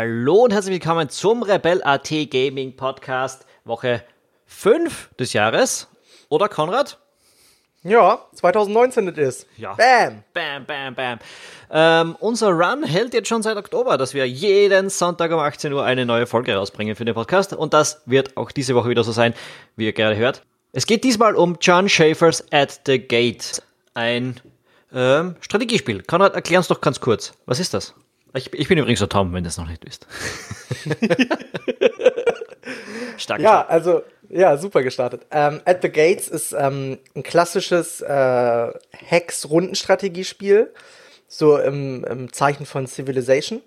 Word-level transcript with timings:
Hallo 0.00 0.44
und 0.44 0.52
herzlich 0.54 0.80
willkommen 0.80 1.10
zum 1.10 1.42
Rebel 1.42 1.82
AT 1.84 2.08
Gaming 2.30 2.74
Podcast 2.74 3.44
Woche 3.66 4.02
5 4.46 5.10
des 5.18 5.34
Jahres. 5.34 5.88
Oder 6.30 6.48
Konrad? 6.48 6.98
Ja, 7.82 8.24
2019 8.32 9.08
it 9.08 9.18
ist. 9.18 9.46
Ja. 9.58 9.74
Bam! 9.74 10.24
Bam, 10.32 10.64
bam, 10.64 10.94
bam. 10.94 11.18
Ähm, 11.70 12.16
unser 12.18 12.48
Run 12.48 12.82
hält 12.82 13.12
jetzt 13.12 13.28
schon 13.28 13.42
seit 13.42 13.58
Oktober, 13.58 13.98
dass 13.98 14.14
wir 14.14 14.26
jeden 14.26 14.88
Sonntag 14.88 15.32
um 15.32 15.38
18 15.38 15.70
Uhr 15.70 15.84
eine 15.84 16.06
neue 16.06 16.26
Folge 16.26 16.54
rausbringen 16.54 16.96
für 16.96 17.04
den 17.04 17.14
Podcast. 17.14 17.52
Und 17.52 17.74
das 17.74 18.00
wird 18.06 18.38
auch 18.38 18.52
diese 18.52 18.74
Woche 18.74 18.88
wieder 18.88 19.04
so 19.04 19.12
sein, 19.12 19.34
wie 19.76 19.84
ihr 19.84 19.92
gerade 19.92 20.16
hört. 20.16 20.40
Es 20.72 20.86
geht 20.86 21.04
diesmal 21.04 21.34
um 21.34 21.58
John 21.60 21.90
Schaefer's 21.90 22.42
At 22.50 22.80
the 22.86 22.98
Gate. 22.98 23.62
Ein 23.92 24.40
ähm, 24.94 25.36
Strategiespiel. 25.42 26.02
Konrad, 26.04 26.34
erklär 26.34 26.60
uns 26.60 26.68
doch 26.68 26.80
ganz 26.80 27.00
kurz. 27.00 27.34
Was 27.44 27.60
ist 27.60 27.74
das? 27.74 27.94
Ich, 28.34 28.52
ich 28.52 28.68
bin 28.68 28.78
übrigens 28.78 29.00
so 29.00 29.06
Tom, 29.06 29.32
wenn 29.32 29.42
du 29.42 29.48
es 29.48 29.58
noch 29.58 29.68
nicht 29.68 29.84
wisst. 29.84 30.06
Stark. 33.16 33.40
Ja, 33.40 33.66
also, 33.66 34.02
ja, 34.28 34.56
super 34.56 34.82
gestartet. 34.82 35.26
Ähm, 35.30 35.60
At 35.64 35.82
the 35.82 35.90
Gates 35.90 36.28
ist 36.28 36.52
ähm, 36.52 36.98
ein 37.14 37.22
klassisches 37.22 38.00
äh, 38.00 38.72
Hex-Rundenstrategiespiel, 38.92 40.72
so 41.26 41.58
im, 41.58 42.04
im 42.04 42.32
Zeichen 42.32 42.66
von 42.66 42.86
Civilization. 42.86 43.60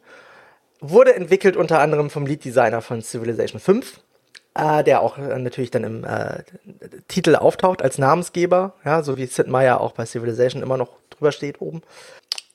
Wurde 0.80 1.16
entwickelt 1.16 1.56
unter 1.56 1.80
anderem 1.80 2.10
vom 2.10 2.26
Lead-Designer 2.26 2.82
von 2.82 3.02
Civilization 3.02 3.60
5, 3.60 4.00
äh, 4.56 4.84
der 4.84 5.02
auch 5.02 5.18
äh, 5.18 5.38
natürlich 5.40 5.72
dann 5.72 5.84
im 5.84 6.04
äh, 6.04 6.44
Titel 7.08 7.36
auftaucht 7.36 7.82
als 7.82 7.98
Namensgeber, 7.98 8.76
ja, 8.86 9.04
so 9.04 9.18
wie 9.18 9.26
Sid 9.26 9.48
Meier 9.48 9.82
auch 9.82 9.92
bei 9.94 10.06
Civilization 10.06 10.62
immer 10.64 10.78
noch 10.78 10.98
drüber 11.10 11.32
steht 11.32 11.62
oben. 11.62 11.82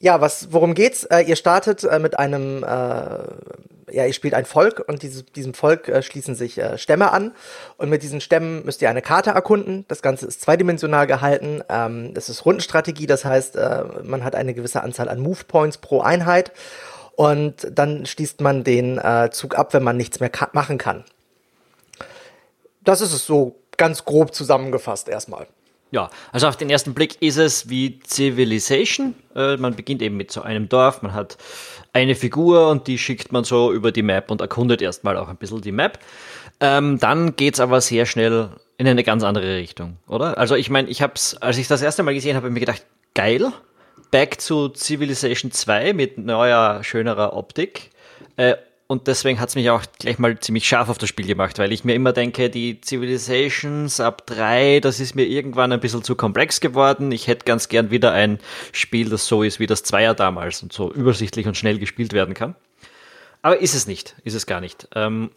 Ja, 0.00 0.20
was, 0.20 0.52
worum 0.52 0.74
geht's? 0.74 1.04
Äh, 1.04 1.22
ihr 1.22 1.34
startet 1.34 1.82
äh, 1.82 1.98
mit 1.98 2.18
einem, 2.20 2.62
äh, 2.62 2.66
ja, 2.66 4.06
ihr 4.06 4.12
spielt 4.12 4.34
ein 4.34 4.44
Volk 4.44 4.84
und 4.86 5.02
diese, 5.02 5.24
diesem 5.24 5.54
Volk 5.54 5.88
äh, 5.88 6.02
schließen 6.02 6.36
sich 6.36 6.56
äh, 6.58 6.78
Stämme 6.78 7.10
an 7.10 7.32
und 7.78 7.90
mit 7.90 8.04
diesen 8.04 8.20
Stämmen 8.20 8.64
müsst 8.64 8.80
ihr 8.80 8.90
eine 8.90 9.02
Karte 9.02 9.30
erkunden. 9.30 9.84
Das 9.88 10.00
Ganze 10.00 10.26
ist 10.26 10.40
zweidimensional 10.40 11.08
gehalten. 11.08 11.64
Ähm, 11.68 12.14
das 12.14 12.28
ist 12.28 12.44
Rundenstrategie, 12.44 13.06
das 13.06 13.24
heißt, 13.24 13.56
äh, 13.56 13.84
man 14.04 14.22
hat 14.22 14.36
eine 14.36 14.54
gewisse 14.54 14.84
Anzahl 14.84 15.08
an 15.08 15.18
Move 15.18 15.44
Points 15.48 15.78
pro 15.78 16.00
Einheit 16.00 16.52
und 17.16 17.66
dann 17.72 18.06
schließt 18.06 18.40
man 18.40 18.62
den 18.62 19.00
Zug 19.32 19.58
ab, 19.58 19.74
wenn 19.74 19.82
man 19.82 19.96
nichts 19.96 20.20
mehr 20.20 20.30
ka 20.30 20.50
machen 20.52 20.78
kann. 20.78 21.02
Das 22.84 23.00
ist 23.00 23.12
es 23.12 23.26
so 23.26 23.56
ganz 23.76 24.04
grob 24.04 24.32
zusammengefasst 24.32 25.08
erstmal. 25.08 25.48
Ja, 25.90 26.10
also 26.32 26.48
auf 26.48 26.56
den 26.56 26.68
ersten 26.68 26.92
Blick 26.92 27.16
ist 27.22 27.38
es 27.38 27.70
wie 27.70 28.00
Civilization. 28.06 29.14
Äh, 29.34 29.56
man 29.56 29.74
beginnt 29.74 30.02
eben 30.02 30.16
mit 30.16 30.30
so 30.30 30.42
einem 30.42 30.68
Dorf, 30.68 31.00
man 31.00 31.14
hat 31.14 31.38
eine 31.94 32.14
Figur 32.14 32.70
und 32.70 32.86
die 32.86 32.98
schickt 32.98 33.32
man 33.32 33.44
so 33.44 33.72
über 33.72 33.90
die 33.90 34.02
Map 34.02 34.30
und 34.30 34.40
erkundet 34.40 34.82
erstmal 34.82 35.16
auch 35.16 35.28
ein 35.28 35.36
bisschen 35.36 35.62
die 35.62 35.72
Map. 35.72 35.98
Ähm, 36.60 36.98
dann 36.98 37.36
geht's 37.36 37.60
aber 37.60 37.80
sehr 37.80 38.04
schnell 38.04 38.50
in 38.76 38.86
eine 38.86 39.02
ganz 39.02 39.24
andere 39.24 39.56
Richtung, 39.56 39.96
oder? 40.06 40.36
Also 40.36 40.56
ich 40.56 40.68
meine, 40.68 40.88
ich 40.88 41.00
hab's, 41.00 41.36
als 41.36 41.56
ich 41.56 41.68
das 41.68 41.80
erste 41.80 42.02
Mal 42.02 42.14
gesehen 42.14 42.36
habe, 42.36 42.50
mir 42.50 42.60
gedacht, 42.60 42.84
geil, 43.14 43.50
back 44.10 44.38
to 44.38 44.68
Civilization 44.74 45.50
2 45.50 45.94
mit 45.94 46.18
neuer, 46.18 46.84
schönerer 46.84 47.34
Optik. 47.34 47.90
Äh, 48.36 48.56
und 48.88 49.06
deswegen 49.06 49.38
hat 49.38 49.50
es 49.50 49.54
mich 49.54 49.68
auch 49.68 49.82
gleich 49.98 50.18
mal 50.18 50.40
ziemlich 50.40 50.66
scharf 50.66 50.88
auf 50.88 50.96
das 50.96 51.10
Spiel 51.10 51.26
gemacht, 51.26 51.58
weil 51.58 51.72
ich 51.72 51.84
mir 51.84 51.94
immer 51.94 52.14
denke, 52.14 52.48
die 52.48 52.80
Civilizations 52.82 54.00
ab 54.00 54.26
drei, 54.26 54.80
das 54.80 54.98
ist 54.98 55.14
mir 55.14 55.26
irgendwann 55.26 55.72
ein 55.72 55.80
bisschen 55.80 56.02
zu 56.02 56.16
komplex 56.16 56.60
geworden. 56.60 57.12
Ich 57.12 57.26
hätte 57.26 57.44
ganz 57.44 57.68
gern 57.68 57.90
wieder 57.90 58.12
ein 58.12 58.38
Spiel, 58.72 59.10
das 59.10 59.26
so 59.26 59.42
ist 59.42 59.60
wie 59.60 59.66
das 59.66 59.82
Zweier 59.82 60.14
damals 60.14 60.62
und 60.62 60.72
so 60.72 60.90
übersichtlich 60.90 61.46
und 61.46 61.54
schnell 61.54 61.78
gespielt 61.78 62.14
werden 62.14 62.32
kann. 62.32 62.54
Aber 63.42 63.58
ist 63.60 63.74
es 63.74 63.86
nicht, 63.86 64.16
ist 64.24 64.34
es 64.34 64.46
gar 64.46 64.62
nicht. 64.62 64.88
Ähm, 64.94 65.32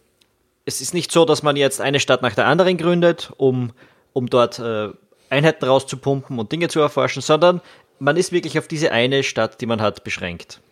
es 0.64 0.80
ist 0.80 0.94
nicht 0.94 1.12
so, 1.12 1.26
dass 1.26 1.42
man 1.42 1.56
jetzt 1.56 1.82
eine 1.82 2.00
Stadt 2.00 2.22
nach 2.22 2.34
der 2.34 2.46
anderen 2.46 2.78
gründet, 2.78 3.32
um, 3.36 3.72
um 4.14 4.30
dort 4.30 4.60
äh, 4.60 4.88
Einheiten 5.28 5.66
rauszupumpen 5.66 6.38
und 6.38 6.52
Dinge 6.52 6.68
zu 6.68 6.80
erforschen, 6.80 7.20
sondern 7.20 7.60
man 7.98 8.16
ist 8.16 8.32
wirklich 8.32 8.58
auf 8.58 8.66
diese 8.66 8.92
eine 8.92 9.22
Stadt, 9.22 9.60
die 9.60 9.66
man 9.66 9.82
hat, 9.82 10.04
beschränkt. 10.04 10.62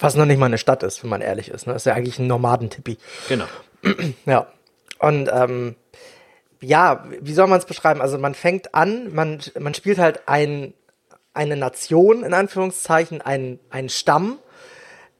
Was 0.00 0.14
noch 0.16 0.26
nicht 0.26 0.38
mal 0.38 0.46
eine 0.46 0.58
Stadt 0.58 0.82
ist, 0.82 1.02
wenn 1.02 1.10
man 1.10 1.20
ehrlich 1.20 1.48
ist. 1.48 1.66
Ne? 1.66 1.72
Das 1.72 1.82
ist 1.82 1.86
ja 1.86 1.94
eigentlich 1.94 2.18
ein 2.18 2.26
Nomadentippi. 2.26 2.98
Genau. 3.28 3.46
ja. 4.26 4.46
Und 4.98 5.28
ähm, 5.32 5.76
ja, 6.60 7.04
wie 7.20 7.32
soll 7.32 7.46
man 7.46 7.58
es 7.58 7.66
beschreiben? 7.66 8.00
Also 8.00 8.18
man 8.18 8.34
fängt 8.34 8.74
an, 8.74 9.14
man, 9.14 9.40
man 9.58 9.74
spielt 9.74 9.98
halt 9.98 10.22
ein, 10.26 10.72
eine 11.34 11.56
Nation, 11.56 12.24
in 12.24 12.32
Anführungszeichen, 12.32 13.20
einen, 13.20 13.58
einen 13.70 13.88
Stamm. 13.88 14.38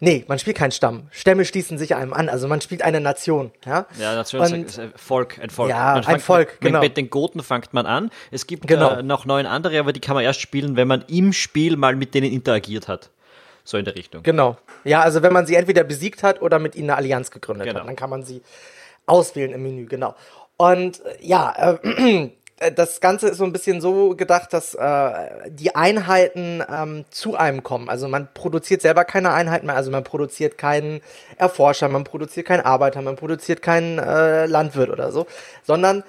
Nee, 0.00 0.24
man 0.28 0.38
spielt 0.38 0.56
keinen 0.56 0.72
Stamm. 0.72 1.08
Stämme 1.10 1.44
schließen 1.44 1.78
sich 1.78 1.94
einem 1.94 2.12
an. 2.12 2.28
Also 2.28 2.48
man 2.48 2.60
spielt 2.60 2.82
eine 2.82 3.00
Nation. 3.00 3.52
Ja, 3.64 3.86
ja 3.98 4.14
Nation 4.14 4.40
und, 4.42 4.66
ist 4.66 4.78
ein 4.78 4.92
Volk. 4.96 5.38
Ein 5.40 5.50
Volk. 5.50 5.70
Ja, 5.70 5.94
ein 5.94 6.20
Volk, 6.20 6.52
mit, 6.54 6.60
genau. 6.60 6.80
Mit 6.80 6.96
den 6.96 7.10
Goten 7.10 7.42
fängt 7.42 7.72
man 7.72 7.86
an. 7.86 8.10
Es 8.30 8.46
gibt 8.46 8.66
genau. 8.66 8.96
äh, 8.96 9.02
noch 9.02 9.24
neun 9.24 9.46
andere, 9.46 9.78
aber 9.78 9.92
die 9.92 10.00
kann 10.00 10.14
man 10.14 10.24
erst 10.24 10.40
spielen, 10.40 10.76
wenn 10.76 10.88
man 10.88 11.04
im 11.08 11.32
Spiel 11.32 11.76
mal 11.76 11.96
mit 11.96 12.14
denen 12.14 12.30
interagiert 12.32 12.88
hat. 12.88 13.10
So 13.64 13.78
in 13.78 13.84
der 13.84 13.94
Richtung. 13.96 14.22
Genau. 14.22 14.58
Ja, 14.84 15.00
also 15.00 15.22
wenn 15.22 15.32
man 15.32 15.46
sie 15.46 15.54
entweder 15.54 15.84
besiegt 15.84 16.22
hat 16.22 16.42
oder 16.42 16.58
mit 16.58 16.76
ihnen 16.76 16.90
eine 16.90 16.98
Allianz 16.98 17.30
gegründet 17.30 17.66
Genau. 17.66 17.80
hat, 17.80 17.88
dann 17.88 17.96
kann 17.96 18.10
man 18.10 18.22
sie 18.22 18.42
auswählen 19.06 19.52
im 19.52 19.62
Menü, 19.62 19.86
genau. 19.86 20.14
Und 20.56 21.04
äh, 21.04 21.16
ja, 21.20 21.76
äh, 21.82 22.30
das 22.76 23.00
Ganze 23.00 23.28
ist 23.28 23.38
so 23.38 23.44
ein 23.44 23.52
bisschen 23.52 23.80
so 23.80 24.14
gedacht, 24.16 24.52
dass 24.52 24.74
äh, 24.74 25.50
die 25.50 25.74
Einheiten 25.74 26.62
ähm, 26.70 27.04
zu 27.10 27.36
einem 27.36 27.62
kommen. 27.62 27.88
Also 27.88 28.06
man 28.06 28.28
produziert 28.32 28.80
selber 28.82 29.04
keine 29.04 29.32
Einheiten 29.32 29.66
mehr, 29.66 29.76
also 29.76 29.90
man 29.90 30.04
produziert 30.04 30.56
keinen 30.58 31.00
Erforscher, 31.36 31.88
man 31.88 32.04
produziert 32.04 32.46
keinen 32.46 32.60
Arbeiter, 32.64 33.02
man 33.02 33.16
produziert 33.16 33.60
keinen 33.62 33.98
äh, 33.98 34.46
Landwirt 34.46 34.90
oder 34.90 35.10
so, 35.10 35.26
sondern 35.62 36.04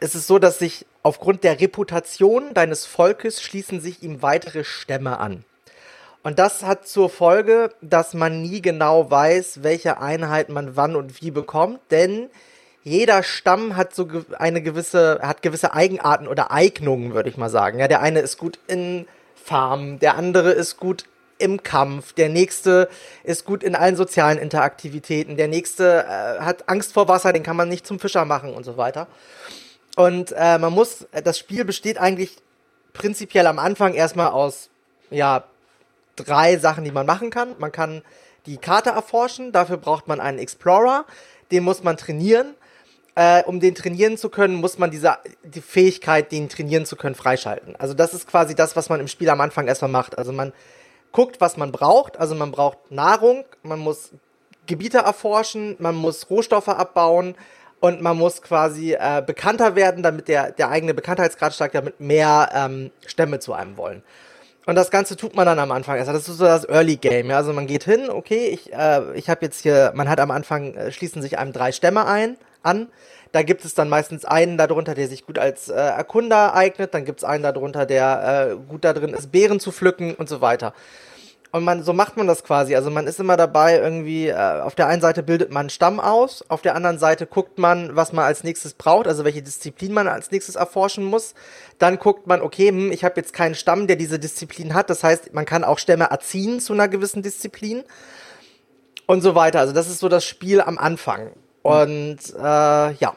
es 0.00 0.14
ist 0.14 0.26
so, 0.26 0.38
dass 0.38 0.58
sich 0.58 0.86
aufgrund 1.02 1.44
der 1.44 1.60
Reputation 1.60 2.54
deines 2.54 2.86
Volkes 2.86 3.42
schließen 3.42 3.80
sich 3.80 4.02
ihm 4.02 4.22
weitere 4.22 4.64
Stämme 4.64 5.18
an. 5.20 5.44
Und 6.24 6.38
das 6.38 6.62
hat 6.62 6.88
zur 6.88 7.10
Folge, 7.10 7.70
dass 7.82 8.14
man 8.14 8.40
nie 8.40 8.62
genau 8.62 9.10
weiß, 9.10 9.62
welche 9.62 10.00
Einheit 10.00 10.48
man 10.48 10.74
wann 10.74 10.96
und 10.96 11.20
wie 11.20 11.30
bekommt, 11.30 11.80
denn 11.90 12.30
jeder 12.82 13.22
Stamm 13.22 13.76
hat 13.76 13.94
so 13.94 14.08
eine 14.38 14.62
gewisse, 14.62 15.20
hat 15.22 15.42
gewisse 15.42 15.74
Eigenarten 15.74 16.26
oder 16.26 16.50
Eignungen, 16.50 17.12
würde 17.12 17.28
ich 17.28 17.36
mal 17.36 17.50
sagen. 17.50 17.78
Ja, 17.78 17.88
der 17.88 18.00
eine 18.00 18.20
ist 18.20 18.38
gut 18.38 18.58
in 18.66 19.06
Farmen, 19.34 19.98
der 19.98 20.16
andere 20.16 20.52
ist 20.52 20.78
gut 20.78 21.04
im 21.36 21.62
Kampf, 21.62 22.14
der 22.14 22.30
nächste 22.30 22.88
ist 23.22 23.44
gut 23.44 23.62
in 23.62 23.74
allen 23.74 23.96
sozialen 23.96 24.38
Interaktivitäten, 24.38 25.36
der 25.36 25.48
nächste 25.48 26.04
äh, 26.04 26.40
hat 26.40 26.70
Angst 26.70 26.94
vor 26.94 27.06
Wasser, 27.06 27.34
den 27.34 27.42
kann 27.42 27.56
man 27.56 27.68
nicht 27.68 27.86
zum 27.86 28.00
Fischer 28.00 28.24
machen 28.24 28.54
und 28.54 28.64
so 28.64 28.78
weiter. 28.78 29.08
Und 29.96 30.32
äh, 30.32 30.56
man 30.56 30.72
muss, 30.72 31.06
das 31.12 31.38
Spiel 31.38 31.66
besteht 31.66 31.98
eigentlich 31.98 32.38
prinzipiell 32.94 33.46
am 33.46 33.58
Anfang 33.58 33.92
erstmal 33.92 34.28
aus, 34.28 34.70
ja, 35.10 35.44
drei 36.16 36.58
Sachen, 36.58 36.84
die 36.84 36.92
man 36.92 37.06
machen 37.06 37.30
kann. 37.30 37.54
Man 37.58 37.72
kann 37.72 38.02
die 38.46 38.56
Karte 38.56 38.90
erforschen, 38.90 39.52
dafür 39.52 39.76
braucht 39.76 40.08
man 40.08 40.20
einen 40.20 40.38
Explorer, 40.38 41.04
den 41.50 41.64
muss 41.64 41.82
man 41.82 41.96
trainieren. 41.96 42.54
Äh, 43.16 43.44
um 43.44 43.60
den 43.60 43.76
trainieren 43.76 44.18
zu 44.18 44.28
können, 44.28 44.56
muss 44.56 44.76
man 44.76 44.90
diese 44.90 45.18
die 45.44 45.60
Fähigkeit, 45.60 46.32
den 46.32 46.48
trainieren 46.48 46.84
zu 46.84 46.96
können, 46.96 47.14
freischalten. 47.14 47.76
Also 47.76 47.94
das 47.94 48.12
ist 48.12 48.26
quasi 48.26 48.56
das, 48.56 48.74
was 48.74 48.88
man 48.88 48.98
im 48.98 49.06
Spiel 49.06 49.30
am 49.30 49.40
Anfang 49.40 49.68
erstmal 49.68 49.90
macht. 49.90 50.18
Also 50.18 50.32
man 50.32 50.52
guckt, 51.12 51.40
was 51.40 51.56
man 51.56 51.70
braucht. 51.70 52.18
Also 52.18 52.34
man 52.34 52.50
braucht 52.50 52.90
Nahrung, 52.90 53.44
man 53.62 53.78
muss 53.78 54.10
Gebiete 54.66 54.98
erforschen, 54.98 55.76
man 55.78 55.94
muss 55.94 56.28
Rohstoffe 56.28 56.68
abbauen 56.68 57.36
und 57.80 58.00
man 58.02 58.16
muss 58.16 58.42
quasi 58.42 58.94
äh, 58.94 59.22
bekannter 59.24 59.76
werden, 59.76 60.02
damit 60.02 60.26
der, 60.26 60.50
der 60.50 60.70
eigene 60.70 60.94
Bekanntheitsgrad 60.94 61.54
steigt, 61.54 61.74
damit 61.74 62.00
mehr 62.00 62.50
ähm, 62.52 62.90
Stämme 63.06 63.38
zu 63.38 63.52
einem 63.52 63.76
wollen. 63.76 64.02
Und 64.66 64.76
das 64.76 64.90
Ganze 64.90 65.16
tut 65.16 65.36
man 65.36 65.46
dann 65.46 65.58
am 65.58 65.70
Anfang. 65.72 65.98
Also 65.98 66.12
das 66.12 66.28
ist 66.28 66.38
so 66.38 66.44
das 66.44 66.68
Early 66.68 66.96
Game. 66.96 67.28
Ja? 67.28 67.36
Also 67.36 67.52
man 67.52 67.66
geht 67.66 67.84
hin, 67.84 68.08
okay, 68.08 68.46
ich, 68.48 68.72
äh, 68.72 69.12
ich 69.14 69.28
habe 69.28 69.44
jetzt 69.44 69.60
hier, 69.60 69.92
man 69.94 70.08
hat 70.08 70.20
am 70.20 70.30
Anfang, 70.30 70.74
äh, 70.74 70.90
schließen 70.90 71.20
sich 71.20 71.38
einem 71.38 71.52
drei 71.52 71.72
Stämme 71.72 72.06
ein, 72.06 72.36
an. 72.62 72.88
Da 73.32 73.42
gibt 73.42 73.64
es 73.64 73.74
dann 73.74 73.88
meistens 73.88 74.24
einen 74.24 74.56
darunter, 74.56 74.94
der 74.94 75.08
sich 75.08 75.26
gut 75.26 75.38
als 75.38 75.68
äh, 75.68 75.74
Erkunder 75.74 76.54
eignet. 76.54 76.94
Dann 76.94 77.04
gibt 77.04 77.18
es 77.18 77.24
einen 77.24 77.42
darunter, 77.42 77.84
der 77.84 78.52
äh, 78.52 78.70
gut 78.70 78.84
da 78.84 78.92
drin 78.92 79.12
ist, 79.12 79.32
Beeren 79.32 79.60
zu 79.60 79.72
pflücken 79.72 80.14
und 80.14 80.28
so 80.28 80.40
weiter. 80.40 80.72
Und 81.54 81.62
man, 81.62 81.84
so 81.84 81.92
macht 81.92 82.16
man 82.16 82.26
das 82.26 82.42
quasi. 82.42 82.74
Also 82.74 82.90
man 82.90 83.06
ist 83.06 83.20
immer 83.20 83.36
dabei, 83.36 83.78
irgendwie, 83.78 84.26
äh, 84.26 84.34
auf 84.34 84.74
der 84.74 84.88
einen 84.88 85.00
Seite 85.00 85.22
bildet 85.22 85.52
man 85.52 85.60
einen 85.60 85.70
Stamm 85.70 86.00
aus, 86.00 86.44
auf 86.48 86.62
der 86.62 86.74
anderen 86.74 86.98
Seite 86.98 87.26
guckt 87.26 87.60
man, 87.60 87.94
was 87.94 88.12
man 88.12 88.24
als 88.24 88.42
nächstes 88.42 88.74
braucht, 88.74 89.06
also 89.06 89.24
welche 89.24 89.40
Disziplin 89.40 89.92
man 89.92 90.08
als 90.08 90.32
nächstes 90.32 90.56
erforschen 90.56 91.04
muss. 91.04 91.34
Dann 91.78 92.00
guckt 92.00 92.26
man, 92.26 92.42
okay, 92.42 92.70
hm, 92.70 92.90
ich 92.90 93.04
habe 93.04 93.20
jetzt 93.20 93.32
keinen 93.34 93.54
Stamm, 93.54 93.86
der 93.86 93.94
diese 93.94 94.18
Disziplin 94.18 94.74
hat. 94.74 94.90
Das 94.90 95.04
heißt, 95.04 95.32
man 95.32 95.44
kann 95.44 95.62
auch 95.62 95.78
Stämme 95.78 96.06
erziehen 96.10 96.58
zu 96.58 96.72
einer 96.72 96.88
gewissen 96.88 97.22
Disziplin. 97.22 97.84
Und 99.06 99.20
so 99.20 99.36
weiter. 99.36 99.60
Also 99.60 99.72
das 99.72 99.88
ist 99.88 100.00
so 100.00 100.08
das 100.08 100.24
Spiel 100.24 100.60
am 100.60 100.76
Anfang. 100.76 101.30
Und 101.62 102.18
äh, 102.36 102.92
ja, 102.94 103.14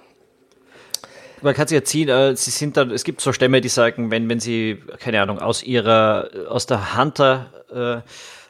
man 1.42 1.54
kann 1.56 1.68
sich 1.68 1.76
erziehen, 1.76 2.10
äh, 2.10 2.36
sie 2.36 2.52
sind 2.52 2.78
dann, 2.78 2.92
es 2.92 3.04
gibt 3.04 3.22
so 3.22 3.34
Stämme, 3.34 3.62
die 3.62 3.70
sagen, 3.70 4.12
wenn, 4.12 4.30
wenn 4.30 4.40
sie, 4.40 4.84
keine 5.00 5.22
Ahnung, 5.22 5.40
aus 5.40 5.64
ihrer, 5.64 6.30
aus 6.50 6.68
der 6.68 6.98
Hunter, 6.98 7.52
äh, 7.72 8.02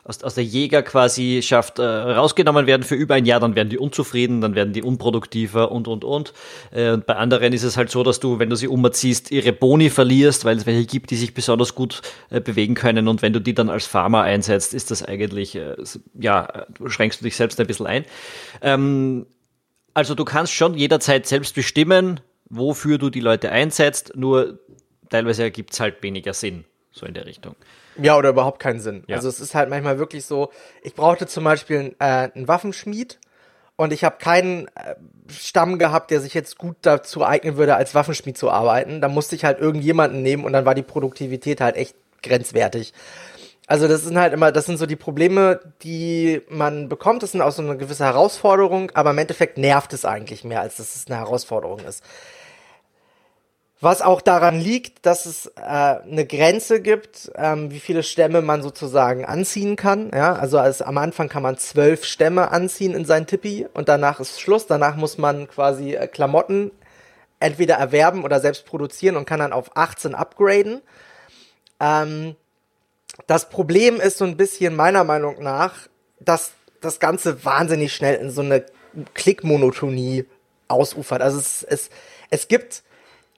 aus, 0.08 0.24
aus 0.24 0.36
der 0.36 0.44
Jäger 0.44 0.84
quasi 0.84 1.42
schafft, 1.44 1.80
äh, 1.80 1.84
rausgenommen 1.84 2.66
werden 2.66 2.84
für 2.84 2.96
über 2.96 3.16
ein 3.16 3.26
Jahr, 3.26 3.40
dann 3.40 3.56
werden 3.56 3.70
die 3.70 3.78
unzufrieden, 3.78 4.40
dann 4.40 4.56
werden 4.56 4.72
die 4.72 4.82
unproduktiver 4.82 5.72
und, 5.72 5.88
und, 5.88 6.06
und. 6.06 6.34
Äh, 6.72 6.92
und 6.92 7.06
bei 7.06 7.16
anderen 7.16 7.52
ist 7.52 7.64
es 7.64 7.76
halt 7.76 7.90
so, 7.90 8.04
dass 8.04 8.20
du, 8.20 8.40
wenn 8.40 8.50
du 8.50 8.56
sie 8.56 8.68
umerziehst, 8.68 9.32
ihre 9.32 9.52
Boni 9.52 9.90
verlierst, 9.90 10.46
weil 10.46 10.58
es 10.58 10.66
welche 10.66 10.86
gibt, 10.86 11.12
die 11.12 11.18
sich 11.18 11.34
besonders 11.34 11.76
gut 11.76 12.02
äh, 12.30 12.40
bewegen 12.40 12.74
können. 12.74 13.08
Und 13.08 13.22
wenn 13.22 13.34
du 13.34 13.42
die 13.42 13.54
dann 13.54 13.70
als 13.70 13.86
Farmer 13.86 14.22
einsetzt, 14.22 14.74
ist 14.74 14.92
das 14.92 15.04
eigentlich, 15.04 15.56
äh, 15.56 15.76
ja, 16.18 16.66
schränkst 16.86 17.20
du 17.20 17.26
dich 17.26 17.36
selbst 17.36 17.60
ein 17.60 17.68
bisschen 17.68 17.88
ein. 17.88 18.06
Ähm, 18.62 19.26
also 19.94 20.16
du 20.16 20.24
kannst 20.26 20.54
schon 20.54 20.76
jederzeit 20.76 21.26
selbst 21.26 21.54
bestimmen, 21.54 22.22
wofür 22.50 22.98
du 22.98 23.10
die 23.10 23.20
Leute 23.20 23.52
einsetzt, 23.52 24.14
nur 24.16 24.60
teilweise 25.10 25.44
ergibt 25.44 25.74
es 25.74 25.80
halt 25.80 26.02
weniger 26.04 26.34
Sinn, 26.34 26.66
so 26.98 27.06
in 27.06 27.14
der 27.14 27.26
Richtung. 27.26 27.56
Ja, 28.02 28.18
oder 28.18 28.30
überhaupt 28.30 28.60
keinen 28.60 28.80
Sinn. 28.80 29.04
Ja. 29.08 29.16
Also 29.16 29.30
es 29.30 29.40
ist 29.40 29.56
halt 29.56 29.70
manchmal 29.70 30.00
wirklich 30.00 30.26
so, 30.26 30.52
ich 30.82 30.94
brauchte 30.94 31.28
zum 31.28 31.44
Beispiel 31.44 31.96
äh, 32.00 32.30
einen 32.34 32.48
Waffenschmied 32.48 33.20
und 33.76 33.94
ich 33.94 34.04
habe 34.04 34.18
keinen 34.18 34.68
äh, 34.70 34.96
Stamm 35.32 35.78
gehabt, 35.78 36.12
der 36.12 36.20
sich 36.20 36.34
jetzt 36.34 36.58
gut 36.58 36.78
dazu 36.82 37.26
eignen 37.26 37.58
würde, 37.58 37.76
als 37.76 37.96
Waffenschmied 37.96 38.38
zu 38.38 38.50
arbeiten. 38.50 39.02
Da 39.02 39.08
musste 39.08 39.36
ich 39.36 39.46
halt 39.46 39.60
irgendjemanden 39.60 40.24
nehmen 40.24 40.46
und 40.46 40.54
dann 40.54 40.66
war 40.66 40.76
die 40.76 40.84
Produktivität 40.84 41.62
halt 41.62 41.76
echt 41.76 41.96
grenzwertig. 42.24 42.94
Also 43.68 43.90
das 43.90 44.04
sind 44.04 44.18
halt 44.18 44.34
immer, 44.34 44.54
das 44.54 44.66
sind 44.66 44.78
so 44.78 44.86
die 44.86 44.96
Probleme, 44.96 45.60
die 45.84 46.42
man 46.50 46.88
bekommt. 46.88 47.22
Das 47.22 47.34
sind 47.34 47.42
auch 47.42 47.52
so 47.52 47.62
eine 47.62 47.76
gewisse 47.76 48.06
Herausforderung, 48.06 48.92
aber 48.94 49.12
im 49.12 49.18
Endeffekt 49.18 49.58
nervt 49.58 49.92
es 49.92 50.06
eigentlich 50.06 50.46
mehr, 50.46 50.62
als 50.62 50.78
dass 50.78 50.96
es 50.96 51.08
eine 51.08 51.18
Herausforderung 51.18 51.80
ist. 51.80 52.02
Was 53.80 54.02
auch 54.02 54.22
daran 54.22 54.60
liegt, 54.60 55.06
dass 55.06 55.28
es 55.28 55.52
äh, 55.56 55.62
eine 55.62 56.26
Grenze 56.26 56.82
gibt, 56.82 57.32
ähm, 57.36 57.70
wie 57.70 57.80
viele 57.80 58.02
Stämme 58.02 58.42
man 58.42 58.64
sozusagen 58.64 59.24
anziehen 59.24 59.76
kann. 59.76 60.10
Ja, 60.14 60.34
also 60.34 60.58
als, 60.58 60.82
am 60.82 60.98
Anfang 60.98 61.30
kann 61.30 61.44
man 61.44 61.58
zwölf 61.58 62.04
Stämme 62.04 62.50
anziehen 62.50 62.96
in 62.96 63.06
sein 63.06 63.28
Tippi 63.28 63.68
und 63.76 63.88
danach 63.88 64.20
ist 64.20 64.42
Schluss. 64.42 64.66
Danach 64.66 64.96
muss 64.96 65.20
man 65.20 65.48
quasi 65.48 65.94
äh, 65.94 66.08
Klamotten 66.08 66.72
entweder 67.40 67.76
erwerben 67.76 68.24
oder 68.24 68.40
selbst 68.40 68.66
produzieren 68.66 69.16
und 69.16 69.26
kann 69.26 69.40
dann 69.40 69.54
auf 69.54 69.78
18 69.78 70.16
upgraden. 70.16 70.82
Ähm, 71.80 72.36
das 73.28 73.50
Problem 73.50 74.02
ist 74.02 74.18
so 74.18 74.26
ein 74.26 74.38
bisschen 74.38 74.76
meiner 74.76 75.04
Meinung 75.04 75.44
nach, 75.44 75.88
dass 76.20 76.54
das 76.82 77.00
Ganze 77.00 77.46
wahnsinnig 77.46 77.94
schnell 77.94 78.16
in 78.16 78.32
so 78.32 78.42
eine 78.42 78.66
Klickmonotonie 79.14 80.26
ausufert. 80.68 81.22
Also 81.22 81.38
es, 81.38 81.62
es, 81.62 81.90
es 82.32 82.48
gibt 82.48 82.84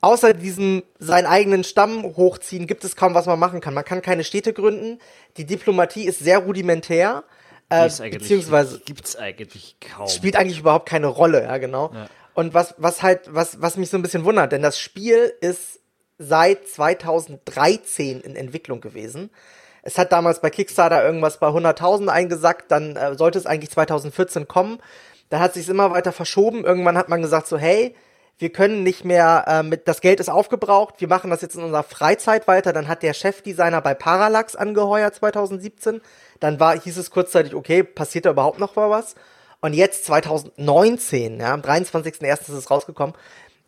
außer 0.02 0.34
diesem 0.34 0.84
seinen 0.98 1.26
eigenen 1.26 1.64
Stamm 1.64 2.04
hochziehen, 2.04 2.68
gibt 2.68 2.84
es 2.84 2.96
kaum 2.96 3.14
was 3.14 3.26
man 3.26 3.40
machen 3.40 3.62
kann. 3.62 3.74
Man 3.74 3.86
kann 3.86 4.02
keine 4.02 4.24
Städte 4.24 4.54
gründen. 4.54 5.00
Die 5.38 5.46
Diplomatie 5.46 6.06
ist 6.06 6.20
sehr 6.20 6.40
rudimentär. 6.40 7.24
Äh, 7.70 7.90
beziehungsweise 8.10 8.80
gibt's 8.80 9.16
eigentlich 9.16 9.78
kaum. 9.80 10.08
Spielt 10.08 10.36
eigentlich 10.36 10.60
überhaupt 10.60 10.90
keine 10.90 11.08
Rolle, 11.08 11.44
ja, 11.44 11.58
genau. 11.58 11.92
Ja. 11.94 12.08
Und 12.34 12.54
was, 12.54 12.74
was 12.78 13.04
halt, 13.04 13.34
was, 13.34 13.62
was 13.62 13.78
mich 13.78 13.90
so 13.90 13.98
ein 13.98 14.02
bisschen 14.02 14.26
wundert, 14.26 14.52
denn 14.52 14.62
das 14.62 14.80
Spiel 14.80 15.34
ist 15.42 15.80
seit 16.18 16.68
2013 16.68 18.22
in 18.22 18.36
Entwicklung 18.36 18.82
gewesen. 18.82 19.30
Es 19.82 19.98
hat 19.98 20.12
damals 20.12 20.42
bei 20.42 20.50
Kickstarter 20.50 21.04
irgendwas 21.04 21.40
bei 21.40 21.48
100.000 21.48 22.08
eingesackt, 22.08 22.72
dann 22.72 22.96
äh, 22.96 23.16
sollte 23.16 23.40
es 23.40 23.46
eigentlich 23.46 23.70
2014 23.72 24.48
kommen. 24.48 24.80
Da 25.30 25.40
hat 25.40 25.54
sich 25.54 25.70
immer 25.70 25.92
weiter 25.92 26.12
verschoben. 26.12 26.66
Irgendwann 26.66 26.98
hat 26.98 27.08
man 27.08 27.22
gesagt 27.22 27.48
so, 27.48 27.58
hey, 27.58 27.96
wir 28.40 28.50
können 28.52 28.84
nicht 28.84 29.04
mehr, 29.04 29.44
äh, 29.48 29.64
mit, 29.64 29.88
das 29.88 30.00
Geld 30.00 30.22
ist 30.22 30.30
aufgebraucht, 30.30 30.96
wir 31.00 31.10
machen 31.10 31.30
das 31.30 31.42
jetzt 31.42 31.56
in 31.56 31.64
unserer 31.64 31.84
Freizeit 31.84 32.48
weiter. 32.48 32.72
Dann 32.72 32.88
hat 32.88 33.04
der 33.04 33.14
Chefdesigner 33.14 33.82
bei 33.82 33.94
Parallax 33.94 34.56
angeheuert 34.56 35.16
2017. 35.16 36.02
Dann 36.40 36.60
war, 36.60 36.80
hieß 36.80 36.98
es 36.98 37.12
kurzzeitig, 37.12 37.54
okay, 37.54 37.84
passiert 37.84 38.26
da 38.26 38.32
überhaupt 38.32 38.60
noch 38.60 38.78
mal 38.78 38.90
was? 38.90 39.16
Und 39.60 39.74
jetzt 39.74 40.06
2019, 40.06 41.42
ja, 41.42 41.54
am 41.54 41.60
23.01. 41.60 42.24
ist 42.24 42.50
es 42.50 42.72
rausgekommen, 42.72 43.14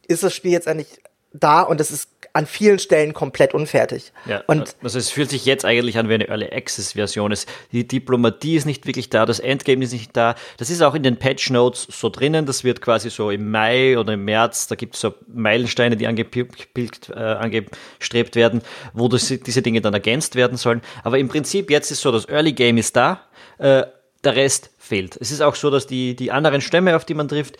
ist 0.07 0.23
das 0.23 0.33
Spiel 0.33 0.53
jetzt 0.53 0.67
endlich 0.67 1.01
da 1.33 1.61
und 1.61 1.79
es 1.79 1.91
ist 1.91 2.09
an 2.33 2.45
vielen 2.45 2.79
Stellen 2.79 3.13
komplett 3.13 3.53
unfertig. 3.53 4.13
Ja, 4.25 4.41
und 4.47 4.75
also 4.81 4.97
es 4.97 5.09
fühlt 5.09 5.29
sich 5.29 5.45
jetzt 5.45 5.65
eigentlich 5.65 5.97
an 5.97 6.07
wie 6.07 6.13
eine 6.13 6.29
Early 6.29 6.49
Access 6.51 6.93
Version. 6.93 7.33
die 7.71 7.87
Diplomatie 7.87 8.55
ist 8.55 8.65
nicht 8.65 8.85
wirklich 8.85 9.09
da, 9.09 9.25
das 9.25 9.39
Endgame 9.39 9.83
ist 9.83 9.91
nicht 9.91 10.15
da. 10.15 10.35
Das 10.57 10.69
ist 10.69 10.81
auch 10.81 10.95
in 10.95 11.03
den 11.03 11.17
Patch 11.17 11.49
Notes 11.49 11.87
so 11.89 12.09
drinnen. 12.09 12.45
Das 12.45 12.63
wird 12.63 12.81
quasi 12.81 13.09
so 13.09 13.31
im 13.31 13.51
Mai 13.51 13.97
oder 13.97 14.13
im 14.13 14.23
März, 14.23 14.67
da 14.67 14.75
gibt 14.75 14.95
es 14.95 15.01
so 15.01 15.13
Meilensteine, 15.27 15.97
die 15.97 16.07
angepilgt, 16.07 17.09
äh, 17.09 17.19
angestrebt 17.19 18.35
werden, 18.35 18.61
wo 18.93 19.07
das, 19.07 19.27
diese 19.27 19.61
Dinge 19.61 19.81
dann 19.81 19.93
ergänzt 19.93 20.35
werden 20.35 20.57
sollen. 20.57 20.81
Aber 21.03 21.17
im 21.17 21.27
Prinzip 21.27 21.69
jetzt 21.69 21.91
ist 21.91 22.01
so, 22.01 22.11
das 22.11 22.29
Early 22.29 22.53
Game 22.53 22.77
ist 22.77 22.95
da, 22.95 23.21
äh, 23.57 23.83
der 24.23 24.35
Rest 24.35 24.69
fehlt. 24.77 25.17
Es 25.19 25.31
ist 25.31 25.41
auch 25.41 25.55
so, 25.55 25.69
dass 25.69 25.87
die, 25.87 26.15
die 26.15 26.31
anderen 26.31 26.61
Stämme, 26.61 26.95
auf 26.95 27.03
die 27.03 27.13
man 27.13 27.27
trifft, 27.27 27.57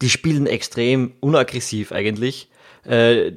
die 0.00 0.10
spielen 0.10 0.46
extrem 0.46 1.14
unaggressiv 1.20 1.92
eigentlich. 1.92 2.48
Äh, 2.88 3.32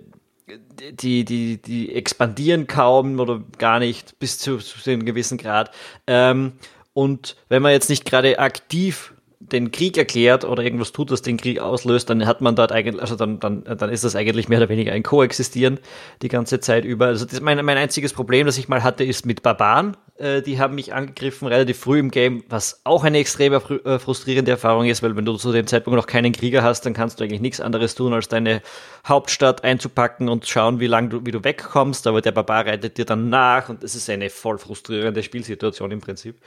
die, 0.92 1.24
die, 1.24 1.62
die 1.62 1.94
expandieren 1.96 2.68
kaum 2.68 3.20
oder 3.20 3.42
gar 3.58 3.80
nicht 3.80 4.20
bis 4.20 4.38
zu, 4.38 4.58
zu 4.58 4.90
einem 4.90 5.06
gewissen 5.06 5.38
Grad. 5.38 5.72
Ähm, 6.08 6.54
und 6.94 7.36
wenn 7.50 7.62
man 7.62 7.72
jetzt 7.72 7.90
nicht 7.90 8.06
gerade 8.06 8.40
aktiv 8.40 9.14
den 9.40 9.72
Krieg 9.72 9.98
erklärt 9.98 10.46
oder 10.46 10.64
irgendwas 10.64 10.92
tut, 10.92 11.12
das 11.12 11.22
den 11.22 11.38
Krieg 11.38 11.60
auslöst, 11.60 12.10
dann 12.10 12.26
hat 12.26 12.42
man 12.42 12.56
dort 12.56 12.72
eigentlich, 12.72 13.02
also 13.02 13.16
dann, 13.16 13.40
dann, 13.40 13.64
dann 13.64 13.90
ist 13.90 14.04
das 14.04 14.16
eigentlich 14.16 14.50
mehr 14.50 14.60
oder 14.60 14.70
weniger 14.70 14.94
ein 14.94 15.04
Koexistieren 15.04 15.80
die 16.22 16.28
ganze 16.28 16.60
Zeit 16.60 16.86
über. 16.86 17.08
Also 17.08 17.26
mein, 17.42 17.64
mein 17.66 17.78
einziges 17.78 18.14
Problem, 18.14 18.46
das 18.46 18.58
ich 18.58 18.68
mal 18.68 18.84
hatte, 18.84 19.04
ist 19.04 19.26
mit 19.26 19.44
Barbaren. 19.44 19.98
Äh, 20.22 20.44
die 20.44 20.60
haben 20.60 20.76
mich 20.76 20.94
angegriffen 20.94 21.48
relativ 21.48 21.80
früh 21.80 21.98
im 21.98 22.12
Game, 22.12 22.44
was 22.48 22.82
auch 22.84 23.04
eine 23.04 23.18
extrem 23.18 23.54
äh, 23.54 23.98
frustrierende 23.98 24.52
Erfahrung 24.52 24.86
ist, 24.86 25.02
weil 25.02 25.16
wenn 25.16 25.26
du 25.26 25.36
zu 25.36 25.52
dem 25.52 25.66
Zeitpunkt 25.66 25.98
noch 25.98 26.06
keinen 26.06 26.32
Krieger 26.32 26.62
hast, 26.62 26.86
dann 26.86 26.94
kannst 26.94 27.20
du 27.20 27.24
eigentlich 27.24 27.42
nichts 27.42 27.60
anderes 27.60 27.96
tun, 27.96 28.14
als 28.14 28.28
deine 28.28 28.62
Hauptstadt 29.08 29.64
einzupacken 29.64 30.30
und 30.30 30.46
schauen, 30.46 30.80
wie 30.80 30.86
lange 30.86 31.10
du, 31.10 31.26
wie 31.26 31.32
du 31.32 31.44
wegkommst. 31.44 32.06
Aber 32.06 32.22
der 32.22 32.34
Barbar 32.34 32.68
reitet 32.68 33.00
dir 33.00 33.06
dann 33.06 33.30
nach 33.30 33.70
und 33.70 33.82
das 33.82 33.96
ist 33.96 34.12
eine 34.12 34.30
voll 34.30 34.60
frustrierende 34.60 35.24
Spielsituation 35.24 35.90
im 35.90 36.02
Prinzip. 36.02 36.40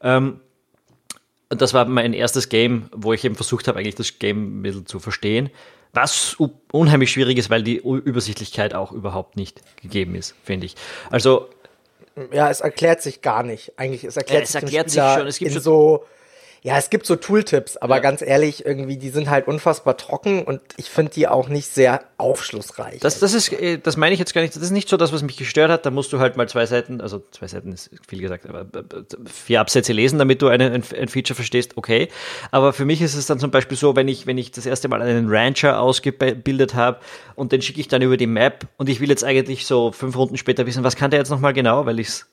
Ähm, 0.00 0.40
das 1.48 1.74
war 1.74 1.84
mein 1.84 2.14
erstes 2.14 2.48
Game, 2.48 2.88
wo 2.92 3.12
ich 3.12 3.24
eben 3.24 3.36
versucht 3.36 3.68
habe, 3.68 3.78
eigentlich 3.78 3.94
das 3.94 4.18
Game 4.18 4.58
ein 4.58 4.62
bisschen 4.62 4.86
zu 4.86 4.98
verstehen. 4.98 5.50
Was 5.92 6.36
unheimlich 6.72 7.12
schwierig 7.12 7.38
ist, 7.38 7.50
weil 7.50 7.62
die 7.62 7.76
Übersichtlichkeit 7.76 8.74
auch 8.74 8.90
überhaupt 8.90 9.36
nicht 9.36 9.60
gegeben 9.80 10.16
ist, 10.16 10.34
finde 10.42 10.66
ich. 10.66 10.74
Also. 11.10 11.48
Ja, 12.32 12.50
es 12.50 12.60
erklärt 12.60 13.02
sich 13.02 13.22
gar 13.22 13.42
nicht. 13.42 13.72
Eigentlich, 13.76 14.04
es 14.04 14.16
erklärt, 14.16 14.42
ja, 14.42 14.44
es 14.44 14.54
erklärt 14.54 14.90
sich 14.90 15.02
schon. 15.02 15.26
Es 15.26 15.38
gibt 15.38 15.52
schon 15.52 15.62
so 15.62 16.04
ja, 16.64 16.78
es 16.78 16.90
gibt 16.90 17.06
so 17.06 17.16
Tooltips, 17.16 17.76
aber 17.76 17.96
ja. 17.96 18.00
ganz 18.00 18.22
ehrlich, 18.22 18.64
irgendwie, 18.64 18.96
die 18.96 19.08
sind 19.08 19.28
halt 19.28 19.48
unfassbar 19.48 19.96
trocken 19.96 20.44
und 20.44 20.60
ich 20.76 20.90
finde 20.90 21.10
die 21.10 21.26
auch 21.26 21.48
nicht 21.48 21.66
sehr 21.66 22.04
aufschlussreich. 22.18 23.00
Das, 23.00 23.18
das 23.18 23.34
ist, 23.34 23.52
äh, 23.52 23.78
das 23.78 23.96
meine 23.96 24.12
ich 24.12 24.20
jetzt 24.20 24.32
gar 24.32 24.42
nicht. 24.42 24.54
Das 24.54 24.62
ist 24.62 24.70
nicht 24.70 24.88
so 24.88 24.96
das, 24.96 25.12
was 25.12 25.24
mich 25.24 25.36
gestört 25.36 25.72
hat. 25.72 25.84
Da 25.84 25.90
musst 25.90 26.12
du 26.12 26.20
halt 26.20 26.36
mal 26.36 26.48
zwei 26.48 26.66
Seiten, 26.66 27.00
also 27.00 27.20
zwei 27.32 27.48
Seiten 27.48 27.72
ist 27.72 27.90
viel 28.06 28.20
gesagt, 28.20 28.48
aber 28.48 28.66
vier 29.26 29.60
Absätze 29.60 29.92
lesen, 29.92 30.20
damit 30.20 30.40
du 30.40 30.46
eine, 30.46 30.70
ein, 30.70 30.84
ein 30.96 31.08
Feature 31.08 31.34
verstehst, 31.34 31.76
okay. 31.76 32.06
Aber 32.52 32.72
für 32.72 32.84
mich 32.84 33.02
ist 33.02 33.16
es 33.16 33.26
dann 33.26 33.40
zum 33.40 33.50
Beispiel 33.50 33.76
so, 33.76 33.96
wenn 33.96 34.06
ich, 34.06 34.28
wenn 34.28 34.38
ich 34.38 34.52
das 34.52 34.64
erste 34.64 34.86
Mal 34.86 35.02
einen 35.02 35.28
Rancher 35.28 35.80
ausgebildet 35.80 36.76
habe 36.76 37.00
und 37.34 37.50
den 37.50 37.60
schicke 37.60 37.80
ich 37.80 37.88
dann 37.88 38.02
über 38.02 38.16
die 38.16 38.28
Map 38.28 38.68
und 38.76 38.88
ich 38.88 39.00
will 39.00 39.08
jetzt 39.08 39.24
eigentlich 39.24 39.66
so 39.66 39.90
fünf 39.90 40.16
Runden 40.16 40.36
später 40.36 40.64
wissen, 40.64 40.84
was 40.84 40.94
kann 40.94 41.10
der 41.10 41.18
jetzt 41.18 41.30
nochmal 41.30 41.54
genau, 41.54 41.86
weil 41.86 41.98
ich 41.98 42.06
es 42.06 42.26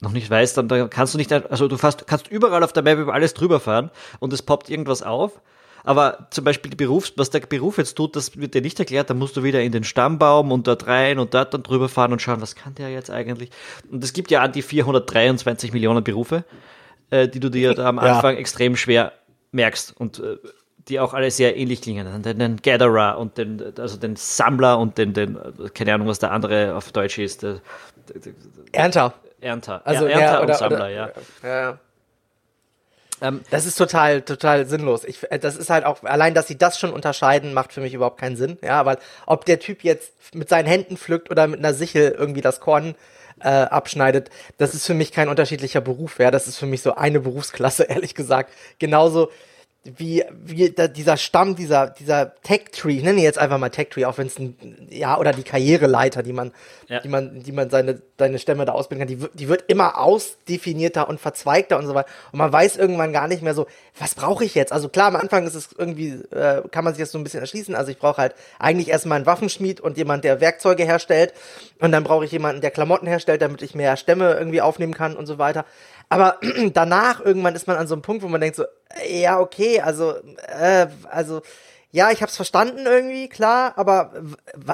noch 0.00 0.12
nicht 0.12 0.28
weißt, 0.28 0.56
dann, 0.58 0.68
dann 0.68 0.90
kannst 0.90 1.14
du 1.14 1.18
nicht, 1.18 1.32
also 1.32 1.68
du 1.68 1.76
fast, 1.76 2.06
kannst 2.06 2.28
überall 2.28 2.62
auf 2.62 2.72
der 2.72 2.82
Map 2.82 2.98
über 2.98 3.14
alles 3.14 3.34
drüber 3.34 3.60
fahren 3.60 3.90
und 4.20 4.32
es 4.32 4.42
poppt 4.42 4.70
irgendwas 4.70 5.02
auf. 5.02 5.40
Aber 5.86 6.28
zum 6.30 6.44
Beispiel 6.44 6.70
die 6.70 6.76
Berufs, 6.76 7.12
was 7.16 7.28
der 7.28 7.40
Beruf 7.40 7.76
jetzt 7.76 7.94
tut, 7.94 8.16
das 8.16 8.38
wird 8.38 8.54
dir 8.54 8.62
nicht 8.62 8.78
erklärt. 8.78 9.10
Da 9.10 9.14
musst 9.14 9.36
du 9.36 9.42
wieder 9.42 9.62
in 9.62 9.70
den 9.70 9.84
Stammbaum 9.84 10.50
und 10.50 10.66
dort 10.66 10.86
rein 10.86 11.18
und 11.18 11.34
dort 11.34 11.52
dann 11.52 11.62
drüber 11.62 11.90
fahren 11.90 12.12
und 12.12 12.22
schauen, 12.22 12.40
was 12.40 12.56
kann 12.56 12.74
der 12.74 12.88
jetzt 12.88 13.10
eigentlich? 13.10 13.50
Und 13.90 14.02
es 14.02 14.14
gibt 14.14 14.30
ja 14.30 14.40
an 14.40 14.52
die 14.52 14.62
423 14.62 15.74
Millionen 15.74 16.02
Berufe, 16.02 16.44
äh, 17.10 17.28
die 17.28 17.38
du 17.38 17.50
dir 17.50 17.74
da 17.74 17.86
am 17.86 17.98
Anfang 17.98 18.34
ja. 18.34 18.40
extrem 18.40 18.76
schwer 18.76 19.12
merkst 19.52 19.94
und 19.98 20.20
äh, 20.20 20.38
die 20.88 21.00
auch 21.00 21.12
alle 21.12 21.30
sehr 21.30 21.56
ähnlich 21.56 21.82
klingen. 21.82 22.22
Den, 22.22 22.38
den 22.38 22.56
Gatherer 22.56 23.18
und 23.18 23.36
den, 23.36 23.62
also 23.78 23.98
den 23.98 24.16
Sammler 24.16 24.78
und 24.78 24.96
den, 24.96 25.12
den, 25.12 25.38
keine 25.74 25.94
Ahnung, 25.94 26.08
was 26.08 26.18
der 26.18 26.32
andere 26.32 26.74
auf 26.76 26.92
Deutsch 26.92 27.18
ist. 27.18 27.42
Der. 27.42 27.60
Ernter. 29.44 29.82
Also 29.84 30.06
Ernter 30.06 30.20
ja, 30.20 30.42
oder, 30.42 30.52
und 30.52 30.58
Sammler, 30.58 30.76
oder, 30.78 30.88
ja. 30.88 31.10
ja. 31.42 31.78
Ähm, 33.20 33.42
das 33.50 33.66
ist 33.66 33.76
total, 33.76 34.22
total 34.22 34.66
sinnlos. 34.66 35.04
Ich, 35.04 35.30
äh, 35.30 35.38
das 35.38 35.56
ist 35.56 35.70
halt 35.70 35.84
auch, 35.84 36.02
allein, 36.02 36.34
dass 36.34 36.48
sie 36.48 36.58
das 36.58 36.78
schon 36.78 36.92
unterscheiden, 36.92 37.54
macht 37.54 37.72
für 37.72 37.80
mich 37.80 37.94
überhaupt 37.94 38.18
keinen 38.18 38.36
Sinn. 38.36 38.58
Ja, 38.62 38.84
weil 38.86 38.98
ob 39.26 39.44
der 39.44 39.60
Typ 39.60 39.84
jetzt 39.84 40.12
mit 40.34 40.48
seinen 40.48 40.66
Händen 40.66 40.96
pflückt 40.96 41.30
oder 41.30 41.46
mit 41.46 41.58
einer 41.58 41.74
Sichel 41.74 42.14
irgendwie 42.18 42.40
das 42.40 42.60
Korn 42.60 42.94
äh, 43.40 43.48
abschneidet, 43.48 44.30
das 44.58 44.74
ist 44.74 44.86
für 44.86 44.94
mich 44.94 45.12
kein 45.12 45.28
unterschiedlicher 45.28 45.80
Beruf. 45.80 46.18
Ja, 46.18 46.30
das 46.30 46.48
ist 46.48 46.56
für 46.56 46.66
mich 46.66 46.82
so 46.82 46.94
eine 46.94 47.20
Berufsklasse, 47.20 47.84
ehrlich 47.88 48.14
gesagt. 48.14 48.52
Genauso 48.78 49.30
wie, 49.84 50.24
wie 50.30 50.70
da, 50.70 50.88
dieser 50.88 51.18
Stamm, 51.18 51.56
dieser, 51.56 51.88
dieser 51.88 52.34
Tech-Tree, 52.42 52.96
ich 52.96 53.02
nenne 53.02 53.20
jetzt 53.20 53.38
einfach 53.38 53.58
mal 53.58 53.68
Tech-Tree, 53.68 54.06
auch 54.06 54.16
wenn 54.16 54.28
es 54.28 54.38
ein, 54.38 54.88
ja, 54.88 55.18
oder 55.18 55.32
die 55.32 55.42
Karriereleiter, 55.42 56.22
die 56.22 56.32
man, 56.32 56.52
ja. 56.88 57.00
die 57.00 57.08
man, 57.08 57.42
die 57.42 57.52
man 57.52 57.68
seine, 57.68 58.00
seine 58.18 58.38
Stämme 58.38 58.64
da 58.64 58.72
ausbilden 58.72 59.06
kann, 59.06 59.18
die, 59.18 59.28
die 59.34 59.48
wird 59.48 59.64
immer 59.68 59.98
ausdefinierter 59.98 61.06
und 61.06 61.20
verzweigter 61.20 61.78
und 61.78 61.86
so 61.86 61.94
weiter. 61.94 62.08
Und 62.32 62.38
man 62.38 62.50
weiß 62.50 62.76
irgendwann 62.76 63.12
gar 63.12 63.28
nicht 63.28 63.42
mehr 63.42 63.52
so, 63.52 63.66
was 63.98 64.14
brauche 64.14 64.44
ich 64.44 64.54
jetzt? 64.54 64.72
Also 64.72 64.88
klar, 64.88 65.08
am 65.08 65.16
Anfang 65.16 65.46
ist 65.46 65.54
es 65.54 65.68
irgendwie, 65.76 66.12
äh, 66.30 66.62
kann 66.70 66.84
man 66.84 66.94
sich 66.94 67.02
das 67.02 67.12
so 67.12 67.18
ein 67.18 67.24
bisschen 67.24 67.40
erschließen. 67.40 67.74
Also 67.74 67.90
ich 67.90 67.98
brauche 67.98 68.16
halt 68.16 68.34
eigentlich 68.58 68.88
erstmal 68.88 69.16
einen 69.16 69.26
Waffenschmied 69.26 69.82
und 69.82 69.98
jemand, 69.98 70.24
der 70.24 70.40
Werkzeuge 70.40 70.84
herstellt. 70.84 71.34
Und 71.78 71.92
dann 71.92 72.04
brauche 72.04 72.24
ich 72.24 72.32
jemanden, 72.32 72.62
der 72.62 72.70
Klamotten 72.70 73.06
herstellt, 73.06 73.42
damit 73.42 73.60
ich 73.60 73.74
mehr 73.74 73.98
Stämme 73.98 74.32
irgendwie 74.32 74.62
aufnehmen 74.62 74.94
kann 74.94 75.14
und 75.14 75.26
so 75.26 75.36
weiter. 75.36 75.66
Aber 76.08 76.38
danach 76.72 77.24
irgendwann 77.24 77.54
ist 77.54 77.66
man 77.66 77.76
an 77.76 77.86
so 77.86 77.94
einem 77.94 78.02
Punkt, 78.02 78.22
wo 78.22 78.28
man 78.28 78.40
denkt 78.40 78.56
so, 78.56 78.64
ja, 79.08 79.40
okay, 79.40 79.80
also, 79.80 80.14
äh, 80.48 80.86
also, 81.10 81.42
ja, 81.94 82.10
ich 82.10 82.22
hab's 82.22 82.34
verstanden 82.34 82.86
irgendwie, 82.86 83.28
klar, 83.28 83.74
aber 83.76 84.12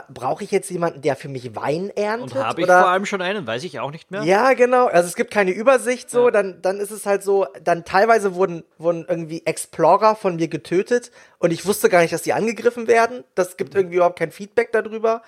brauche 0.09 0.43
ich 0.43 0.51
jetzt 0.51 0.71
jemanden, 0.71 1.03
der 1.03 1.17
für 1.17 1.29
mich 1.29 1.55
Wein 1.55 1.91
erntet? 1.95 2.35
Und 2.35 2.43
habe 2.43 2.63
ich 2.63 2.67
oder? 2.67 2.81
vor 2.81 2.89
allem 2.89 3.05
schon 3.05 3.21
einen, 3.21 3.47
weiß 3.47 3.63
ich 3.65 3.79
auch 3.79 3.91
nicht 3.91 4.11
mehr. 4.11 4.23
Ja, 4.23 4.55
genau. 4.55 4.87
Also 4.87 5.07
es 5.07 5.17
gibt 5.17 5.31
keine 5.31 5.51
Übersicht 5.51 6.09
so, 6.09 6.25
ja. 6.25 6.31
dann, 6.31 6.63
dann 6.63 6.81
ist 6.81 6.91
es 6.91 7.05
halt 7.05 7.23
so, 7.23 7.47
dann 7.63 7.85
teilweise 7.85 8.37
wurden, 8.37 8.65
wurden 8.79 9.05
irgendwie 9.07 9.45
Explorer 9.45 10.17
von 10.17 10.37
mir 10.37 10.49
getötet 10.49 11.11
und 11.39 11.51
ich 11.51 11.67
wusste 11.67 11.91
gar 11.91 12.01
nicht, 12.01 12.15
dass 12.15 12.23
die 12.23 12.33
angegriffen 12.33 12.87
werden. 12.87 13.23
Das 13.35 13.59
gibt 13.59 13.75
mhm. 13.75 13.81
irgendwie 13.81 13.97
überhaupt 13.97 14.19
kein 14.19 14.31
Feedback 14.31 14.73
darüber. 14.73 15.21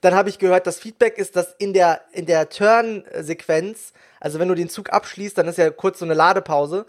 Dann 0.00 0.14
habe 0.14 0.28
ich 0.28 0.38
gehört, 0.38 0.66
das 0.66 0.78
Feedback 0.78 1.18
ist, 1.18 1.36
dass 1.36 1.54
in 1.58 1.72
der, 1.72 2.00
in 2.12 2.26
der 2.26 2.48
Turn-Sequenz, 2.48 3.92
also 4.18 4.38
wenn 4.38 4.48
du 4.48 4.54
den 4.54 4.68
Zug 4.68 4.92
abschließt, 4.92 5.36
dann 5.36 5.48
ist 5.48 5.58
ja 5.58 5.70
kurz 5.70 5.98
so 5.98 6.04
eine 6.04 6.14
Ladepause, 6.14 6.86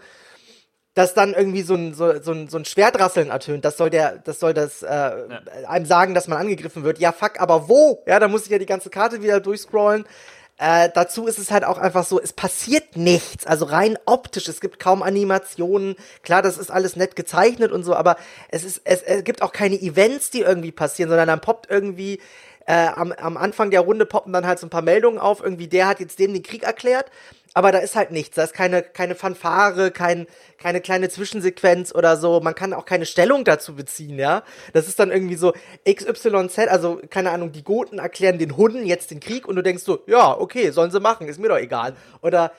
dass 0.94 1.14
dann 1.14 1.32
irgendwie 1.32 1.62
so 1.62 1.74
ein, 1.74 1.94
so, 1.94 2.20
so 2.20 2.32
ein, 2.32 2.48
so 2.48 2.58
ein 2.58 2.64
Schwertrasseln 2.64 3.30
ertönt. 3.30 3.64
Das 3.64 3.76
soll 3.76 3.90
der, 3.90 4.18
das 4.18 4.40
soll 4.40 4.52
das 4.54 4.82
äh, 4.82 4.88
ja. 4.88 5.40
einem 5.66 5.86
sagen, 5.86 6.14
dass 6.14 6.28
man 6.28 6.38
angegriffen 6.38 6.84
wird. 6.84 6.98
Ja, 6.98 7.12
fuck, 7.12 7.40
aber 7.40 7.68
wo? 7.68 8.02
Ja, 8.06 8.18
da 8.18 8.28
muss 8.28 8.44
ich 8.44 8.50
ja 8.50 8.58
die 8.58 8.66
ganze 8.66 8.90
Karte 8.90 9.22
wieder 9.22 9.40
durchscrollen. 9.40 10.04
Äh, 10.58 10.90
dazu 10.94 11.26
ist 11.26 11.38
es 11.38 11.50
halt 11.50 11.64
auch 11.64 11.78
einfach 11.78 12.04
so, 12.04 12.20
es 12.20 12.34
passiert 12.34 12.96
nichts, 12.96 13.46
also 13.46 13.64
rein 13.64 13.98
optisch, 14.04 14.46
es 14.48 14.60
gibt 14.60 14.78
kaum 14.78 15.02
Animationen, 15.02 15.96
klar, 16.22 16.42
das 16.42 16.58
ist 16.58 16.70
alles 16.70 16.94
nett 16.94 17.16
gezeichnet 17.16 17.72
und 17.72 17.82
so, 17.84 17.96
aber 17.96 18.16
es 18.48 18.62
ist, 18.62 18.82
es, 18.84 19.02
es 19.02 19.24
gibt 19.24 19.42
auch 19.42 19.52
keine 19.52 19.80
Events, 19.80 20.30
die 20.30 20.42
irgendwie 20.42 20.70
passieren, 20.70 21.08
sondern 21.08 21.26
dann 21.26 21.40
poppt 21.40 21.70
irgendwie 21.70 22.20
äh, 22.66 22.88
am, 22.88 23.12
am 23.12 23.36
Anfang 23.36 23.70
der 23.70 23.80
Runde 23.80 24.06
poppen 24.06 24.32
dann 24.32 24.46
halt 24.46 24.58
so 24.58 24.66
ein 24.66 24.70
paar 24.70 24.82
Meldungen 24.82 25.18
auf, 25.18 25.42
irgendwie 25.42 25.68
der 25.68 25.88
hat 25.88 26.00
jetzt 26.00 26.18
dem 26.18 26.32
den 26.32 26.42
Krieg 26.42 26.62
erklärt, 26.62 27.06
aber 27.54 27.72
da 27.72 27.78
ist 27.78 27.96
halt 27.96 28.10
nichts, 28.10 28.36
da 28.36 28.44
ist 28.44 28.54
keine, 28.54 28.82
keine 28.82 29.14
Fanfare, 29.14 29.90
kein, 29.90 30.26
keine 30.58 30.80
kleine 30.80 31.08
Zwischensequenz 31.08 31.94
oder 31.94 32.16
so, 32.16 32.40
man 32.40 32.54
kann 32.54 32.72
auch 32.72 32.84
keine 32.84 33.06
Stellung 33.06 33.44
dazu 33.44 33.74
beziehen, 33.74 34.18
ja. 34.18 34.42
Das 34.72 34.88
ist 34.88 34.98
dann 34.98 35.10
irgendwie 35.10 35.36
so 35.36 35.52
XYZ, 35.88 36.58
also 36.68 37.00
keine 37.10 37.30
Ahnung, 37.30 37.52
die 37.52 37.64
Goten 37.64 37.98
erklären 37.98 38.38
den 38.38 38.56
Hunden 38.56 38.86
jetzt 38.86 39.10
den 39.10 39.20
Krieg 39.20 39.46
und 39.46 39.56
du 39.56 39.62
denkst 39.62 39.84
so, 39.84 40.00
ja, 40.06 40.38
okay, 40.38 40.70
sollen 40.70 40.90
sie 40.90 41.00
machen, 41.00 41.28
ist 41.28 41.40
mir 41.40 41.48
doch 41.48 41.58
egal. 41.58 41.94
Oder 42.22 42.52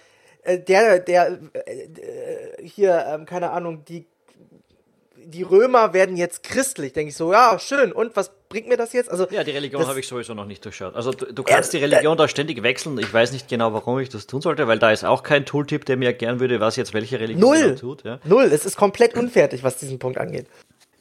äh, 0.44 0.60
der, 0.60 1.00
der, 1.00 1.40
äh, 1.54 2.64
hier, 2.64 3.06
ähm, 3.08 3.26
keine 3.26 3.52
Ahnung, 3.52 3.86
die 3.86 4.06
die 5.26 5.44
Römer 5.44 5.94
werden 5.94 6.18
jetzt 6.18 6.44
christlich. 6.44 6.94
Denke 6.94 7.10
ich 7.10 7.16
so, 7.16 7.32
ja, 7.32 7.58
schön. 7.60 7.92
Und 7.92 8.16
was 8.16 8.32
bringt 8.50 8.68
mir 8.68 8.78
das 8.78 8.94
jetzt? 8.94 9.10
Also, 9.10 9.28
ja, 9.30 9.44
die 9.44 9.52
Religion 9.52 9.86
habe 9.88 10.00
ich 10.00 10.08
sowieso 10.08 10.34
noch 10.34 10.46
nicht 10.46 10.64
durchschaut. 10.64 10.96
Also 10.96 11.12
du, 11.12 11.34
du 11.34 11.44
kannst 11.44 11.74
äh, 11.74 11.78
die 11.78 11.84
Religion 11.84 12.14
äh, 12.14 12.18
da 12.18 12.28
ständig 12.28 12.62
wechseln. 12.64 12.98
Ich 13.00 13.14
weiß 13.14 13.32
nicht 13.32 13.48
genau, 13.48 13.74
warum 13.74 14.00
ich 14.00 14.10
das 14.10 14.28
tun 14.28 14.42
sollte, 14.42 14.68
weil 14.68 14.80
da 14.80 14.92
ist 14.92 15.04
auch 15.04 15.24
kein 15.24 15.46
Tooltip, 15.46 15.86
der 15.86 15.98
mir 15.98 16.06
erklären 16.06 16.40
würde, 16.40 16.60
was 16.60 16.76
jetzt 16.76 16.94
welche 16.94 17.20
Religion 17.20 17.42
Null. 17.42 17.76
tut. 17.76 18.04
Ja. 18.04 18.20
Null. 18.24 18.46
Es 18.46 18.66
ist 18.66 18.78
komplett 18.78 19.16
unfertig, 19.16 19.64
was 19.64 19.78
diesen 19.78 20.00
Punkt 20.00 20.18
angeht. 20.18 20.48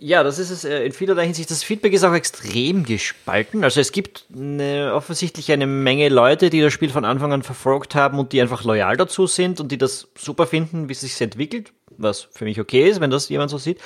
Ja, 0.05 0.25
das 0.25 0.41
ist 0.41 0.50
es 0.50 0.64
äh, 0.64 0.85
in 0.85 0.91
vielerlei 0.91 1.26
Hinsicht. 1.26 1.49
Das 1.52 1.62
Feedback 1.62 1.93
ist 1.93 2.02
auch 2.02 2.12
extrem 2.12 2.83
gespalten. 2.83 3.62
Also 3.62 3.81
es 3.81 3.93
gibt 3.93 4.26
eine, 4.35 4.95
offensichtlich 4.95 5.52
eine 5.52 5.69
Menge 5.69 6.09
Leute, 6.09 6.50
die 6.50 6.61
das 6.61 6.73
Spiel 6.73 6.91
von 6.91 7.05
Anfang 7.05 7.33
an 7.33 7.45
verfolgt 7.45 7.95
haben 7.95 8.19
und 8.19 8.33
die 8.33 8.41
einfach 8.41 8.64
loyal 8.64 8.97
dazu 8.97 9.29
sind 9.29 9.61
und 9.61 9.71
die 9.71 9.79
das 9.79 10.09
super 10.19 10.49
finden, 10.49 10.88
wie 10.88 10.93
es 10.93 11.02
sich 11.02 11.21
entwickelt, 11.21 11.73
was 11.99 12.28
für 12.32 12.44
mich 12.44 12.61
okay 12.61 12.88
ist, 12.88 13.00
wenn 13.00 13.11
das 13.11 13.28
jemand 13.28 13.50
so 13.50 13.58
sieht. 13.58 13.78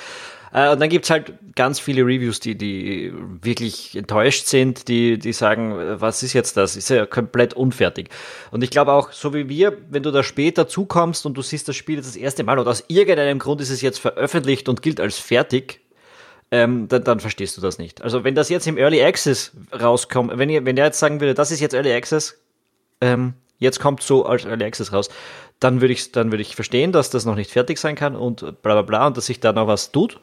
Äh, 0.53 0.71
und 0.71 0.79
dann 0.79 0.89
gibt's 0.89 1.09
halt 1.09 1.33
ganz 1.55 1.79
viele 1.79 2.03
Reviews, 2.03 2.39
die, 2.39 2.57
die 2.57 3.13
wirklich 3.41 3.95
enttäuscht 3.95 4.47
sind, 4.47 4.87
die, 4.87 5.19
die 5.19 5.33
sagen, 5.33 5.75
was 5.99 6.23
ist 6.23 6.33
jetzt 6.33 6.57
das? 6.57 6.75
Ist 6.75 6.89
ja 6.89 7.05
komplett 7.05 7.53
unfertig. 7.53 8.09
Und 8.51 8.63
ich 8.63 8.69
glaube 8.69 8.93
auch, 8.93 9.11
so 9.11 9.33
wie 9.33 9.49
wir, 9.49 9.77
wenn 9.89 10.03
du 10.03 10.11
da 10.11 10.23
später 10.23 10.67
zukommst 10.67 11.25
und 11.25 11.35
du 11.35 11.41
siehst 11.41 11.67
das 11.67 11.75
Spiel 11.75 11.97
jetzt 11.97 12.07
das 12.07 12.15
erste 12.15 12.43
Mal 12.43 12.59
und 12.59 12.67
aus 12.67 12.85
irgendeinem 12.87 13.39
Grund 13.39 13.61
ist 13.61 13.69
es 13.69 13.81
jetzt 13.81 13.99
veröffentlicht 13.99 14.69
und 14.69 14.81
gilt 14.81 14.99
als 14.99 15.17
fertig, 15.17 15.81
ähm, 16.49 16.87
dann, 16.87 17.03
dann 17.03 17.19
verstehst 17.19 17.57
du 17.57 17.61
das 17.61 17.77
nicht. 17.77 18.01
Also 18.01 18.23
wenn 18.23 18.35
das 18.35 18.49
jetzt 18.49 18.67
im 18.67 18.77
Early 18.77 19.03
Access 19.03 19.51
rauskommt, 19.77 20.37
wenn, 20.37 20.49
ihr, 20.49 20.63
wenn 20.65 20.75
der 20.75 20.85
jetzt 20.85 20.99
sagen 20.99 21.19
würde, 21.19 21.33
das 21.33 21.51
ist 21.51 21.59
jetzt 21.59 21.73
Early 21.73 21.91
Access, 21.93 22.39
ähm, 23.01 23.33
jetzt 23.59 23.79
kommt 23.79 24.01
so 24.01 24.25
als 24.25 24.45
Early 24.45 24.63
Access 24.63 24.93
raus, 24.93 25.09
dann 25.59 25.81
würde 25.81 25.93
ich, 25.93 26.11
dann 26.11 26.31
würde 26.31 26.41
ich 26.41 26.55
verstehen, 26.55 26.91
dass 26.91 27.09
das 27.09 27.25
noch 27.25 27.35
nicht 27.35 27.51
fertig 27.51 27.77
sein 27.79 27.95
kann 27.95 28.15
und 28.15 28.61
bla 28.61 28.73
bla 28.73 28.81
bla 28.81 29.07
und 29.07 29.17
dass 29.17 29.25
sich 29.25 29.39
da 29.39 29.53
noch 29.53 29.67
was 29.67 29.91
tut. 29.91 30.19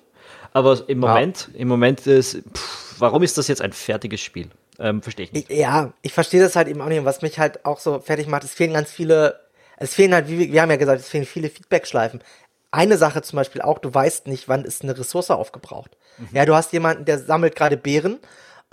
Aber 0.53 0.89
im 0.89 0.99
Moment, 0.99 1.51
ja. 1.53 1.61
im 1.61 1.69
Moment 1.69 2.07
ist, 2.07 2.43
pff, 2.55 2.95
warum 3.01 3.23
ist 3.23 3.37
das 3.37 3.49
jetzt 3.49 3.61
ein 3.61 3.73
fertiges 3.73 4.21
Spiel? 4.21 4.49
Ähm, 4.79 5.03
verstehe 5.03 5.27
ich 5.27 5.33
nicht. 5.33 5.51
Ja, 5.51 5.93
ich 6.03 6.13
verstehe 6.13 6.41
das 6.41 6.57
halt 6.57 6.69
eben 6.69 6.81
auch 6.81 6.89
nicht. 6.89 6.99
Und 6.99 7.05
was 7.05 7.23
mich 7.23 7.39
halt 7.39 7.65
auch 7.65 7.81
so 7.81 8.01
fertig 8.01 8.29
macht, 8.29 8.45
es 8.45 8.55
fehlen 8.55 8.73
ganz 8.73 8.91
viele, 8.91 9.41
es 9.77 9.95
fehlen 9.95 10.15
halt, 10.15 10.29
wie 10.29 10.53
wir 10.53 10.63
haben 10.63 10.71
ja 10.71 10.77
gesagt, 10.77 11.01
es 11.01 11.09
fehlen 11.09 11.25
viele 11.25 11.51
Feedback-Schleifen. 11.51 12.23
Eine 12.71 12.97
Sache 12.97 13.23
zum 13.23 13.37
Beispiel 13.37 13.63
auch, 13.63 13.79
du 13.79 13.93
weißt 13.93 14.27
nicht, 14.27 14.49
wann 14.49 14.65
ist 14.65 14.83
eine 14.83 14.97
Ressource 14.97 15.31
aufgebraucht. 15.31 15.97
Mhm. 16.19 16.29
Ja, 16.33 16.45
du 16.45 16.55
hast 16.55 16.73
jemanden, 16.73 17.05
der 17.05 17.19
sammelt 17.19 17.57
gerade 17.57 17.77
Beeren 17.77 18.19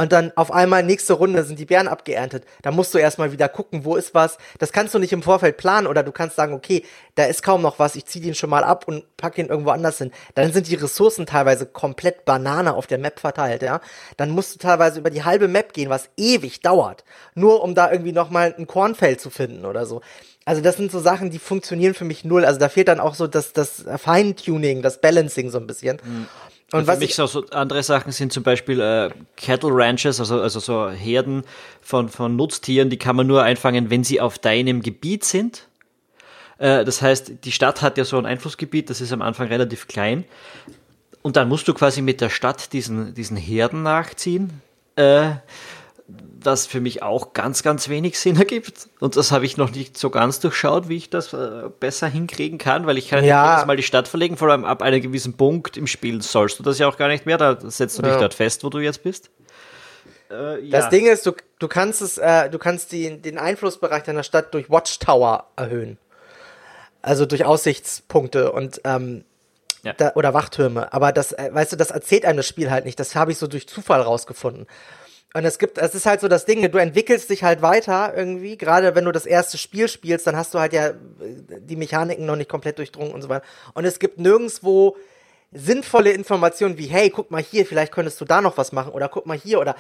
und 0.02 0.12
dann 0.12 0.32
auf 0.36 0.52
einmal 0.52 0.82
nächste 0.82 1.14
Runde 1.14 1.44
sind 1.44 1.60
die 1.60 1.66
Bären 1.66 1.88
abgeerntet. 1.88 2.46
Da 2.64 2.72
musst 2.72 2.92
du 2.92 2.98
erstmal 2.98 3.32
wieder 3.32 3.48
gucken, 3.48 3.86
wo 3.86 3.96
ist 3.96 4.16
was. 4.16 4.40
Das 4.58 4.72
kannst 4.72 4.96
du 4.96 5.00
nicht 5.00 5.14
im 5.14 5.22
Vorfeld 5.22 5.58
planen 5.58 5.86
oder 5.86 6.02
du 6.02 6.12
kannst 6.12 6.36
sagen, 6.36 6.54
okay, 6.54 6.84
da 7.14 7.26
ist 7.26 7.44
kaum 7.44 7.62
noch 7.62 7.78
was, 7.78 7.96
ich 7.96 8.08
ziehe 8.08 8.26
den 8.26 8.34
schon 8.34 8.50
mal 8.50 8.64
ab 8.64 8.88
und 8.88 9.16
packe 9.16 9.40
ihn 9.40 9.50
irgendwo 9.50 9.70
anders 9.70 10.00
hin. 10.00 10.12
Dann 10.34 10.52
sind 10.54 10.70
die 10.70 10.76
Ressourcen 10.76 11.28
teilweise 11.28 11.68
komplett 11.68 12.26
Banane 12.26 12.74
auf 12.74 12.88
der 12.88 12.98
Map 12.98 13.20
verteilt, 13.20 13.62
ja. 13.62 13.80
Dann 14.18 14.32
musst 14.32 14.56
du 14.56 14.58
teilweise 14.58 15.00
über 15.00 15.12
die 15.12 15.24
halbe 15.24 15.48
Map 15.48 15.72
gehen, 15.74 15.92
was 15.92 16.10
ewig 16.18 16.62
dauert, 16.62 17.04
nur 17.36 17.62
um 17.62 17.76
da 17.76 17.92
irgendwie 17.92 18.12
nochmal 18.12 18.56
ein 18.58 18.66
Kornfeld 18.66 19.22
zu 19.22 19.30
finden 19.30 19.66
oder 19.66 19.86
so. 19.86 20.02
Also 20.46 20.64
das 20.64 20.78
sind 20.78 20.92
so 20.92 21.00
Sachen, 21.00 21.30
die 21.30 21.38
funktionieren 21.38 21.94
für 21.94 22.06
mich 22.06 22.26
null. 22.26 22.44
Also 22.44 22.60
da 22.60 22.70
fehlt 22.70 22.88
dann 22.88 23.00
auch 23.00 23.14
so 23.14 23.28
das, 23.28 23.54
das 23.54 23.86
Feintuning, 23.98 24.82
das 24.82 25.00
Balancing 25.00 25.52
so 25.52 25.60
ein 25.60 25.68
bisschen. 25.68 26.02
Mhm. 26.04 26.28
Und, 26.74 26.88
was 26.88 26.96
für 26.96 27.02
mich 27.02 27.16
so, 27.16 27.28
so 27.28 27.46
andere 27.52 27.84
Sachen 27.84 28.12
sind 28.12 28.32
zum 28.32 28.44
Beispiel 28.44 28.80
äh, 28.80 29.10
Cattle 29.36 29.72
Ranches, 29.74 30.20
also, 30.20 30.42
also 30.42 30.60
so 30.60 30.90
Herden 30.90 31.44
von, 31.82 32.08
von 32.08 32.36
Nutztieren, 32.36 32.90
die 32.90 32.98
kann 32.98 33.16
man 33.16 33.28
nur 33.28 33.44
einfangen, 33.44 33.90
wenn 33.90 34.04
sie 34.04 34.22
auf 34.22 34.40
deinem 34.40 34.82
Gebiet 34.82 35.26
sind. 35.26 35.68
Äh, 36.60 36.86
das 36.86 37.02
heißt, 37.02 37.44
die 37.44 37.52
Stadt 37.52 37.82
hat 37.82 37.98
ja 37.98 38.06
so 38.06 38.18
ein 38.18 38.26
Einflussgebiet, 38.26 38.90
das 38.90 39.02
ist 39.02 39.12
am 39.12 39.22
Anfang 39.22 39.48
relativ 39.48 39.88
klein. 39.88 40.24
Und 41.22 41.36
dann 41.36 41.50
musst 41.50 41.68
du 41.68 41.74
quasi 41.74 42.02
mit 42.02 42.22
der 42.22 42.30
Stadt 42.30 42.72
diesen, 42.72 43.14
diesen 43.14 43.38
Herden 43.38 43.84
nachziehen. 43.84 44.62
Äh, 44.96 45.32
was 46.44 46.66
für 46.66 46.82
mich 46.82 47.04
auch 47.04 47.34
ganz, 47.34 47.64
ganz 47.64 47.90
wenig 47.90 48.20
Sinn 48.20 48.38
ergibt. 48.38 48.90
Und 49.00 49.16
das 49.16 49.32
habe 49.32 49.46
ich 49.46 49.58
noch 49.58 49.72
nicht 49.72 49.98
so 49.98 50.10
ganz 50.10 50.40
durchschaut, 50.40 50.90
wie 50.90 50.98
ich 50.98 51.10
das 51.10 51.34
äh, 51.34 51.70
besser 51.80 52.08
hinkriegen 52.08 52.58
kann, 52.58 52.86
weil 52.86 52.98
ich 52.98 53.10
kann 53.10 53.24
ja. 53.24 53.54
jedes 53.54 53.68
Mal 53.68 53.78
die 53.78 53.84
Stadt 53.84 54.08
verlegen, 54.08 54.38
vor 54.38 54.50
allem 54.50 54.66
ab 54.66 54.82
einem 54.82 55.02
gewissen 55.02 55.34
Punkt 55.34 55.78
im 55.78 55.88
Spiel 55.88 56.22
sollst 56.22 56.60
du 56.60 56.64
das 56.64 56.80
ja 56.80 56.88
auch 56.88 56.98
gar 56.98 57.08
nicht 57.08 57.26
mehr, 57.26 57.38
da 57.38 57.58
setzt 57.62 57.98
du 57.98 58.04
dich 58.04 58.14
ja. 58.14 58.20
dort 58.20 58.34
fest, 58.34 58.64
wo 58.64 58.70
du 58.70 58.80
jetzt 58.80 59.04
bist. 59.04 59.30
Äh, 60.30 60.62
ja. 60.62 60.80
Das 60.80 60.90
Ding 60.90 61.06
ist, 61.06 61.26
du, 61.26 61.34
du 61.60 61.68
kannst 61.68 62.02
es, 62.02 62.18
äh, 62.18 62.50
du 62.50 62.58
kannst 62.58 62.92
die, 62.92 63.22
den 63.22 63.38
Einflussbereich 63.38 64.04
deiner 64.04 64.24
Stadt 64.24 64.54
durch 64.54 64.70
Watchtower 64.70 65.48
erhöhen. 65.56 65.98
Also 67.02 67.26
durch 67.26 67.46
Aussichtspunkte 67.46 68.52
und 68.52 68.82
ähm, 68.84 69.26
ja. 69.84 69.94
da, 69.94 70.12
oder 70.14 70.34
Wachtürme. 70.34 70.94
Aber 70.94 71.12
das, 71.12 71.32
äh, 71.32 71.50
weißt 71.52 71.74
du, 71.74 71.76
das 71.76 71.92
erzählt 71.92 72.26
einem 72.26 72.38
das 72.38 72.48
Spiel 72.48 72.70
halt 72.70 72.86
nicht. 72.86 73.00
Das 73.00 73.16
habe 73.16 73.32
ich 73.32 73.38
so 73.38 73.48
durch 73.48 73.68
Zufall 73.68 74.02
rausgefunden. 74.02 74.68
Und 75.34 75.46
es 75.46 75.60
gibt, 75.60 75.78
es 75.78 75.96
ist 75.96 76.06
halt 76.06 76.20
so 76.20 76.28
das 76.28 76.46
Ding, 76.46 76.70
du 76.70 76.78
entwickelst 76.78 77.30
dich 77.30 77.44
halt 77.44 77.62
weiter 77.62 78.14
irgendwie, 78.16 78.58
gerade 78.58 78.96
wenn 78.96 79.06
du 79.06 79.14
das 79.14 79.26
erste 79.26 79.58
Spiel 79.58 79.88
spielst, 79.88 80.28
dann 80.28 80.36
hast 80.36 80.54
du 80.54 80.60
halt 80.60 80.74
ja 80.74 80.90
äh, 80.90 80.94
die 81.60 81.78
Mechaniken 81.78 82.26
noch 82.26 82.36
nicht 82.36 82.50
komplett 82.50 82.78
durchdrungen 82.78 83.14
und 83.14 83.22
so 83.22 83.30
weiter. 83.30 83.46
Und 83.74 83.86
es 83.86 84.00
gibt 84.00 84.20
nirgendwo 84.20 84.98
sinnvolle 85.54 86.12
Informationen 86.12 86.78
wie, 86.78 86.88
hey, 86.88 87.10
guck 87.10 87.32
mal 87.32 87.42
hier, 87.42 87.66
vielleicht 87.66 87.94
könntest 87.94 88.20
du 88.20 88.26
da 88.26 88.42
noch 88.42 88.58
was 88.58 88.72
machen 88.74 88.92
oder 88.92 89.08
guck 89.08 89.26
mal 89.26 89.38
hier 89.38 89.60
oder 89.60 89.76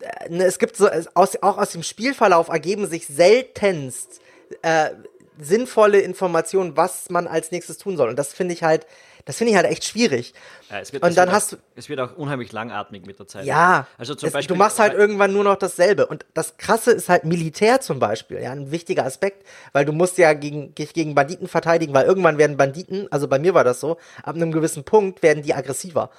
äh, 0.00 0.30
ne, 0.30 0.44
es 0.44 0.58
gibt 0.58 0.76
so, 0.76 0.88
aus, 1.14 1.42
auch 1.42 1.58
aus 1.58 1.70
dem 1.70 1.82
Spielverlauf 1.82 2.48
ergeben 2.48 2.86
sich 2.86 3.06
seltenst 3.06 4.20
äh, 4.62 4.90
sinnvolle 5.38 6.00
Informationen, 6.00 6.76
was 6.76 7.10
man 7.10 7.26
als 7.26 7.50
nächstes 7.50 7.76
tun 7.76 7.98
soll. 7.98 8.08
Und 8.08 8.18
das 8.18 8.32
finde 8.32 8.54
ich 8.54 8.62
halt, 8.62 8.86
Das 9.26 9.38
finde 9.38 9.50
ich 9.50 9.56
halt 9.56 9.66
echt 9.66 9.82
schwierig. 9.82 10.34
Ja, 10.70 10.78
es 10.78 10.92
wird, 10.92 11.02
Und 11.02 11.10
es 11.10 11.16
dann 11.16 11.26
wird 11.26 11.34
hast 11.34 11.54
auch, 11.54 11.58
Es 11.74 11.88
wird 11.88 11.98
auch 11.98 12.16
unheimlich 12.16 12.52
langatmig 12.52 13.06
mit 13.06 13.18
der 13.18 13.26
Zeit. 13.26 13.44
Ja, 13.44 13.88
Also 13.98 14.14
zum 14.14 14.28
es, 14.28 14.32
Beispiel, 14.32 14.54
du 14.54 14.58
machst 14.58 14.78
halt 14.78 14.94
irgendwann 14.94 15.32
nur 15.32 15.42
noch 15.42 15.56
dasselbe. 15.56 16.06
Und 16.06 16.24
das 16.32 16.58
Krasse 16.58 16.92
ist 16.92 17.08
halt 17.08 17.24
Militär 17.24 17.80
zum 17.80 17.98
Beispiel, 17.98 18.40
ja, 18.40 18.52
ein 18.52 18.70
wichtiger 18.70 19.04
Aspekt, 19.04 19.44
weil 19.72 19.84
du 19.84 19.92
musst 19.92 20.16
ja 20.18 20.32
gegen, 20.32 20.76
gegen 20.76 21.16
Banditen 21.16 21.48
verteidigen, 21.48 21.92
weil 21.92 22.06
irgendwann 22.06 22.38
werden 22.38 22.56
Banditen, 22.56 23.10
also 23.10 23.26
bei 23.26 23.40
mir 23.40 23.52
war 23.52 23.64
das 23.64 23.80
so, 23.80 23.96
ab 24.22 24.36
einem 24.36 24.52
gewissen 24.52 24.84
Punkt 24.84 25.24
werden 25.24 25.42
die 25.42 25.54
aggressiver. 25.54 26.10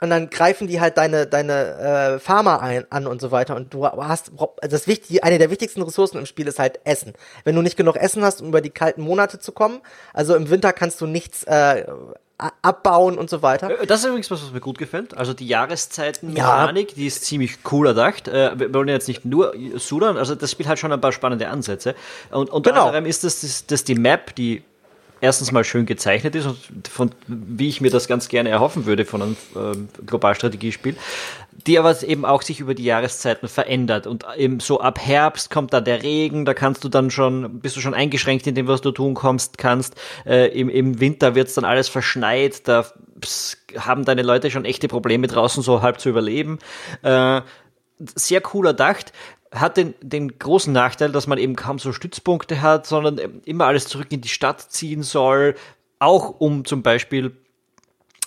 Und 0.00 0.10
dann 0.10 0.30
greifen 0.30 0.68
die 0.68 0.80
halt 0.80 0.98
deine, 0.98 1.26
deine 1.26 2.14
äh, 2.14 2.18
Farmer 2.20 2.60
ein, 2.60 2.90
an 2.90 3.08
und 3.08 3.20
so 3.20 3.32
weiter. 3.32 3.56
Und 3.56 3.74
du 3.74 3.86
hast, 3.86 4.30
also 4.38 4.52
das 4.62 4.86
wichtige, 4.86 5.24
eine 5.24 5.38
der 5.38 5.50
wichtigsten 5.50 5.82
Ressourcen 5.82 6.18
im 6.18 6.26
Spiel 6.26 6.46
ist 6.46 6.60
halt 6.60 6.78
Essen. 6.84 7.14
Wenn 7.42 7.56
du 7.56 7.62
nicht 7.62 7.76
genug 7.76 7.96
Essen 7.96 8.24
hast, 8.24 8.40
um 8.40 8.48
über 8.48 8.60
die 8.60 8.70
kalten 8.70 9.02
Monate 9.02 9.40
zu 9.40 9.50
kommen, 9.50 9.80
also 10.12 10.36
im 10.36 10.48
Winter 10.48 10.72
kannst 10.72 11.00
du 11.00 11.06
nichts 11.06 11.42
äh, 11.44 11.86
abbauen 12.62 13.18
und 13.18 13.30
so 13.30 13.42
weiter. 13.42 13.82
Äh, 13.82 13.86
Das 13.86 14.00
ist 14.00 14.06
übrigens 14.06 14.30
was, 14.30 14.42
was 14.42 14.52
mir 14.52 14.60
gut 14.60 14.78
gefällt. 14.78 15.16
Also 15.16 15.34
die 15.34 15.46
Jahreszeiten 15.46 16.34
Ja. 16.36 16.70
Die 16.72 17.06
ist 17.06 17.24
ziemlich 17.24 17.58
cool 17.70 17.86
erdacht. 17.88 18.28
Äh, 18.28 18.58
Wir 18.58 18.72
wollen 18.74 18.88
jetzt 18.88 19.08
nicht 19.08 19.24
nur 19.24 19.54
sudern, 19.76 20.16
also 20.16 20.34
das 20.34 20.50
Spiel 20.50 20.66
hat 20.68 20.78
schon 20.78 20.92
ein 20.92 21.00
paar 21.00 21.12
spannende 21.12 21.48
Ansätze. 21.48 21.94
Und 22.30 22.50
unter 22.50 22.70
Genau. 22.70 22.86
anderem 22.86 23.06
ist 23.06 23.24
das, 23.24 23.40
das, 23.40 23.66
dass 23.66 23.84
die 23.84 23.94
Map, 23.94 24.34
die 24.34 24.62
erstens 25.22 25.52
mal 25.52 25.62
schön 25.62 25.86
gezeichnet 25.86 26.34
ist 26.34 26.46
und 26.46 26.88
von 26.88 27.12
wie 27.28 27.68
ich 27.68 27.80
mir 27.80 27.90
das 27.90 28.08
ganz 28.08 28.28
gerne 28.28 28.50
erhoffen 28.50 28.86
würde 28.86 29.04
von 29.04 29.22
einem 29.22 29.36
ähm, 29.56 29.88
Globalstrategiespiel, 30.04 30.96
die 31.66 31.78
aber 31.78 32.02
eben 32.02 32.24
auch 32.24 32.42
sich 32.42 32.58
über 32.58 32.74
die 32.74 32.82
Jahreszeiten 32.82 33.48
verändert 33.48 34.08
und 34.08 34.26
eben 34.36 34.58
so 34.58 34.80
ab 34.80 34.98
Herbst 34.98 35.48
kommt 35.48 35.72
dann 35.72 35.84
der 35.84 36.02
Regen, 36.02 36.44
da 36.44 36.54
kannst 36.54 36.82
du 36.82 36.88
dann 36.88 37.10
schon, 37.10 37.60
bist 37.60 37.76
du 37.76 37.80
schon 37.80 37.94
eingeschränkt 37.94 38.48
in 38.48 38.56
dem, 38.56 38.66
was 38.66 38.80
du 38.80 38.90
tun 38.90 39.14
kommst, 39.14 39.58
kannst. 39.58 39.94
Äh, 40.26 40.48
im, 40.58 40.68
Im 40.68 40.98
Winter 40.98 41.36
wird's 41.36 41.54
dann 41.54 41.64
alles 41.64 41.88
verschneit, 41.88 42.66
da 42.66 42.84
pss, 43.20 43.58
haben 43.78 44.04
deine 44.04 44.22
Leute 44.22 44.50
schon 44.50 44.64
echte 44.64 44.88
Probleme 44.88 45.28
draußen 45.28 45.62
so 45.62 45.82
halb 45.82 46.00
zu 46.00 46.08
überleben. 46.08 46.58
Äh, 47.02 47.42
sehr 48.16 48.42
cool 48.52 48.66
erdacht. 48.66 49.12
Hat 49.52 49.76
den, 49.76 49.94
den 50.00 50.38
großen 50.38 50.72
Nachteil, 50.72 51.12
dass 51.12 51.26
man 51.26 51.38
eben 51.38 51.56
kaum 51.56 51.78
so 51.78 51.92
Stützpunkte 51.92 52.62
hat, 52.62 52.86
sondern 52.86 53.18
immer 53.44 53.66
alles 53.66 53.86
zurück 53.86 54.08
in 54.10 54.22
die 54.22 54.28
Stadt 54.28 54.60
ziehen 54.60 55.02
soll. 55.02 55.54
Auch 55.98 56.40
um 56.40 56.64
zum 56.64 56.82
Beispiel, 56.82 57.36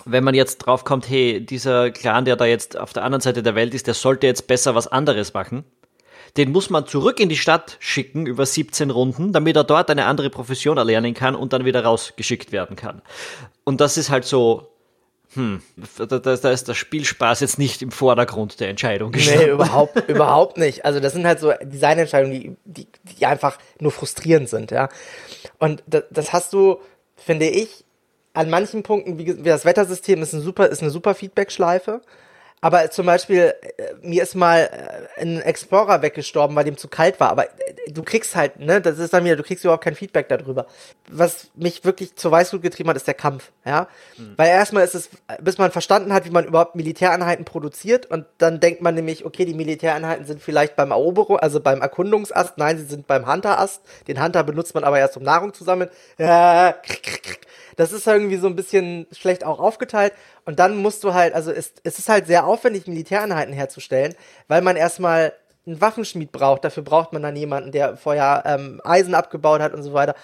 wenn 0.04 0.24
man 0.24 0.34
jetzt 0.34 0.58
drauf 0.58 0.84
kommt, 0.84 1.08
hey, 1.08 1.44
dieser 1.44 1.90
Clan, 1.90 2.24
der 2.24 2.36
da 2.36 2.44
jetzt 2.44 2.78
auf 2.78 2.92
der 2.92 3.02
anderen 3.02 3.20
Seite 3.20 3.42
der 3.42 3.56
Welt 3.56 3.74
ist, 3.74 3.88
der 3.88 3.94
sollte 3.94 4.26
jetzt 4.26 4.46
besser 4.46 4.74
was 4.74 4.86
anderes 4.86 5.34
machen. 5.34 5.64
Den 6.36 6.52
muss 6.52 6.70
man 6.70 6.86
zurück 6.86 7.18
in 7.18 7.28
die 7.28 7.36
Stadt 7.36 7.76
schicken 7.80 8.26
über 8.26 8.44
17 8.44 8.90
Runden, 8.90 9.32
damit 9.32 9.56
er 9.56 9.64
dort 9.64 9.90
eine 9.90 10.06
andere 10.06 10.30
Profession 10.30 10.76
erlernen 10.76 11.14
kann 11.14 11.34
und 11.34 11.52
dann 11.52 11.64
wieder 11.64 11.84
rausgeschickt 11.84 12.52
werden 12.52 12.76
kann. 12.76 13.02
Und 13.64 13.80
das 13.80 13.96
ist 13.96 14.10
halt 14.10 14.24
so, 14.24 14.68
hm, 15.36 15.62
da, 15.98 16.06
da, 16.06 16.18
da 16.18 16.50
ist 16.50 16.66
der 16.66 16.74
Spielspaß 16.74 17.40
jetzt 17.40 17.58
nicht 17.58 17.82
im 17.82 17.90
Vordergrund 17.92 18.58
der 18.58 18.68
Entscheidung 18.70 19.10
Nee, 19.10 19.18
gestanden. 19.18 19.50
überhaupt, 19.50 19.96
überhaupt 20.08 20.56
nicht. 20.58 20.84
Also 20.84 20.98
das 20.98 21.12
sind 21.12 21.26
halt 21.26 21.38
so 21.38 21.52
Designentscheidungen, 21.62 22.32
die, 22.40 22.56
die, 22.64 22.88
die 23.18 23.26
einfach 23.26 23.58
nur 23.78 23.92
frustrierend 23.92 24.48
sind, 24.48 24.70
ja. 24.70 24.88
Und 25.58 25.82
das, 25.86 26.04
das 26.10 26.32
hast 26.32 26.52
du, 26.52 26.80
finde 27.16 27.48
ich, 27.48 27.84
an 28.32 28.50
manchen 28.50 28.82
Punkten, 28.82 29.18
wie, 29.18 29.26
wie 29.38 29.48
das 29.48 29.64
Wettersystem 29.64 30.20
ist, 30.22 30.32
ein 30.32 30.40
super, 30.40 30.68
ist 30.68 30.82
eine 30.82 30.90
super 30.90 31.14
Feedback-Schleife. 31.14 32.00
Aber 32.62 32.90
zum 32.90 33.06
Beispiel, 33.06 33.54
äh, 33.60 33.94
mir 34.02 34.22
ist 34.22 34.34
mal 34.34 34.70
äh, 35.16 35.20
ein 35.20 35.40
Explorer 35.42 36.00
weggestorben, 36.00 36.56
weil 36.56 36.64
dem 36.64 36.78
zu 36.78 36.88
kalt 36.88 37.20
war. 37.20 37.28
Aber 37.30 37.44
äh, 37.44 37.90
du 37.90 38.02
kriegst 38.02 38.34
halt, 38.34 38.58
ne, 38.58 38.80
das 38.80 38.98
ist 38.98 39.12
dann 39.12 39.24
wieder, 39.24 39.36
du 39.36 39.42
kriegst 39.42 39.62
überhaupt 39.62 39.84
kein 39.84 39.94
Feedback 39.94 40.28
darüber. 40.28 40.66
Was 41.08 41.48
mich 41.54 41.84
wirklich 41.84 42.16
zur 42.16 42.32
Weißglut 42.32 42.62
getrieben 42.62 42.88
hat, 42.88 42.96
ist 42.96 43.06
der 43.06 43.14
Kampf, 43.14 43.52
ja. 43.64 43.88
Weil 44.36 44.48
erstmal 44.48 44.84
ist 44.84 44.94
es, 44.94 45.10
bis 45.40 45.58
man 45.58 45.70
verstanden 45.70 46.12
hat, 46.12 46.24
wie 46.24 46.30
man 46.30 46.46
überhaupt 46.46 46.74
Militäreinheiten 46.74 47.44
produziert 47.44 48.06
und 48.06 48.24
dann 48.38 48.58
denkt 48.58 48.80
man 48.80 48.94
nämlich, 48.94 49.24
okay, 49.24 49.44
die 49.44 49.54
Militäreinheiten 49.54 50.24
sind 50.24 50.42
vielleicht 50.42 50.76
beim 50.76 50.90
Eroberung, 50.90 51.38
also 51.38 51.60
beim 51.60 51.82
Erkundungsast, 51.82 52.56
nein, 52.56 52.78
sie 52.78 52.84
sind 52.84 53.06
beim 53.06 53.30
Hunter-Ast. 53.30 53.82
Den 54.08 54.22
Hunter 54.22 54.42
benutzt 54.44 54.74
man 54.74 54.84
aber 54.84 54.98
erst, 54.98 55.16
um 55.16 55.22
Nahrung 55.22 55.52
zu 55.52 55.62
sammeln. 55.62 55.90
Ja, 56.18 56.72
krick, 56.72 57.02
krick, 57.02 57.22
krick. 57.22 57.40
Das 57.76 57.92
ist 57.92 58.06
irgendwie 58.06 58.36
so 58.36 58.46
ein 58.46 58.56
bisschen 58.56 59.06
schlecht 59.12 59.44
auch 59.44 59.60
aufgeteilt. 59.60 60.12
Und 60.44 60.58
dann 60.58 60.76
musst 60.76 61.04
du 61.04 61.14
halt, 61.14 61.34
also 61.34 61.50
es, 61.52 61.72
es 61.84 61.98
ist 61.98 62.08
halt 62.08 62.26
sehr 62.26 62.46
aufwendig, 62.46 62.86
Militäreinheiten 62.86 63.52
herzustellen, 63.52 64.14
weil 64.48 64.62
man 64.62 64.76
erstmal 64.76 65.32
einen 65.66 65.80
Waffenschmied 65.80 66.32
braucht. 66.32 66.64
Dafür 66.64 66.82
braucht 66.82 67.12
man 67.12 67.22
dann 67.22 67.36
jemanden, 67.36 67.72
der 67.72 67.96
vorher 67.96 68.42
ähm, 68.46 68.80
Eisen 68.84 69.14
abgebaut 69.14 69.60
hat 69.60 69.74
und 69.74 69.82
so 69.82 69.92
weiter. 69.92 70.14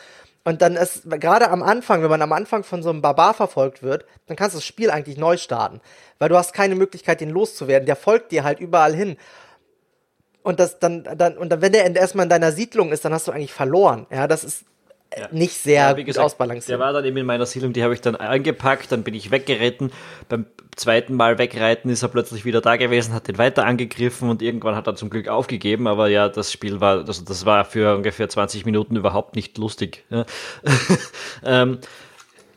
Und 0.45 0.61
dann 0.61 0.75
ist, 0.75 1.09
gerade 1.21 1.51
am 1.51 1.62
Anfang, 1.62 2.03
wenn 2.03 2.11
man 2.11 2.23
am 2.23 2.33
Anfang 2.33 2.65
von 2.65 2.83
so 2.83 2.91
einem 2.91 3.03
Barbar 3.03 3.35
verfolgt 3.35 3.83
wird, 3.83 4.07
dann 4.27 4.37
kannst 4.37 4.55
du 4.55 4.59
das 4.59 4.67
Spiel 4.67 4.91
eigentlich 4.91 5.17
neu 5.17 5.37
starten. 5.37 5.81
Weil 6.19 6.31
du 6.31 6.37
hast 6.37 6.53
keine 6.53 6.75
Möglichkeit, 6.75 7.21
den 7.21 7.31
loszuwerden. 7.31 7.87
Der 7.87 7.97
folgt 7.97 8.33
dir 8.33 8.43
halt 8.43 8.59
überall 8.59 8.95
hin. 8.95 9.17
Und 10.43 10.59
das 10.59 10.81
dann, 10.81 11.05
dann, 11.05 11.38
und 11.38 11.51
dann, 11.51 11.62
wenn 11.62 11.73
der 11.73 11.95
erstmal 11.95 12.25
in 12.25 12.31
deiner 12.31 12.51
Siedlung 12.51 12.91
ist, 12.91 13.05
dann 13.05 13.12
hast 13.12 13.29
du 13.29 13.33
eigentlich 13.33 13.53
verloren. 13.53 14.07
Ja, 14.11 14.27
das 14.27 14.43
ist 14.43 14.65
äh, 15.16 15.29
nicht 15.31 15.55
sehr 15.55 15.83
Ja, 15.83 15.92
gesagt, 15.92 16.25
ausbalanciert. 16.25 16.68
Der 16.68 16.79
war 16.79 16.92
dann 16.92 17.05
eben 17.05 17.16
in 17.16 17.27
meiner 17.27 17.46
Siedlung, 17.46 17.72
die 17.72 17.83
habe 17.83 17.94
ich 17.94 18.01
dann 18.01 18.16
eingepackt, 18.16 18.92
dann 18.92 19.03
bin 19.03 19.14
ich 19.14 19.31
weggeritten. 19.31 19.92
Beim 20.29 20.46
zweiten 20.77 21.14
Mal 21.14 21.38
wegreiten 21.38 21.90
ist 21.90 22.03
er 22.03 22.09
plötzlich 22.09 22.44
wieder 22.44 22.61
da 22.61 22.77
gewesen, 22.77 23.14
hat 23.14 23.29
den 23.29 23.38
weiter 23.38 23.64
angegriffen 23.66 24.31
und 24.31 24.42
irgendwann 24.42 24.75
hat 24.77 24.87
er 24.87 24.94
zum 24.94 25.11
Glück 25.11 25.29
aufgegeben. 25.29 25.87
Aber 25.87 26.09
ja, 26.09 26.29
das 26.29 26.53
Spiel 26.53 26.81
war, 26.81 27.05
das, 27.05 27.25
das 27.25 27.44
war 27.44 27.64
für 27.64 27.94
ungefähr 27.94 28.29
20 28.29 28.64
Minuten 28.64 28.96
überhaupt 28.96 29.37
nicht 29.37 29.59
lustig. 29.59 30.05
Ja. 30.11 30.25
ähm, 31.44 31.79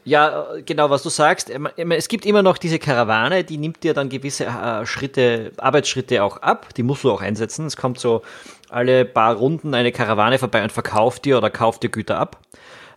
ja, 0.08 0.46
genau, 0.64 0.92
was 0.92 1.02
du 1.02 1.10
sagst. 1.10 1.50
Ähm, 1.50 1.68
Es 1.92 2.08
gibt 2.08 2.28
immer 2.28 2.44
noch 2.44 2.60
diese 2.60 2.78
Karawane, 2.78 3.44
die 3.44 3.58
nimmt 3.58 3.84
dir 3.84 3.96
dann 3.96 4.08
gewisse 4.08 4.46
äh, 4.46 4.86
Schritte, 4.86 5.52
Arbeitsschritte 5.58 6.24
auch 6.24 6.38
ab. 6.38 6.74
Die 6.76 6.84
musst 6.84 7.04
du 7.04 7.12
auch 7.12 7.22
einsetzen. 7.22 7.66
Es 7.66 7.76
kommt 7.76 8.00
so 8.00 8.22
alle 8.70 9.06
paar 9.06 9.36
Runden 9.36 9.74
eine 9.74 9.92
Karawane 9.92 10.38
vorbei 10.38 10.64
und 10.64 10.72
verkauft 10.72 11.26
dir 11.26 11.38
oder 11.38 11.50
kauft 11.50 11.84
dir 11.84 11.90
Güter 11.90 12.20
ab. 12.20 12.42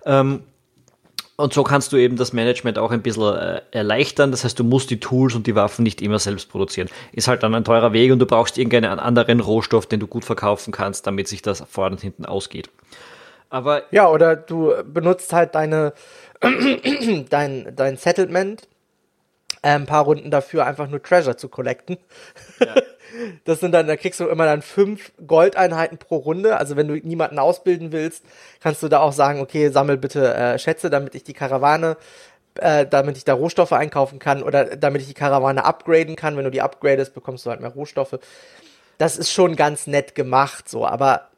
Ähm, 0.05 0.43
und 1.37 1.53
so 1.53 1.63
kannst 1.63 1.93
du 1.93 1.97
eben 1.97 2.17
das 2.17 2.33
Management 2.33 2.79
auch 2.79 2.91
ein 2.91 3.01
bisschen 3.01 3.37
äh, 3.37 3.61
erleichtern. 3.71 4.33
Das 4.33 4.43
heißt, 4.43 4.59
du 4.59 4.65
musst 4.65 4.91
die 4.91 4.99
Tools 4.99 5.37
und 5.37 5.47
die 5.47 5.55
Waffen 5.55 5.85
nicht 5.85 6.03
immer 6.03 6.19
selbst 6.19 6.51
produzieren. 6.51 6.89
Ist 7.13 7.29
halt 7.29 7.45
dann 7.45 7.55
ein 7.55 7.63
teurer 7.63 7.93
Weg 7.93 8.11
und 8.11 8.19
du 8.19 8.27
brauchst 8.27 8.59
irgendeinen 8.59 8.99
anderen 8.99 9.39
Rohstoff, 9.39 9.87
den 9.87 10.01
du 10.01 10.09
gut 10.09 10.25
verkaufen 10.25 10.73
kannst, 10.73 11.07
damit 11.07 11.29
sich 11.29 11.41
das 11.41 11.63
vorne 11.71 11.95
und 11.95 12.03
hinten 12.03 12.27
ausgeht. 12.27 12.71
Aber 13.51 13.83
Ja, 13.93 14.09
oder 14.09 14.35
du 14.35 14.73
benutzt 14.85 15.33
halt 15.33 15.55
deine 15.55 15.93
dein, 17.31 17.73
dein 17.75 17.97
Settlement 17.97 18.67
äh, 19.63 19.71
ein 19.71 19.87
paar 19.87 20.05
Runden 20.05 20.31
dafür, 20.31 20.67
einfach 20.67 20.89
nur 20.89 21.03
Treasure 21.03 21.37
zu 21.37 21.49
collecten. 21.49 21.99
Das 23.45 23.61
sind 23.61 23.73
dann, 23.73 23.87
da 23.87 23.97
kriegst 23.97 24.21
du 24.21 24.29
immer 24.29 24.45
dann 24.45 24.61
fünf 24.63 25.13
Goldeinheiten 25.27 25.97
pro 25.97 26.17
Runde. 26.17 26.59
Also 26.59 26.77
wenn 26.77 26.89
du 26.89 26.95
niemanden 26.95 27.39
ausbilden 27.39 27.91
willst, 27.91 28.25
kannst 28.61 28.83
du 28.83 28.89
da 28.89 29.01
auch 29.01 29.13
sagen, 29.13 29.41
okay, 29.41 29.71
sammel 29.71 29.97
bitte 29.97 30.35
äh, 30.35 30.59
Schätze, 30.59 30.91
damit 30.91 31.15
ich 31.15 31.25
die 31.25 31.33
Karawane, 31.33 31.97
äh, 32.57 32.87
damit 32.87 33.17
ich 33.17 33.25
da 33.25 33.35
Rohstoffe 33.35 33.73
einkaufen 33.73 34.19
kann 34.19 34.43
oder 34.43 34.77
damit 34.77 35.03
ich 35.03 35.09
die 35.09 35.15
Karawane 35.15 35.65
upgraden 35.65 36.17
kann. 36.17 36.37
Wenn 36.37 36.45
du 36.45 36.51
die 36.51 36.63
upgradest, 36.63 37.15
bekommst 37.15 37.47
du 37.47 37.51
halt 37.51 37.61
mehr 37.61 37.71
Rohstoffe. 37.71 38.19
Das 38.99 39.17
ist 39.17 39.33
schon 39.33 39.57
ganz 39.57 39.87
nett 39.87 40.15
gemacht, 40.15 40.69
so, 40.69 40.87
aber 40.87 41.29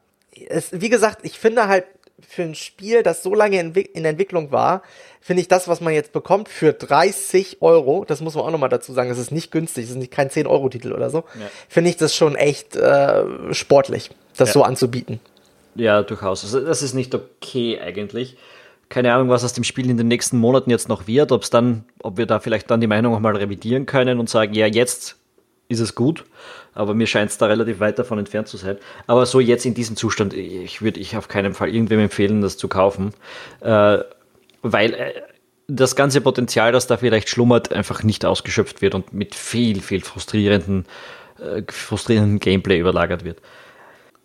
es, 0.49 0.81
wie 0.81 0.89
gesagt, 0.89 1.19
ich 1.23 1.39
finde 1.39 1.67
halt 1.67 1.85
für 2.27 2.43
ein 2.43 2.55
Spiel, 2.55 3.03
das 3.03 3.23
so 3.23 3.33
lange 3.33 3.59
in, 3.59 3.73
in 3.73 4.05
Entwicklung 4.05 4.51
war, 4.51 4.81
finde 5.19 5.41
ich 5.41 5.47
das, 5.47 5.67
was 5.67 5.81
man 5.81 5.93
jetzt 5.93 6.13
bekommt, 6.13 6.49
für 6.49 6.73
30 6.73 7.61
Euro, 7.61 8.05
das 8.05 8.21
muss 8.21 8.35
man 8.35 8.43
auch 8.45 8.51
nochmal 8.51 8.69
dazu 8.69 8.93
sagen, 8.93 9.09
es 9.11 9.17
ist 9.17 9.31
nicht 9.31 9.51
günstig, 9.51 9.85
es 9.85 9.91
ist 9.91 9.97
nicht 9.97 10.11
kein 10.11 10.29
10-Euro-Titel 10.29 10.91
oder 10.93 11.09
so, 11.09 11.19
Ja. 11.39 11.47
finde 11.69 11.89
ich 11.89 11.97
das 11.97 12.15
schon 12.15 12.35
echt 12.35 12.75
äh, 12.75 13.23
sportlich, 13.53 14.09
das 14.37 14.49
Ja. 14.49 14.53
so 14.53 14.63
anzubieten. 14.63 15.19
Ja, 15.75 16.01
durchaus. 16.03 16.43
Also 16.43 16.59
das 16.59 16.81
ist 16.81 16.93
nicht 16.93 17.13
okay 17.15 17.79
eigentlich. 17.79 18.35
Keine 18.89 19.13
Ahnung, 19.13 19.29
was 19.29 19.43
aus 19.45 19.53
dem 19.53 19.63
Spiel 19.63 19.89
in 19.89 19.95
den 19.97 20.09
nächsten 20.09 20.37
Monaten 20.37 20.69
jetzt 20.69 20.89
noch 20.89 21.07
wird, 21.07 21.31
ob 21.31 21.43
es 21.43 21.49
dann, 21.49 21.85
ob 22.03 22.17
wir 22.17 22.25
da 22.25 22.39
vielleicht 22.41 22.69
dann 22.69 22.81
die 22.81 22.87
Meinung 22.87 23.13
nochmal 23.13 23.37
revidieren 23.37 23.85
können 23.85 24.19
und 24.19 24.29
sagen, 24.29 24.53
ja, 24.53 24.65
jetzt 24.67 25.15
ist 25.69 25.79
es 25.79 25.95
gut, 25.95 26.25
aber 26.73 26.93
mir 26.93 27.07
scheint 27.07 27.31
es 27.31 27.37
da 27.37 27.47
relativ 27.47 27.79
weit 27.79 27.99
davon 27.99 28.19
entfernt 28.19 28.47
zu 28.47 28.57
sein. 28.57 28.77
Aber 29.07 29.25
so 29.25 29.39
jetzt 29.39 29.65
in 29.65 29.73
diesem 29.73 29.95
Zustand, 29.95 30.33
ich 30.33 30.81
würde 30.81 30.99
ich 30.99 31.17
auf 31.17 31.27
keinen 31.27 31.53
Fall 31.53 31.73
irgendwem 31.73 31.99
empfehlen, 31.99 32.41
das 32.41 32.57
zu 32.57 32.67
kaufen, 32.67 33.13
äh, 33.61 33.99
weil 34.61 34.93
äh, 34.93 35.13
das 35.67 35.95
ganze 35.95 36.21
Potenzial, 36.21 36.71
das 36.71 36.87
da 36.87 36.97
vielleicht 36.97 37.29
schlummert, 37.29 37.71
einfach 37.73 38.03
nicht 38.03 38.25
ausgeschöpft 38.25 38.81
wird 38.81 38.95
und 38.95 39.13
mit 39.13 39.35
viel, 39.35 39.81
viel 39.81 40.01
frustrierenden, 40.01 40.85
äh, 41.39 41.63
frustrierenden 41.69 42.39
Gameplay 42.39 42.79
überlagert 42.79 43.23
wird. 43.23 43.39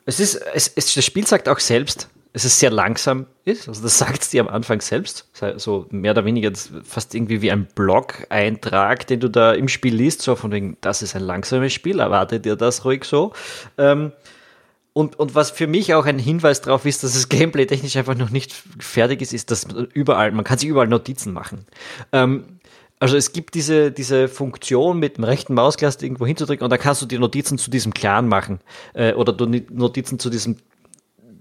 Es 0.05 0.21
ist, 0.21 0.37
es, 0.55 0.73
es, 0.75 0.95
das 0.95 1.05
Spiel 1.05 1.27
sagt 1.27 1.49
auch 1.49 1.59
selbst, 1.59 2.09
es 2.45 2.61
sehr 2.61 2.71
langsam 2.71 3.27
ist. 3.45 3.69
Also 3.69 3.83
das 3.83 3.99
sagt 3.99 4.23
es 4.23 4.31
dir 4.31 4.43
am 4.43 4.49
Anfang 4.49 4.81
selbst. 4.81 5.29
So 5.57 5.87
mehr 5.91 6.13
oder 6.13 6.25
weniger 6.25 6.51
ist 6.51 6.73
fast 6.85 7.15
irgendwie 7.15 7.43
wie 7.43 7.51
ein 7.51 7.67
Blog-Eintrag, 7.75 9.07
den 9.07 9.21
du 9.21 9.29
da 9.29 9.53
im 9.53 9.69
Spiel 9.69 9.95
liest, 9.95 10.23
so 10.23 10.37
von 10.37 10.53
wegen, 10.53 10.77
das 10.81 11.03
ist 11.03 11.17
ein 11.17 11.23
langsames 11.23 11.73
Spiel, 11.73 12.01
erwartet 12.01 12.45
dir 12.45 12.57
das 12.57 12.85
ruhig 12.85 13.05
so. 13.05 13.33
Ähm, 13.79 14.13
und, 14.93 15.19
und 15.19 15.35
was 15.35 15.51
für 15.51 15.67
mich 15.67 15.93
auch 15.95 16.07
ein 16.07 16.19
Hinweis 16.19 16.63
darauf 16.63 16.87
ist, 16.87 17.05
dass 17.05 17.13
das 17.13 17.29
Gameplay 17.31 17.67
technisch 17.67 17.97
einfach 17.97 18.17
noch 18.17 18.31
nicht 18.31 18.55
fertig 18.79 19.23
ist, 19.23 19.33
ist, 19.33 19.51
dass 19.51 19.67
überall, 19.93 20.33
man 20.33 20.45
kann 20.45 20.59
sich 20.59 20.69
überall 20.69 20.89
Notizen 20.89 21.33
machen. 21.33 21.67
Ähm, 22.13 22.45
Also 22.99 23.19
es 23.19 23.33
gibt 23.33 23.55
diese, 23.55 23.93
diese 23.93 24.27
Funktion 24.27 24.99
mit 24.99 25.19
dem 25.19 25.25
rechten 25.25 25.53
Mauskleist 25.53 26.03
irgendwo 26.03 26.27
hinzudrücken 26.27 26.65
und 26.65 26.71
da 26.71 26.79
kannst 26.79 27.03
du 27.03 27.07
die 27.07 27.19
Notizen 27.19 27.59
zu 27.59 27.71
diesem 27.71 27.93
Clan 27.93 28.27
machen. 28.27 28.61
Äh, 28.95 29.13
oder 29.13 29.37
Notizen 29.71 30.19
zu 30.19 30.31
diesem 30.31 30.57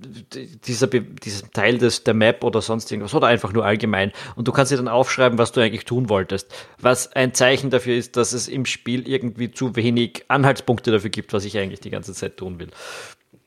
dieser, 0.06 0.88
diesem 0.88 1.52
Teil 1.52 1.78
des, 1.78 2.04
der 2.04 2.14
Map 2.14 2.44
oder 2.44 2.62
sonst 2.62 2.92
irgendwas 2.92 3.14
oder 3.14 3.28
einfach 3.28 3.54
nur 3.54 3.66
allgemein. 3.66 4.12
Und 4.36 4.48
du 4.48 4.52
kannst 4.52 4.72
dir 4.72 4.78
dann 4.78 4.88
aufschreiben, 4.88 5.38
was 5.38 5.52
du 5.52 5.62
eigentlich 5.62 5.86
tun 5.86 6.10
wolltest. 6.10 6.54
Was 6.80 7.12
ein 7.14 7.34
Zeichen 7.34 7.70
dafür 7.70 7.96
ist, 7.96 8.18
dass 8.18 8.34
es 8.34 8.48
im 8.48 8.66
Spiel 8.66 9.08
irgendwie 9.08 9.52
zu 9.52 9.76
wenig 9.76 10.26
Anhaltspunkte 10.28 10.92
dafür 10.92 11.10
gibt, 11.10 11.34
was 11.34 11.46
ich 11.46 11.58
eigentlich 11.58 11.80
die 11.80 11.90
ganze 11.90 12.14
Zeit 12.14 12.38
tun 12.38 12.60
will. 12.60 12.70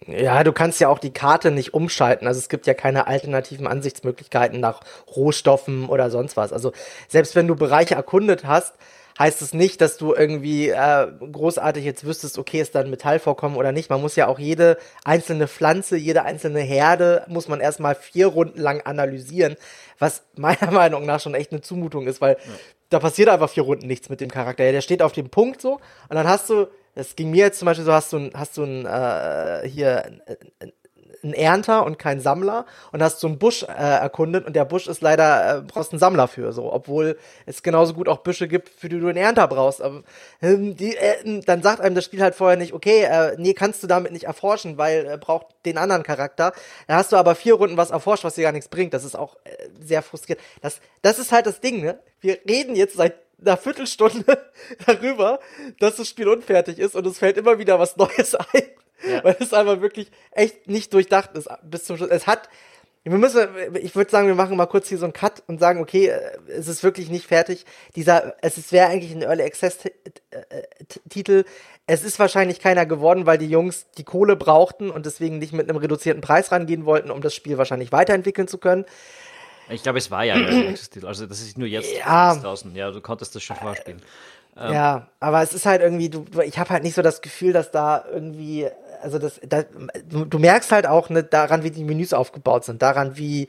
Ja, 0.07 0.43
du 0.43 0.53
kannst 0.53 0.81
ja 0.81 0.89
auch 0.89 0.99
die 0.99 1.13
Karte 1.13 1.51
nicht 1.51 1.75
umschalten. 1.75 2.27
Also 2.27 2.39
es 2.39 2.49
gibt 2.49 2.67
ja 2.67 2.75
keine 2.75 3.07
alternativen 3.09 3.67
Ansichtsmöglichkeiten 3.67 4.59
nach 4.59 4.81
Rohstoffen 5.15 5.87
oder 5.89 6.11
sonst 6.11 6.37
was. 6.37 6.53
Also 6.53 6.73
selbst 7.09 7.37
wenn 7.37 7.47
du 7.47 7.57
Bereiche 7.57 7.95
erkundet 7.95 8.45
hast, 8.45 8.75
heißt 9.19 9.43
es 9.43 9.53
nicht, 9.53 9.81
dass 9.81 9.97
du 9.97 10.15
irgendwie 10.15 10.69
äh, 10.69 11.09
großartig 11.33 11.85
jetzt 11.85 12.05
wüsstest, 12.05 12.39
okay, 12.39 12.61
ist 12.61 12.75
da 12.75 12.81
ein 12.81 12.91
Metallvorkommen 12.91 13.57
oder 13.57 13.73
nicht. 13.73 13.91
Man 13.91 14.01
muss 14.01 14.17
ja 14.17 14.29
auch 14.29 14.39
jede 14.39 14.79
einzelne 15.05 15.49
Pflanze, 15.49 15.97
jede 15.97 16.23
einzelne 16.23 16.61
Herde, 16.61 17.25
muss 17.29 17.49
man 17.49 17.61
erstmal 17.61 17.95
vier 17.95 18.29
Runden 18.29 18.61
lang 18.61 18.81
analysieren, 18.83 19.57
was 19.99 20.23
meiner 20.37 20.71
Meinung 20.71 21.05
nach 21.05 21.21
schon 21.21 21.35
echt 21.35 21.51
eine 21.51 21.61
Zumutung 21.61 22.07
ist, 22.07 22.21
weil 22.21 22.35
ja. 22.35 22.53
da 22.91 23.01
passiert 23.01 23.29
einfach 23.29 23.51
vier 23.51 23.65
Runden 23.65 23.87
nichts 23.87 24.09
mit 24.09 24.21
dem 24.21 24.31
Charakter. 24.31 24.71
Der 24.71 24.81
steht 24.81 25.03
auf 25.03 25.13
dem 25.13 25.31
Punkt 25.31 25.61
so 25.61 25.75
und 25.75 26.15
dann 26.15 26.29
hast 26.29 26.49
du, 26.51 26.69
das 26.95 27.17
ging 27.17 27.31
mir 27.31 27.47
jetzt 27.47 27.59
zum 27.59 27.67
Beispiel 27.67 27.85
so, 27.85 27.93
hast 27.93 28.13
du, 28.13 28.31
hast 28.35 28.57
du 28.57 28.63
ein, 28.63 28.87
äh, 28.87 29.69
hier 29.69 30.21
ein, 31.25 31.33
Ernter 31.33 31.85
und 31.85 31.99
kein 31.99 32.21
Sammler 32.21 32.67
und 32.93 33.03
hast 33.03 33.21
so 33.21 33.27
einen 33.27 33.39
Busch 33.39 33.63
äh, 33.63 33.67
erkundet 33.67 34.47
und 34.47 34.55
der 34.57 34.65
Busch 34.65 34.87
ist 34.87 35.01
leider, 35.01 35.59
äh, 35.59 35.63
brauchst 35.63 35.93
einen 35.93 36.01
Sammler 36.01 36.29
für, 36.29 36.53
so, 36.53 36.73
obwohl 36.73 37.19
es 37.47 37.63
genauso 37.63 37.95
gut 37.95 38.09
auch 38.09 38.19
Büsche 38.19 38.49
gibt, 38.49 38.69
für 38.69 38.89
die 38.89 38.99
du 38.99 39.09
einen 39.09 39.17
Ernter 39.17 39.49
brauchst. 39.49 39.83
Aber, 39.83 40.03
ähm, 40.43 40.77
die, 40.77 40.97
äh, 40.97 41.43
dann 41.43 41.63
sagt 41.63 41.81
einem 41.81 41.95
das 41.95 42.05
Spiel 42.05 42.23
halt 42.23 42.35
vorher 42.35 42.57
nicht, 42.57 42.73
okay, 42.73 43.03
äh, 43.03 43.35
nee, 43.39 43.55
kannst 43.55 43.83
du 43.83 43.87
damit 43.87 44.13
nicht 44.13 44.25
erforschen, 44.25 44.79
weil 44.79 45.07
äh, 45.07 45.19
braucht 45.19 45.47
den 45.65 45.79
anderen 45.79 46.03
Charakter. 46.03 46.53
Dann 46.87 46.97
hast 46.97 47.13
du 47.13 47.17
aber 47.17 47.35
vier 47.35 47.55
Runden 47.55 47.77
was 47.77 47.91
erforscht, 47.91 48.25
was 48.25 48.35
dir 48.35 48.43
gar 48.43 48.53
nichts 48.53 48.69
bringt. 48.69 48.95
Das 48.95 49.05
ist 49.05 49.17
auch 49.17 49.37
äh, 49.45 49.51
sehr 49.81 50.03
frustrierend. 50.03 50.45
Das, 50.63 50.81
das 51.03 51.19
ist 51.19 51.33
halt 51.33 51.47
das 51.47 51.61
Ding, 51.61 51.83
ne? 51.83 51.99
Wir 52.21 52.39
reden 52.49 52.75
jetzt 52.75 52.97
seit 52.97 53.15
einer 53.41 53.57
Viertelstunde 53.57 54.25
darüber, 54.87 55.41
dass 55.79 55.97
das 55.97 56.09
Spiel 56.09 56.29
unfertig 56.29 56.79
ist 56.79 56.95
und 56.95 57.07
es 57.07 57.19
fällt 57.19 57.37
immer 57.37 57.59
wieder 57.59 57.79
was 57.79 57.97
Neues 57.97 58.35
ein. 58.53 58.63
Ja. 59.07 59.23
Weil 59.25 59.37
es 59.39 59.53
einfach 59.53 59.81
wirklich 59.81 60.11
echt 60.33 60.69
nicht 60.69 60.93
durchdacht 60.93 61.37
ist 61.37 61.49
bis 61.63 61.85
zum 61.85 61.97
Schluss. 61.97 62.11
Es 62.11 62.27
hat, 62.27 62.49
wir 63.05 63.17
müssen, 63.17 63.49
ich 63.81 63.95
würde 63.95 64.11
sagen, 64.11 64.27
wir 64.27 64.35
machen 64.35 64.57
mal 64.57 64.67
kurz 64.67 64.89
hier 64.89 64.99
so 64.99 65.07
einen 65.07 65.13
Cut 65.13 65.43
und 65.47 65.61
sagen, 65.61 65.81
okay, 65.81 66.09
äh, 66.09 66.21
es 66.49 66.69
ist 66.69 66.83
wirklich 66.83 67.11
nicht 67.11 67.27
fertig. 67.27 67.65
Dieser, 67.97 68.35
es 68.43 68.73
wäre 68.73 68.89
eigentlich 68.89 69.13
ein 69.13 69.23
Early 69.23 69.43
Access 69.43 69.79
Titel. 71.09 71.45
Es 71.87 72.05
ist 72.05 72.19
wahrscheinlich 72.19 72.61
keiner 72.61 72.87
geworden, 72.87 73.25
weil 73.25 73.39
die 73.39 73.49
Jungs 73.49 73.87
die 73.97 74.05
Kohle 74.05 74.37
brauchten 74.37 74.91
und 74.91 75.07
deswegen 75.07 75.39
nicht 75.39 75.53
mit 75.53 75.69
einem 75.69 75.79
reduzierten 75.79 76.21
Preis 76.21 76.53
rangehen 76.53 76.85
wollten, 76.85 77.11
um 77.11 77.21
das 77.21 77.35
Spiel 77.35 77.57
wahrscheinlich 77.57 77.93
weiterentwickeln 77.93 78.49
zu 78.49 78.59
können. 78.59 78.85
Ich 79.71 79.83
glaube, 79.83 79.99
es 79.99 80.11
war 80.11 80.25
ja 80.25 80.35
ein 80.35 80.45
Early 80.45 80.69
Access 80.69 80.91
Titel. 80.91 81.07
Also 81.07 81.27
das 81.27 81.41
ist 81.41 81.57
nur 81.57 81.69
jetzt 81.69 81.95
ja. 81.97 82.35
draußen. 82.35 82.75
Ja, 82.75 82.91
du 82.91 83.01
konntest 83.01 83.35
das 83.35 83.43
schon 83.43 83.57
vorspielen. 83.57 84.03
Ähm. 84.57 84.73
Ja, 84.73 85.09
aber 85.21 85.43
es 85.43 85.53
ist 85.53 85.67
halt 85.67 85.83
irgendwie, 85.83 86.09
du, 86.09 86.27
ich 86.45 86.59
habe 86.59 86.71
halt 86.71 86.83
nicht 86.83 86.95
so 86.95 87.03
das 87.03 87.21
Gefühl, 87.21 87.53
dass 87.53 87.71
da 87.71 88.05
irgendwie 88.13 88.69
also 89.03 89.19
das, 89.19 89.41
da, 89.47 89.65
du, 90.09 90.39
merkst 90.39 90.73
halt 90.73 90.87
auch 90.87 91.09
ne, 91.11 91.23
daran, 91.23 91.63
wie 91.63 91.71
die 91.71 91.85
Menüs 91.85 92.13
aufgebaut 92.13 92.65
sind, 92.65 92.83
daran, 92.83 93.17
wie, 93.17 93.49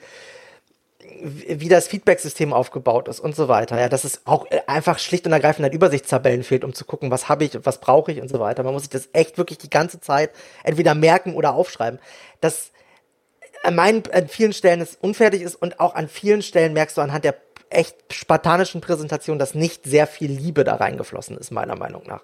wie 1.21 1.69
das 1.69 1.87
Feedback-System 1.87 2.53
aufgebaut 2.53 3.07
ist 3.07 3.19
und 3.19 3.35
so 3.35 3.47
weiter. 3.47 3.79
Ja, 3.79 3.89
dass 3.89 4.03
es 4.03 4.21
auch 4.25 4.45
einfach 4.67 4.99
schlicht 4.99 5.25
und 5.25 5.33
ergreifend 5.33 5.65
an 5.65 5.71
Übersichtstabellen 5.71 6.43
fehlt, 6.43 6.63
um 6.63 6.73
zu 6.73 6.85
gucken, 6.85 7.11
was 7.11 7.29
habe 7.29 7.43
ich, 7.43 7.57
was 7.65 7.79
brauche 7.79 8.11
ich 8.11 8.21
und 8.21 8.29
so 8.29 8.39
weiter. 8.39 8.63
Man 8.63 8.73
muss 8.73 8.83
sich 8.83 8.89
das 8.89 9.09
echt 9.13 9.37
wirklich 9.37 9.57
die 9.57 9.69
ganze 9.69 9.99
Zeit 9.99 10.31
entweder 10.63 10.95
merken 10.95 11.35
oder 11.35 11.53
aufschreiben. 11.53 11.99
Das 12.41 12.71
an, 13.63 13.75
meinen, 13.75 14.03
an 14.13 14.27
vielen 14.27 14.53
Stellen 14.53 14.81
es 14.81 14.95
unfertig 14.95 15.41
ist 15.41 15.55
und 15.55 15.79
auch 15.79 15.95
an 15.95 16.07
vielen 16.07 16.41
Stellen 16.41 16.73
merkst 16.73 16.97
du 16.97 17.01
anhand 17.01 17.25
der 17.25 17.35
echt 17.69 18.13
spartanischen 18.13 18.81
Präsentation, 18.81 19.39
dass 19.39 19.55
nicht 19.55 19.85
sehr 19.85 20.07
viel 20.07 20.31
Liebe 20.31 20.63
da 20.63 20.75
reingeflossen 20.75 21.37
ist, 21.37 21.51
meiner 21.51 21.75
Meinung 21.75 22.03
nach. 22.07 22.21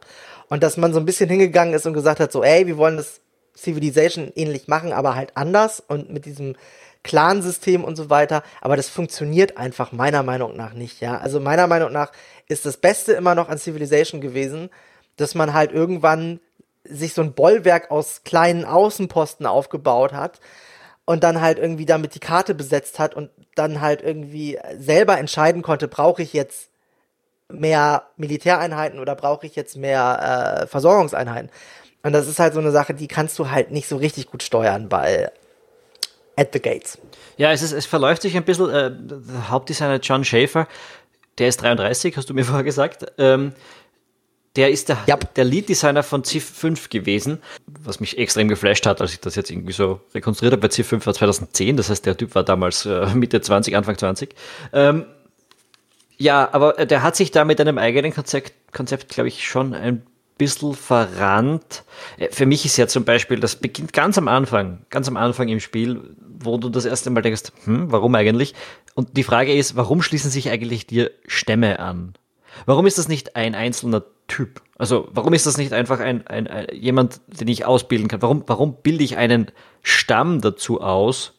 Und 0.50 0.64
dass 0.64 0.78
man 0.78 0.94
so 0.94 1.00
ein 1.00 1.06
bisschen 1.06 1.30
hingegangen 1.30 1.74
ist 1.74 1.86
und 1.86 1.94
gesagt 1.94 2.20
hat, 2.20 2.32
so, 2.32 2.44
ey, 2.44 2.68
wir 2.68 2.78
wollen 2.78 2.98
das 2.98 3.22
Civilization 3.56 4.32
ähnlich 4.36 4.68
machen, 4.68 4.92
aber 4.92 5.16
halt 5.16 5.36
anders 5.36 5.82
und 5.88 6.12
mit 6.12 6.26
diesem 6.26 6.56
Clan-System 7.04 7.84
und 7.84 7.96
so 7.96 8.10
weiter. 8.10 8.44
Aber 8.62 8.76
das 8.76 8.90
funktioniert 8.90 9.58
einfach 9.58 9.92
meiner 9.92 10.24
Meinung 10.24 10.58
nach 10.58 10.74
nicht, 10.74 11.02
ja. 11.02 11.18
Also 11.18 11.40
meiner 11.40 11.68
Meinung 11.68 11.92
nach 11.92 12.12
ist 12.48 12.66
das 12.66 12.78
Beste 12.78 13.14
immer 13.14 13.36
noch 13.36 13.48
an 13.48 13.58
Civilization 13.58 14.22
gewesen, 14.22 14.70
dass 15.16 15.36
man 15.36 15.54
halt 15.54 15.72
irgendwann 15.72 16.40
sich 16.84 17.14
so 17.14 17.22
ein 17.22 17.34
Bollwerk 17.34 17.92
aus 17.92 18.24
kleinen 18.24 18.66
Außenposten 18.66 19.46
aufgebaut 19.46 20.14
hat 20.14 20.40
und 21.06 21.24
dann 21.24 21.42
halt 21.42 21.60
irgendwie 21.60 21.86
damit 21.86 22.16
die 22.16 22.20
Karte 22.20 22.56
besetzt 22.56 23.00
hat 23.00 23.14
und 23.14 23.30
dann 23.56 23.82
halt 23.82 24.02
irgendwie 24.02 24.60
selber 24.78 25.18
entscheiden 25.18 25.62
konnte, 25.62 25.88
brauche 25.88 26.22
ich 26.22 26.34
jetzt 26.34 26.70
mehr 27.50 28.08
Militäreinheiten 28.18 29.00
oder 29.00 29.16
brauche 29.16 29.46
ich 29.46 29.56
jetzt 29.56 29.78
mehr 29.78 30.62
äh, 30.62 30.68
Versorgungseinheiten? 30.68 31.52
Und 32.04 32.14
das 32.14 32.28
ist 32.28 32.40
halt 32.40 32.54
so 32.54 32.60
eine 32.60 32.72
Sache, 32.72 32.94
die 32.94 33.08
kannst 33.08 33.38
du 33.40 33.50
halt 33.50 33.72
nicht 33.72 33.88
so 33.88 33.98
richtig 33.98 34.28
gut 34.28 34.44
steuern 34.44 34.90
bei 34.90 35.32
At 36.36 36.50
the 36.54 36.60
Gates. 36.60 36.98
Ja, 37.38 37.52
es, 37.52 37.62
ist, 37.62 37.72
es 37.72 37.86
verläuft 37.86 38.22
sich 38.22 38.36
ein 38.36 38.44
bisschen. 38.44 38.70
Äh, 38.70 38.92
Hauptdesigner 39.50 40.00
John 40.00 40.24
Schaefer, 40.26 40.68
der 41.38 41.48
ist 41.48 41.62
33, 41.62 42.18
hast 42.18 42.30
du 42.30 42.34
mir 42.34 42.44
vorher 42.46 42.64
gesagt. 42.64 43.06
Ähm, 43.18 43.54
der 44.56 44.72
ist 44.72 44.90
der, 44.90 44.98
yep. 45.08 45.34
der 45.36 45.44
Lead-Designer 45.44 46.04
von 46.04 46.24
Civ 46.24 46.46
5 46.46 46.90
gewesen, 46.90 47.40
was 47.84 48.00
mich 48.00 48.18
extrem 48.18 48.48
geflasht 48.48 48.86
hat, 48.86 49.02
als 49.02 49.14
ich 49.14 49.20
das 49.20 49.36
jetzt 49.36 49.52
irgendwie 49.52 49.74
so 49.74 50.02
rekonstruiert 50.14 50.54
habe. 50.54 50.62
Bei 50.62 50.70
Civ 50.70 50.88
5 50.88 51.06
war 51.06 51.14
2010, 51.14 51.78
das 51.78 51.90
heißt, 51.90 52.06
der 52.06 52.18
Typ 52.18 52.36
war 52.36 52.44
damals 52.44 52.86
äh, 52.86 53.08
Mitte 53.14 53.42
20, 53.42 53.76
Anfang 53.76 53.98
20. 53.98 54.34
Ähm, 54.74 55.06
ja, 56.18 56.50
aber 56.52 56.74
der 56.86 57.04
hat 57.04 57.16
sich 57.16 57.32
da 57.32 57.44
mit 57.44 57.60
einem 57.60 57.78
eigenen 57.78 58.14
Konzept, 58.14 58.54
Konzept 58.72 59.10
glaube 59.10 59.28
ich, 59.28 59.48
schon 59.48 59.74
ein 59.74 60.06
bisschen 60.38 60.74
verrannt. 60.74 61.84
Äh, 62.18 62.30
für 62.32 62.46
mich 62.46 62.66
ist 62.66 62.78
ja 62.78 62.88
zum 62.88 63.04
Beispiel, 63.04 63.40
das 63.40 63.56
beginnt 63.58 63.94
ganz 63.94 64.18
am 64.18 64.28
Anfang, 64.28 64.86
ganz 64.90 65.08
am 65.08 65.18
Anfang 65.18 65.50
im 65.50 65.60
Spiel, 65.60 66.16
wo 66.40 66.58
du 66.58 66.70
das 66.70 66.86
erste 66.86 67.10
Mal 67.10 67.22
denkst, 67.22 67.52
hm, 67.66 67.92
warum 67.92 68.16
eigentlich? 68.16 68.54
Und 68.94 69.18
die 69.18 69.24
Frage 69.24 69.54
ist, 69.54 69.76
warum 69.76 70.02
schließen 70.02 70.32
sich 70.32 70.50
eigentlich 70.50 70.88
dir 70.88 71.12
Stämme 71.28 71.80
an? 71.80 72.14
Warum 72.66 72.86
ist 72.86 72.98
das 72.98 73.10
nicht 73.10 73.36
ein 73.36 73.56
einzelner 73.56 74.04
Typ? 74.28 74.62
Also, 74.78 75.08
warum 75.12 75.34
ist 75.34 75.46
das 75.46 75.58
nicht 75.58 75.74
einfach 75.74 76.00
ein, 76.00 76.26
ein, 76.28 76.48
ein 76.48 76.68
jemand, 76.74 77.22
den 77.28 77.48
ich 77.48 77.66
ausbilden 77.66 78.08
kann? 78.08 78.22
Warum, 78.22 78.44
warum 78.48 78.76
bilde 78.82 79.04
ich 79.04 79.18
einen 79.18 79.52
Stamm 79.82 80.42
dazu 80.42 80.82
aus, 80.82 81.34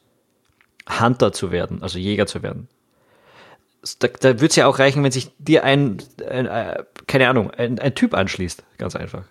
Hunter 1.01 1.33
zu 1.33 1.51
werden, 1.51 1.83
also 1.83 1.99
Jäger 1.99 2.27
zu 2.27 2.43
werden? 2.43 2.69
da, 3.99 4.09
da 4.09 4.29
würde 4.35 4.47
es 4.47 4.57
ja 4.57 4.67
auch 4.67 4.79
reichen, 4.79 5.03
wenn 5.05 5.13
sich 5.13 5.31
dir 5.39 5.65
ein, 5.65 5.99
ein, 6.29 6.47
äh, 6.47 6.85
keine 7.07 7.29
Ahnung, 7.29 7.51
ein, 7.51 7.79
ein, 7.79 7.95
Typ 7.95 8.15
anschließt. 8.15 8.63
Ganz 8.79 8.97
einfach. 8.97 9.25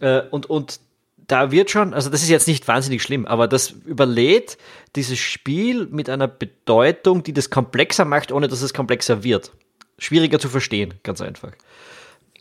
Äh, 0.00 0.22
und, 0.30 0.46
und 0.46 0.80
da 1.16 1.50
wird 1.50 1.70
schon, 1.70 1.94
also 1.94 2.10
das 2.10 2.22
ist 2.22 2.28
jetzt 2.28 2.48
nicht 2.48 2.66
wahnsinnig 2.68 3.02
schlimm, 3.02 3.26
aber 3.26 3.48
das 3.48 3.70
überlädt 3.70 4.58
dieses 4.96 5.18
Spiel 5.18 5.86
mit 5.86 6.08
einer 6.10 6.28
Bedeutung, 6.28 7.22
die 7.22 7.32
das 7.32 7.50
komplexer 7.50 8.04
macht, 8.04 8.32
ohne 8.32 8.48
dass 8.48 8.62
es 8.62 8.74
komplexer 8.74 9.22
wird. 9.22 9.52
Schwieriger 9.98 10.38
zu 10.38 10.48
verstehen, 10.48 10.94
ganz 11.02 11.20
einfach. 11.20 11.52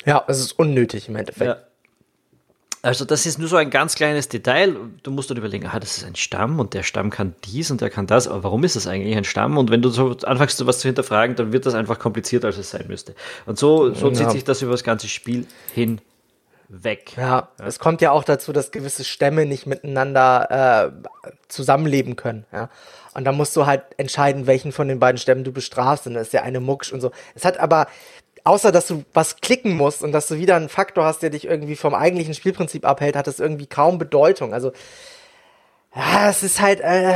Ja, 0.06 0.24
es 0.28 0.40
ist 0.40 0.54
unnötig 0.54 1.10
im 1.10 1.16
Endeffekt. 1.16 1.46
Ja. 1.46 1.58
Also 2.82 3.06
das 3.06 3.26
ist 3.26 3.40
nur 3.40 3.48
so 3.48 3.56
ein 3.56 3.70
ganz 3.70 3.96
kleines 3.96 4.28
Detail. 4.28 4.76
Du 5.04 5.12
musst 5.12 5.30
dann 5.30 5.38
überlegen, 5.38 5.68
ah, 5.68 5.80
das 5.80 5.98
ist 5.98 6.06
ein 6.06 6.18
Stamm 6.18 6.60
und 6.60 6.74
der 6.74 6.84
Stamm 6.84 7.12
kann 7.12 7.34
dies 7.46 7.72
und 7.72 7.80
der 7.80 7.90
kann 7.90 8.08
das, 8.08 8.28
aber 8.28 8.44
warum 8.44 8.66
ist 8.66 8.76
das 8.76 8.88
eigentlich 8.88 9.16
ein 9.16 9.24
Stamm? 9.24 9.58
Und 9.58 9.72
wenn 9.72 9.82
du 9.82 9.90
so 9.90 10.18
anfängst, 10.24 10.58
sowas 10.58 10.80
zu 10.80 10.90
hinterfragen, 10.90 11.38
dann 11.38 11.54
wird 11.54 11.66
das 11.66 11.76
einfach 11.76 11.98
komplizierter, 11.98 12.48
als 12.48 12.58
es 12.58 12.72
sein 12.72 12.86
müsste. 12.90 13.16
Und 13.46 13.58
so, 13.58 13.94
so 13.94 14.10
ja. 14.10 14.14
zieht 14.16 14.32
sich 14.32 14.44
das 14.44 14.62
über 14.62 14.74
das 14.74 14.84
ganze 14.84 15.08
Spiel 15.08 15.48
hin 15.74 16.02
weg. 16.68 17.14
Ja, 17.16 17.50
ja, 17.58 17.66
es 17.66 17.80
kommt 17.80 18.02
ja 18.02 18.12
auch 18.12 18.26
dazu, 18.26 18.52
dass 18.52 18.72
gewisse 18.72 19.06
Stämme 19.06 19.46
nicht 19.46 19.66
miteinander 19.66 20.92
äh, 20.92 21.32
zusammenleben 21.48 22.18
können. 22.18 22.46
Ja? 22.52 22.70
Und 23.14 23.26
da 23.26 23.32
musst 23.32 23.56
du 23.56 23.66
halt 23.66 23.84
entscheiden, 23.98 24.48
welchen 24.48 24.72
von 24.72 24.88
den 24.88 25.00
beiden 25.00 25.18
Stämmen 25.18 25.44
du 25.44 25.52
bestrafst. 25.52 26.08
Und 26.08 26.16
das 26.16 26.28
ist 26.28 26.34
ja 26.34 26.42
eine 26.42 26.60
Mucksch 26.60 26.92
und 26.92 27.00
so. 27.00 27.12
Es 27.36 27.46
hat 27.46 27.60
aber 27.60 27.88
außer 28.44 28.72
dass 28.72 28.88
du 28.88 29.04
was 29.14 29.38
klicken 29.38 29.76
musst 29.76 30.04
und 30.04 30.12
dass 30.12 30.28
du 30.28 30.38
wieder 30.38 30.56
einen 30.56 30.70
Faktor 30.70 31.06
hast, 31.06 31.22
der 31.22 31.30
dich 31.30 31.46
irgendwie 31.46 31.76
vom 31.76 31.94
eigentlichen 31.94 32.34
Spielprinzip 32.34 32.86
abhält, 32.86 33.16
hat 33.16 33.28
es 33.28 33.40
irgendwie 33.40 33.68
kaum 33.68 33.98
Bedeutung. 33.98 34.54
Also, 34.54 34.72
ja, 35.96 36.30
es 36.30 36.44
ist 36.44 36.62
halt, 36.62 36.82
äh, 36.82 37.16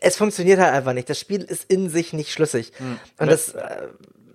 es 0.00 0.16
funktioniert 0.16 0.60
halt 0.60 0.72
einfach 0.72 0.92
nicht. 0.92 1.08
Das 1.08 1.18
Spiel 1.18 1.42
ist 1.42 1.70
in 1.70 1.88
sich 1.88 2.12
nicht 2.12 2.32
schlüssig. 2.32 2.72
Hm. 2.76 2.98
Und 3.18 3.30
das, 3.30 3.50
äh, 3.50 3.88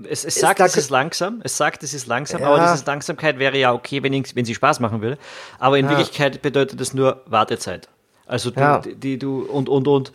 es, 0.07 0.25
es 0.25 0.35
sagt, 0.35 0.59
es 0.59 0.77
ist 0.77 0.89
langsam, 0.89 1.41
es 1.43 1.57
sagt, 1.57 1.83
es 1.83 1.93
ist 1.93 2.07
langsam, 2.07 2.41
ja. 2.41 2.47
aber 2.47 2.71
diese 2.71 2.85
Langsamkeit 2.85 3.37
wäre 3.39 3.57
ja 3.57 3.73
okay, 3.73 4.01
wenn, 4.03 4.13
wenn 4.13 4.45
sie 4.45 4.55
Spaß 4.55 4.79
machen 4.79 5.01
würde. 5.01 5.17
Aber 5.59 5.77
in 5.77 5.85
ja. 5.85 5.91
Wirklichkeit 5.91 6.41
bedeutet 6.41 6.79
es 6.79 6.93
nur 6.93 7.21
Wartezeit. 7.25 7.89
Also 8.25 8.51
du, 8.51 8.59
ja. 8.59 8.79
die, 8.79 8.95
die, 8.95 9.17
du 9.17 9.41
und, 9.41 9.69
und, 9.69 9.87
und 9.87 10.11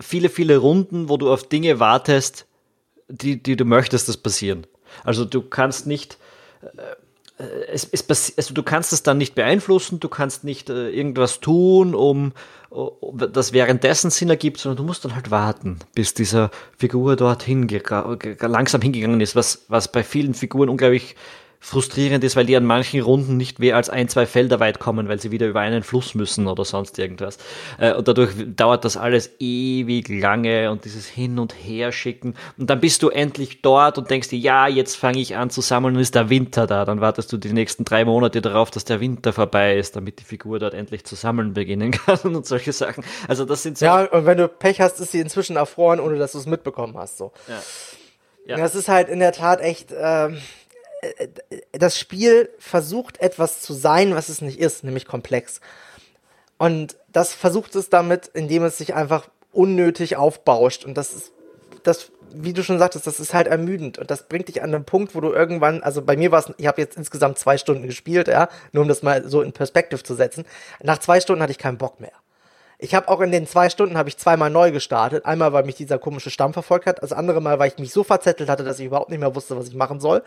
viele, 0.00 0.28
viele 0.28 0.58
Runden, 0.58 1.08
wo 1.08 1.16
du 1.16 1.32
auf 1.32 1.48
Dinge 1.48 1.80
wartest, 1.80 2.46
die, 3.08 3.42
die 3.42 3.56
du 3.56 3.64
möchtest, 3.64 4.08
das 4.08 4.16
passieren. 4.16 4.66
Also 5.04 5.24
du 5.24 5.42
kannst 5.42 5.86
nicht, 5.86 6.18
äh, 6.62 7.44
es, 7.68 7.84
es 7.84 8.34
also 8.36 8.54
du 8.54 8.62
kannst 8.62 8.92
es 8.92 9.02
dann 9.02 9.18
nicht 9.18 9.34
beeinflussen, 9.34 10.00
du 10.00 10.08
kannst 10.08 10.44
nicht 10.44 10.70
äh, 10.70 10.90
irgendwas 10.90 11.40
tun, 11.40 11.94
um, 11.94 12.32
um 12.70 13.18
das 13.18 13.52
währenddessen 13.52 14.10
Sinn 14.10 14.30
ergibt, 14.30 14.58
sondern 14.58 14.78
du 14.78 14.82
musst 14.84 15.04
dann 15.04 15.14
halt 15.14 15.30
warten, 15.30 15.78
bis 15.94 16.14
dieser 16.14 16.50
Figur 16.76 17.16
dorthin 17.16 17.68
langsam 18.40 18.82
hingegangen 18.82 19.20
ist, 19.20 19.36
was, 19.36 19.64
was 19.68 19.90
bei 19.90 20.02
vielen 20.02 20.34
Figuren 20.34 20.68
unglaublich 20.68 21.16
frustrierend 21.60 22.22
ist, 22.22 22.36
weil 22.36 22.46
die 22.46 22.56
an 22.56 22.64
manchen 22.64 23.00
Runden 23.02 23.36
nicht 23.36 23.58
mehr 23.58 23.76
als 23.76 23.90
ein, 23.90 24.08
zwei 24.08 24.26
Felder 24.26 24.60
weit 24.60 24.78
kommen, 24.78 25.08
weil 25.08 25.20
sie 25.20 25.30
wieder 25.30 25.48
über 25.48 25.60
einen 25.60 25.82
Fluss 25.82 26.14
müssen 26.14 26.46
oder 26.46 26.64
sonst 26.64 26.98
irgendwas. 26.98 27.38
Äh, 27.78 27.94
und 27.94 28.06
dadurch 28.06 28.30
dauert 28.56 28.84
das 28.84 28.96
alles 28.96 29.30
ewig 29.40 30.08
lange 30.08 30.70
und 30.70 30.84
dieses 30.84 31.06
Hin 31.06 31.38
und 31.38 31.52
Her 31.52 31.90
schicken. 31.90 32.34
Und 32.56 32.70
dann 32.70 32.80
bist 32.80 33.02
du 33.02 33.08
endlich 33.08 33.60
dort 33.60 33.98
und 33.98 34.08
denkst 34.08 34.28
dir, 34.28 34.38
ja, 34.38 34.68
jetzt 34.68 34.96
fange 34.96 35.18
ich 35.18 35.36
an 35.36 35.50
zu 35.50 35.60
sammeln 35.60 35.96
und 35.96 36.00
ist 36.00 36.14
der 36.14 36.30
Winter 36.30 36.66
da. 36.66 36.84
Dann 36.84 37.00
wartest 37.00 37.32
du 37.32 37.36
die 37.36 37.52
nächsten 37.52 37.84
drei 37.84 38.04
Monate 38.04 38.40
darauf, 38.40 38.70
dass 38.70 38.84
der 38.84 39.00
Winter 39.00 39.32
vorbei 39.32 39.76
ist, 39.76 39.96
damit 39.96 40.20
die 40.20 40.24
Figur 40.24 40.60
dort 40.60 40.74
endlich 40.74 41.04
zu 41.04 41.16
sammeln 41.16 41.54
beginnen 41.54 41.90
kann 42.06 42.18
und 42.22 42.46
solche 42.46 42.72
Sachen. 42.72 43.04
Also 43.26 43.44
das 43.44 43.64
sind 43.64 43.78
so. 43.78 43.84
Ja, 43.84 44.04
und 44.04 44.26
wenn 44.26 44.38
du 44.38 44.48
Pech 44.48 44.80
hast, 44.80 45.00
ist 45.00 45.12
sie 45.12 45.20
inzwischen 45.20 45.56
erfroren, 45.56 45.98
ohne 45.98 46.18
dass 46.18 46.32
du 46.32 46.38
es 46.38 46.46
mitbekommen 46.46 46.96
hast. 46.96 47.18
So. 47.18 47.32
Ja. 47.48 47.60
Ja. 48.46 48.56
Das 48.56 48.74
ist 48.74 48.88
halt 48.88 49.08
in 49.08 49.18
der 49.18 49.32
Tat 49.32 49.60
echt. 49.60 49.92
Ähm 49.96 50.38
äh, 51.00 51.28
das 51.78 51.98
Spiel 51.98 52.50
versucht 52.58 53.20
etwas 53.20 53.60
zu 53.62 53.72
sein, 53.72 54.14
was 54.14 54.28
es 54.28 54.40
nicht 54.40 54.58
ist, 54.58 54.84
nämlich 54.84 55.06
komplex. 55.06 55.60
Und 56.58 56.96
das 57.12 57.32
versucht 57.32 57.74
es 57.76 57.88
damit, 57.88 58.26
indem 58.28 58.64
es 58.64 58.78
sich 58.78 58.94
einfach 58.94 59.28
unnötig 59.52 60.16
aufbauscht. 60.16 60.84
Und 60.84 60.94
das 60.94 61.14
ist, 61.14 61.32
das, 61.84 62.10
wie 62.32 62.52
du 62.52 62.62
schon 62.62 62.78
sagtest, 62.78 63.06
das 63.06 63.20
ist 63.20 63.32
halt 63.32 63.46
ermüdend. 63.46 63.98
Und 63.98 64.10
das 64.10 64.28
bringt 64.28 64.48
dich 64.48 64.62
an 64.62 64.74
einen 64.74 64.84
Punkt, 64.84 65.14
wo 65.14 65.20
du 65.20 65.32
irgendwann, 65.32 65.82
also 65.82 66.02
bei 66.02 66.16
mir 66.16 66.32
war 66.32 66.40
es, 66.40 66.52
ich 66.58 66.66
habe 66.66 66.80
jetzt 66.80 66.96
insgesamt 66.96 67.38
zwei 67.38 67.58
Stunden 67.58 67.86
gespielt, 67.86 68.28
ja, 68.28 68.48
nur 68.72 68.82
um 68.82 68.88
das 68.88 69.02
mal 69.02 69.26
so 69.28 69.40
in 69.40 69.52
Perspektive 69.52 70.02
zu 70.02 70.14
setzen. 70.14 70.44
Nach 70.82 70.98
zwei 70.98 71.20
Stunden 71.20 71.42
hatte 71.42 71.52
ich 71.52 71.58
keinen 71.58 71.78
Bock 71.78 72.00
mehr. 72.00 72.12
Ich 72.80 72.94
habe 72.94 73.08
auch 73.08 73.20
in 73.20 73.32
den 73.32 73.46
zwei 73.46 73.70
Stunden 73.70 73.96
habe 73.96 74.08
ich 74.08 74.18
zweimal 74.18 74.50
neu 74.50 74.70
gestartet. 74.70 75.26
Einmal, 75.26 75.52
weil 75.52 75.64
mich 75.64 75.74
dieser 75.74 75.98
komische 75.98 76.30
Stamm 76.30 76.52
verfolgt 76.52 76.86
hat, 76.86 77.02
das 77.02 77.12
andere 77.12 77.40
Mal, 77.40 77.58
weil 77.58 77.68
ich 77.68 77.78
mich 77.78 77.92
so 77.92 78.04
verzettelt 78.04 78.48
hatte, 78.48 78.62
dass 78.62 78.78
ich 78.78 78.86
überhaupt 78.86 79.10
nicht 79.10 79.18
mehr 79.18 79.34
wusste, 79.34 79.56
was 79.56 79.66
ich 79.68 79.74
machen 79.74 79.98
soll. 79.98 80.22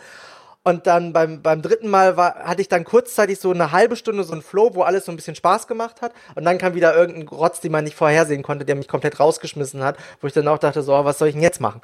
Und 0.64 0.86
dann 0.86 1.12
beim, 1.12 1.42
beim 1.42 1.64
dritten 1.64 1.90
Mal 1.90 2.18
war, 2.18 2.36
hatte 2.36 2.62
ich 2.62 2.70
dann 2.70 2.84
kurzzeitig 2.84 3.40
so 3.40 3.52
eine 3.52 3.72
halbe 3.72 3.96
Stunde 3.96 4.24
so 4.24 4.34
ein 4.34 4.44
Flow, 4.44 4.76
wo 4.76 4.84
alles 4.84 5.06
so 5.06 5.12
ein 5.12 5.16
bisschen 5.16 5.34
Spaß 5.34 5.68
gemacht 5.68 6.02
hat. 6.02 6.14
Und 6.36 6.46
dann 6.46 6.60
kam 6.60 6.76
wieder 6.76 6.96
irgendein 6.96 7.28
Rotz, 7.28 7.62
den 7.62 7.72
man 7.72 7.84
nicht 7.84 7.96
vorhersehen 7.96 8.44
konnte, 8.44 8.64
der 8.64 8.76
mich 8.76 8.88
komplett 8.88 9.20
rausgeschmissen 9.20 9.84
hat, 9.84 9.98
wo 10.20 10.28
ich 10.28 10.34
dann 10.34 10.48
auch 10.48 10.60
dachte, 10.60 10.84
so, 10.84 10.94
was 10.94 11.18
soll 11.18 11.30
ich 11.30 11.34
denn 11.34 11.42
jetzt 11.42 11.62
machen? 11.62 11.82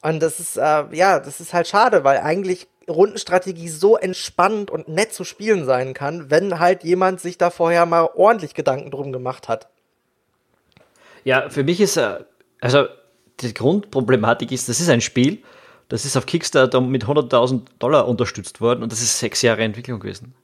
Und 0.00 0.22
das 0.22 0.38
ist, 0.38 0.56
äh, 0.56 0.84
ja, 0.92 1.18
das 1.18 1.40
ist 1.40 1.52
halt 1.52 1.66
schade, 1.66 2.04
weil 2.04 2.18
eigentlich 2.18 2.68
Rundenstrategie 2.88 3.68
so 3.68 3.96
entspannt 3.96 4.70
und 4.70 4.88
nett 4.88 5.12
zu 5.12 5.24
spielen 5.24 5.64
sein 5.64 5.92
kann, 5.92 6.30
wenn 6.30 6.60
halt 6.60 6.84
jemand 6.84 7.20
sich 7.20 7.36
da 7.36 7.50
vorher 7.50 7.84
mal 7.84 8.08
ordentlich 8.14 8.54
Gedanken 8.54 8.92
drum 8.92 9.12
gemacht 9.12 9.48
hat. 9.48 9.68
Ja, 11.24 11.50
für 11.50 11.64
mich 11.64 11.80
ist, 11.80 11.96
äh, 11.96 12.20
also 12.60 12.86
die 13.40 13.52
Grundproblematik 13.52 14.52
ist, 14.52 14.68
das 14.68 14.78
ist 14.78 14.88
ein 14.88 15.00
Spiel, 15.00 15.42
das 15.88 16.04
ist 16.04 16.16
auf 16.16 16.26
Kickstarter 16.26 16.80
mit 16.80 17.06
100.000 17.06 17.62
Dollar 17.78 18.06
unterstützt 18.08 18.60
worden 18.60 18.82
und 18.82 18.92
das 18.92 19.00
ist 19.00 19.18
sechs 19.18 19.42
Jahre 19.42 19.62
Entwicklung 19.62 20.00
gewesen. 20.00 20.34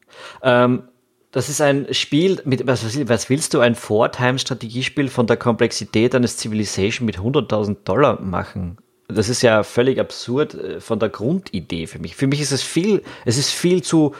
Ähm, 0.42 0.85
das 1.33 1.48
ist 1.48 1.61
ein 1.61 1.92
Spiel 1.92 2.40
mit, 2.44 2.66
was, 2.66 3.28
willst 3.28 3.54
du, 3.54 3.61
ein 3.61 3.74
Four-Time-Strategiespiel 3.74 5.09
von 5.09 5.26
der 5.26 5.37
Komplexität 5.37 6.14
eines 6.14 6.38
Civilization 6.38 7.07
mit 7.07 7.18
100.000 7.18 7.78
Dollar 7.85 8.20
machen? 8.20 8.78
Das 9.09 9.28
ist 9.28 9.42
ja 9.42 9.64
völlig 9.64 9.98
absurd 9.98 10.54
äh, 10.54 10.80
von 10.80 10.98
der 10.98 11.09
Grundidee 11.09 11.87
für 11.87 11.98
mich. 11.98 12.16
Für 12.16 12.26
mich 12.26 12.40
ist 12.40 12.52
es 12.52 12.62
viel, 12.62 13.02
es 13.24 13.37
ist 13.37 13.50
viel 13.50 13.83
zu 13.83 14.14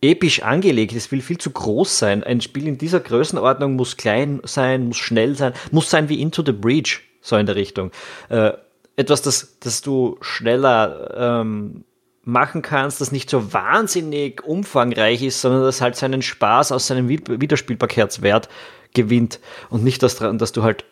episch 0.00 0.42
angelegt, 0.42 0.94
es 0.94 1.12
will 1.12 1.20
viel 1.20 1.38
zu 1.38 1.50
groß 1.50 1.98
sein. 1.98 2.24
Ein 2.24 2.40
Spiel 2.40 2.66
in 2.66 2.78
dieser 2.78 3.00
Größenordnung 3.00 3.74
muss 3.74 3.96
klein 3.96 4.40
sein, 4.44 4.88
muss 4.88 4.96
schnell 4.96 5.36
sein, 5.36 5.52
muss 5.70 5.90
sein 5.90 6.08
wie 6.08 6.20
Into 6.20 6.42
the 6.44 6.52
Breach, 6.52 7.00
so 7.20 7.36
in 7.36 7.46
der 7.46 7.56
Richtung. 7.56 7.92
Äh, 8.28 8.52
etwas, 8.96 9.22
das, 9.22 9.58
das 9.60 9.82
du 9.82 10.18
schneller 10.20 11.40
ähm, 11.40 11.84
machen 12.24 12.62
kannst, 12.62 13.00
das 13.00 13.12
nicht 13.12 13.30
so 13.30 13.52
wahnsinnig 13.52 14.44
umfangreich 14.44 15.22
ist, 15.22 15.40
sondern 15.40 15.62
das 15.62 15.80
halt 15.80 15.96
seinen 15.96 16.22
Spaß 16.22 16.72
aus 16.72 16.86
seinem 16.86 17.08
Wiederspielbarkeitswert 17.08 18.48
gewinnt 18.94 19.40
und 19.70 19.82
nicht 19.82 20.02
das 20.02 20.16
dran, 20.16 20.38
dass 20.38 20.52
du 20.52 20.62
halt 20.62 20.84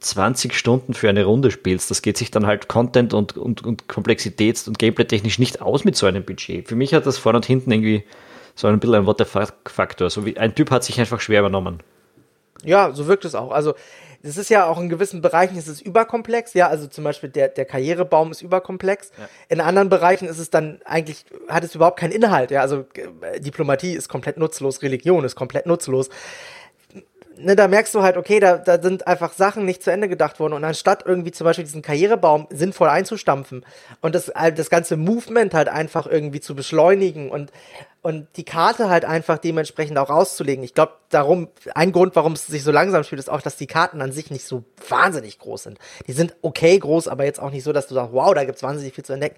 20 0.00 0.54
Stunden 0.54 0.94
für 0.94 1.08
eine 1.08 1.24
Runde 1.24 1.50
spielst. 1.50 1.90
Das 1.90 2.02
geht 2.02 2.16
sich 2.18 2.30
dann 2.30 2.46
halt 2.46 2.68
Content 2.68 3.14
und, 3.14 3.36
und, 3.36 3.64
und 3.64 3.88
Komplexitäts- 3.88 4.68
und 4.68 4.78
Gameplay-technisch 4.78 5.38
nicht 5.38 5.62
aus 5.62 5.84
mit 5.84 5.96
so 5.96 6.06
einem 6.06 6.24
Budget. 6.24 6.68
Für 6.68 6.76
mich 6.76 6.94
hat 6.94 7.06
das 7.06 7.18
vorne 7.18 7.38
und 7.38 7.46
hinten 7.46 7.72
irgendwie 7.72 8.04
so 8.54 8.68
ein 8.68 8.78
bisschen 8.78 8.96
ein 8.96 9.06
What 9.06 9.18
the 9.18 9.24
Fuck-Faktor. 9.24 10.10
So 10.10 10.24
wie 10.24 10.36
ein 10.36 10.54
Typ 10.54 10.70
hat 10.70 10.84
sich 10.84 11.00
einfach 11.00 11.20
schwer 11.20 11.40
übernommen. 11.40 11.80
Ja, 12.64 12.92
so 12.92 13.06
wirkt 13.06 13.24
es 13.24 13.34
auch. 13.34 13.50
Also 13.50 13.74
das 14.22 14.36
ist 14.36 14.50
ja 14.50 14.66
auch 14.66 14.78
in 14.80 14.88
gewissen 14.88 15.20
Bereichen 15.20 15.56
ist 15.56 15.68
es 15.68 15.80
überkomplex, 15.80 16.54
ja, 16.54 16.68
also 16.68 16.86
zum 16.86 17.04
Beispiel 17.04 17.28
der, 17.28 17.48
der 17.48 17.64
Karrierebaum 17.64 18.30
ist 18.30 18.42
überkomplex. 18.42 19.10
Ja. 19.18 19.28
In 19.48 19.60
anderen 19.60 19.88
Bereichen 19.88 20.28
ist 20.28 20.38
es 20.38 20.50
dann 20.50 20.80
eigentlich, 20.84 21.24
hat 21.48 21.64
es 21.64 21.74
überhaupt 21.74 21.98
keinen 21.98 22.12
Inhalt, 22.12 22.50
ja, 22.50 22.60
also 22.60 22.84
äh, 23.22 23.40
Diplomatie 23.40 23.94
ist 23.94 24.08
komplett 24.08 24.36
nutzlos, 24.36 24.82
Religion 24.82 25.24
ist 25.24 25.36
komplett 25.36 25.66
nutzlos. 25.66 26.10
Ne, 27.38 27.54
da 27.54 27.68
merkst 27.68 27.94
du 27.94 28.02
halt, 28.02 28.16
okay, 28.16 28.40
da, 28.40 28.56
da 28.56 28.80
sind 28.80 29.06
einfach 29.06 29.34
Sachen 29.34 29.66
nicht 29.66 29.82
zu 29.82 29.90
Ende 29.90 30.08
gedacht 30.08 30.40
worden. 30.40 30.54
Und 30.54 30.64
anstatt 30.64 31.04
irgendwie 31.04 31.32
zum 31.32 31.44
Beispiel 31.44 31.66
diesen 31.66 31.82
Karrierebaum 31.82 32.46
sinnvoll 32.48 32.88
einzustampfen 32.88 33.64
und 34.00 34.14
das, 34.14 34.32
das 34.54 34.70
ganze 34.70 34.96
Movement 34.96 35.52
halt 35.52 35.68
einfach 35.68 36.06
irgendwie 36.06 36.40
zu 36.40 36.54
beschleunigen 36.54 37.30
und 37.30 37.52
und 38.06 38.28
die 38.36 38.44
Karte 38.44 38.88
halt 38.88 39.04
einfach 39.04 39.36
dementsprechend 39.36 39.98
auch 39.98 40.10
auszulegen. 40.10 40.62
Ich 40.62 40.74
glaube, 40.74 40.92
darum, 41.10 41.48
ein 41.74 41.90
Grund, 41.90 42.14
warum 42.14 42.34
es 42.34 42.46
sich 42.46 42.62
so 42.62 42.70
langsam 42.70 43.02
spielt, 43.02 43.18
ist 43.18 43.28
auch, 43.28 43.42
dass 43.42 43.56
die 43.56 43.66
Karten 43.66 44.00
an 44.00 44.12
sich 44.12 44.30
nicht 44.30 44.46
so 44.46 44.62
wahnsinnig 44.88 45.40
groß 45.40 45.64
sind. 45.64 45.78
Die 46.06 46.12
sind 46.12 46.36
okay 46.40 46.78
groß, 46.78 47.08
aber 47.08 47.24
jetzt 47.24 47.40
auch 47.40 47.50
nicht 47.50 47.64
so, 47.64 47.72
dass 47.72 47.88
du 47.88 47.94
sagst, 47.94 48.12
wow, 48.12 48.32
da 48.32 48.44
gibt's 48.44 48.62
wahnsinnig 48.62 48.94
viel 48.94 49.04
zu 49.04 49.12
entdecken. 49.12 49.34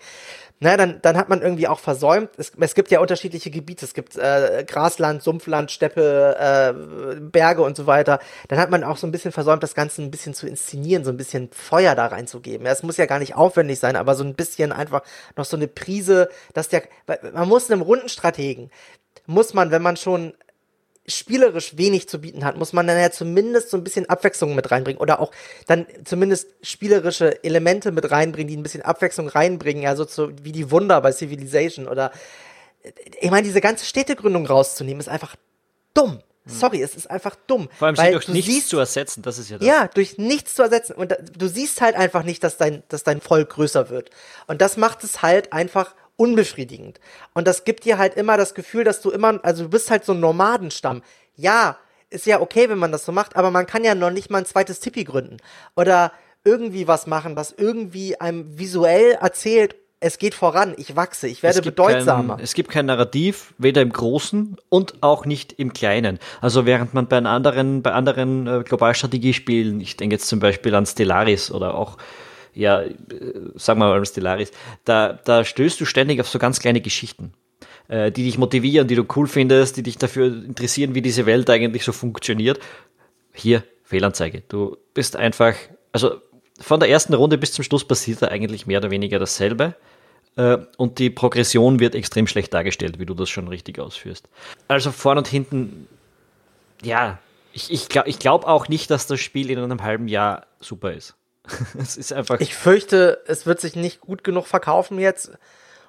Na, 0.61 0.76
dann, 0.76 0.98
dann 1.00 1.16
hat 1.16 1.31
man 1.31 1.40
irgendwie 1.40 1.66
auch 1.66 1.78
versäumt. 1.78 2.31
Es, 2.37 2.52
es 2.59 2.74
gibt 2.74 2.90
ja 2.90 3.00
unterschiedliche 3.00 3.50
Gebiete. 3.50 3.87
Es 3.87 3.94
gibt 3.94 4.16
äh, 4.16 4.64
Grasland, 4.66 5.22
Sumpfland, 5.22 5.70
Steppe, 5.70 6.37
äh, 6.38 7.20
Berge 7.20 7.62
und 7.62 7.76
so 7.76 7.87
weiter. 7.87 8.18
Dann 8.48 8.59
hat 8.59 8.68
man 8.68 8.83
auch 8.83 8.96
so 8.96 9.07
ein 9.07 9.12
bisschen 9.12 9.31
versäumt, 9.31 9.62
das 9.62 9.74
Ganze 9.74 10.02
ein 10.02 10.11
bisschen 10.11 10.35
zu 10.35 10.48
inszenieren, 10.48 11.04
so 11.04 11.11
ein 11.11 11.16
bisschen 11.16 11.48
Feuer 11.52 11.94
da 11.94 12.07
reinzugeben. 12.07 12.66
Ja, 12.66 12.72
es 12.72 12.83
muss 12.83 12.96
ja 12.96 13.07
gar 13.07 13.20
nicht 13.20 13.37
aufwendig 13.37 13.78
sein, 13.78 13.94
aber 13.94 14.14
so 14.14 14.24
ein 14.24 14.35
bisschen 14.35 14.72
einfach 14.72 15.02
noch 15.37 15.44
so 15.44 15.57
eine 15.57 15.68
Prise, 15.68 16.28
dass 16.54 16.68
der, 16.68 16.83
man 17.33 17.48
muss 17.48 17.70
einem 17.70 17.83
Rundenstrategen 17.83 18.58
deswegen 18.59 18.71
muss 19.27 19.55
man, 19.55 19.71
wenn 19.71 19.83
man 19.83 19.97
schon 19.97 20.35
spielerisch 21.07 21.77
wenig 21.79 22.09
zu 22.09 22.21
bieten 22.21 22.44
hat, 22.44 22.59
muss 22.59 22.75
man 22.75 22.87
dann 22.87 22.99
ja 22.99 23.11
zumindest 23.11 23.71
so 23.71 23.79
ein 23.79 23.85
bisschen 23.85 24.11
Abwechslung 24.11 24.55
mit 24.55 24.71
reinbringen 24.71 25.01
oder 25.01 25.21
auch 25.21 25.33
dann 25.66 25.87
zumindest 26.05 26.49
spielerische 26.61 27.42
Elemente 27.44 27.92
mit 27.92 28.11
reinbringen, 28.11 28.49
die 28.49 28.57
ein 28.57 28.62
bisschen 28.62 28.83
Abwechslung 28.83 29.29
reinbringen, 29.29 29.87
also 29.87 30.05
so 30.05 30.31
wie 30.42 30.53
die 30.53 30.71
Wunder 30.71 31.01
bei 31.01 31.12
Civilization 31.12 31.88
oder 31.88 32.12
ich 33.21 33.31
meine, 33.31 33.47
diese 33.47 33.61
ganze 33.61 33.87
Städtegründung 33.87 34.47
rauszunehmen, 34.47 35.01
ist 35.01 35.09
einfach 35.09 35.35
dumm. 35.94 36.23
Hm. 36.44 36.55
Sorry, 36.55 36.83
es 36.83 36.94
ist 36.94 37.11
einfach 37.11 37.37
dumm. 37.47 37.68
Vor 37.79 37.88
allem 37.88 37.97
sie 37.97 38.11
durch 38.11 38.29
nichts 38.29 38.51
siehst, 38.51 38.68
zu 38.68 38.79
ersetzen, 38.79 39.23
das 39.23 39.38
ist 39.38 39.51
ja 39.51 39.59
das. 39.59 39.66
Ja, 39.66 39.88
durch 39.88 40.16
nichts 40.16 40.55
zu 40.55 40.62
ersetzen. 40.62 40.92
Und 40.94 41.16
du 41.37 41.49
siehst 41.49 41.81
halt 41.81 41.97
einfach 41.97 42.23
nicht, 42.23 42.44
dass 42.44 42.57
dein, 42.57 42.83
dass 42.88 43.03
dein 43.03 43.21
Volk 43.21 43.51
größer 43.51 43.90
wird. 43.90 44.11
Und 44.47 44.61
das 44.61 44.77
macht 44.77 45.05
es 45.05 45.23
halt 45.23 45.53
einfach 45.53 45.94
unbefriedigend. 46.18 47.00
Und 47.33 47.48
das 47.48 47.64
gibt 47.64 47.85
dir 47.87 47.96
halt 47.96 48.14
immer 48.16 48.37
das 48.37 48.54
Gefühl, 48.54 48.85
dass 48.85 49.00
du 49.00 49.11
immer, 49.11 49.40
also 49.42 49.62
du 49.62 49.70
bist 49.70 49.90
halt 49.90 50.04
so 50.04 50.12
ein 50.12 50.20
Nomadenstamm. 50.20 51.02
Ja, 51.37 51.78
ist 52.11 52.26
ja 52.26 52.40
okay, 52.40 52.68
wenn 52.68 52.78
man 52.78 52.92
das 52.92 53.04
so 53.04 53.12
macht, 53.12 53.37
aber 53.37 53.50
man 53.50 53.66
kann 53.66 53.85
ja 53.85 53.94
noch 53.94 54.11
nicht 54.11 54.31
mal 54.31 54.38
ein 54.38 54.46
zweites 54.46 54.81
Tippi 54.81 55.04
gründen. 55.04 55.38
Oder 55.76 56.12
irgendwie 56.44 56.88
was 56.88 57.07
machen, 57.07 57.37
was 57.37 57.52
irgendwie 57.52 58.20
einem 58.20 58.59
visuell 58.59 59.12
erzählt, 59.12 59.76
es 60.00 60.18
geht 60.18 60.35
voran, 60.35 60.74
ich 60.76 60.94
wachse, 60.94 61.26
ich 61.26 61.42
werde 61.42 61.59
es 61.59 61.64
bedeutsamer. 61.64 62.37
Kein, 62.37 62.44
es 62.44 62.54
gibt 62.54 62.70
kein 62.70 62.87
Narrativ, 62.87 63.54
weder 63.59 63.83
im 63.83 63.92
Großen 63.92 64.57
und 64.68 65.02
auch 65.02 65.24
nicht 65.24 65.52
im 65.54 65.72
Kleinen. 65.72 66.18
Also 66.40 66.66
während 66.66 66.94
man 66.94 67.09
bei 67.09 67.18
anderen, 67.18 67.83
bei 67.83 67.92
anderen 67.92 68.46
äh, 68.46 68.62
Globalstrategiespielen, 68.64 69.81
ich 69.81 69.96
denke 69.96 70.14
jetzt 70.14 70.28
zum 70.28 70.38
Beispiel 70.38 70.74
an 70.74 70.87
Stellaris 70.87 71.50
oder 71.50 71.74
auch 71.74 71.96
ja, 72.59 72.83
äh, 72.83 72.92
sagen 73.55 73.79
wir 73.79 73.88
mal 73.88 74.05
Stellaris, 74.05 74.51
da, 74.85 75.12
da 75.25 75.44
stößt 75.44 75.81
du 75.81 75.85
ständig 75.85 76.21
auf 76.21 76.29
so 76.29 76.38
ganz 76.38 76.59
kleine 76.59 76.81
Geschichten, 76.81 77.33
äh, 77.87 78.11
die 78.11 78.25
dich 78.25 78.37
motivieren, 78.37 78.88
die 78.88 78.97
du 78.97 79.05
cool 79.16 79.29
findest, 79.29 79.77
die 79.77 79.85
dich 79.85 79.97
dafür 79.97 80.27
interessieren, 80.27 80.94
wie 80.94 81.03
diese 81.03 81.25
Welt 81.25 81.49
eigentlich 81.49 81.85
so 81.85 81.92
funktioniert. 81.92 82.59
Hier, 83.33 83.62
Fehlanzeige. 83.85 84.42
Du 84.49 84.77
bist 84.92 85.14
einfach, 85.14 85.55
also 85.92 86.16
von 86.59 86.81
der 86.81 86.88
ersten 86.88 87.14
Runde 87.14 87.38
bis 87.38 87.53
zum 87.53 87.62
Schluss 87.62 87.87
passiert 87.87 88.23
da 88.23 88.29
eigentlich 88.29 88.66
mehr 88.66 88.81
oder 88.81 88.90
weniger 88.90 89.21
dasselbe. 89.21 89.77
Äh, 90.35 90.59
und 90.77 90.99
die 90.99 91.11
Progression 91.11 91.79
wird 91.79 91.94
extrem 91.94 92.27
schlecht 92.27 92.53
dargestellt, 92.53 92.99
wie 92.99 93.07
du 93.07 93.14
das 93.14 93.31
schon 93.31 93.47
richtig 93.47 93.79
ausführst. 93.79 94.29
Also 94.66 94.90
vorne 94.90 95.21
und 95.21 95.29
hinten, 95.29 95.87
ja, 96.83 97.21
ich, 97.53 97.71
ich 97.71 97.88
glaube 97.88 98.09
ich 98.09 98.18
glaub 98.18 98.44
auch 98.47 98.68
nicht, 98.68 98.90
dass 98.90 99.07
das 99.07 99.21
Spiel 99.21 99.49
in 99.49 99.61
einem 99.61 99.83
halben 99.85 100.09
Jahr 100.09 100.47
super 100.61 100.92
ist. 100.92 101.14
es 101.79 101.97
ist 101.97 102.13
einfach. 102.13 102.41
Ich 102.41 102.55
fürchte, 102.55 103.23
es 103.27 103.47
wird 103.47 103.61
sich 103.61 103.77
nicht 103.77 104.01
gut 104.01 104.25
genug 104.25 104.47
verkaufen 104.47 104.99
jetzt, 104.99 105.33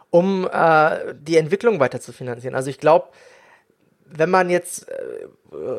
um 0.10 0.48
äh, 0.52 1.14
die 1.14 1.38
Entwicklung 1.38 1.80
weiter 1.80 2.00
zu 2.02 2.12
finanzieren. 2.12 2.56
Also 2.56 2.70
ich 2.70 2.80
glaube, 2.80 3.10
wenn 4.12 4.30
man 4.30 4.50
jetzt 4.50 4.90
äh, 4.90 5.28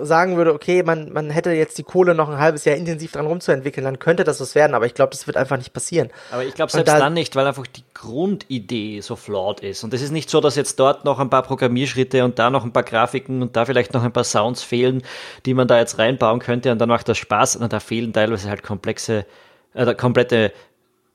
sagen 0.03 0.37
würde, 0.37 0.53
okay, 0.53 0.83
man, 0.83 1.13
man 1.13 1.31
hätte 1.31 1.51
jetzt 1.51 1.79
die 1.79 1.83
Kohle 1.83 2.15
noch 2.15 2.29
ein 2.29 2.39
halbes 2.39 2.65
Jahr 2.65 2.77
intensiv 2.77 3.13
dran 3.13 3.27
rumzuentwickeln, 3.27 3.85
dann 3.85 3.99
könnte 3.99 4.25
das 4.25 4.41
was 4.41 4.55
werden, 4.55 4.75
aber 4.75 4.87
ich 4.87 4.95
glaube, 4.95 5.11
das 5.11 5.27
wird 5.27 5.37
einfach 5.37 5.57
nicht 5.57 5.73
passieren. 5.73 6.11
Aber 6.31 6.45
ich 6.45 6.55
glaube 6.55 6.71
selbst 6.71 6.89
da, 6.89 6.99
dann 6.99 7.15
nicht, 7.15 7.37
weil 7.37 7.47
einfach 7.47 7.67
die 7.67 7.85
Grundidee 7.95 9.01
so 9.01 9.17
flawed 9.17 9.61
ist. 9.61 9.85
Und 9.85 9.95
es 9.95 10.03
ist 10.03 10.11
nicht 10.11 10.31
so, 10.31 10.41
dass 10.41 10.57
jetzt 10.57 10.79
dort 10.79 11.05
noch 11.05 11.19
ein 11.19 11.31
paar 11.31 11.43
Programmierschritte 11.43 12.25
und 12.25 12.39
da 12.39 12.51
noch 12.51 12.65
ein 12.65 12.73
paar 12.73 12.83
Grafiken 12.83 13.43
und 13.43 13.57
da 13.57 13.65
vielleicht 13.65 13.95
noch 13.95 14.03
ein 14.03 14.13
paar 14.13 14.25
Sounds 14.25 14.63
fehlen, 14.63 15.03
die 15.47 15.55
man 15.55 15.69
da 15.69 15.79
jetzt 15.79 15.99
reinbauen 15.99 16.41
könnte 16.41 16.73
und 16.73 16.79
dann 16.79 16.89
macht 16.89 17.09
das 17.09 17.19
Spaß. 17.19 17.57
Und 17.57 17.73
da 17.73 17.81
fehlen 17.81 18.13
teilweise 18.13 18.49
halt 18.49 18.63
komplexe, 18.63 19.25
äh, 19.75 19.95
komplette 19.95 20.53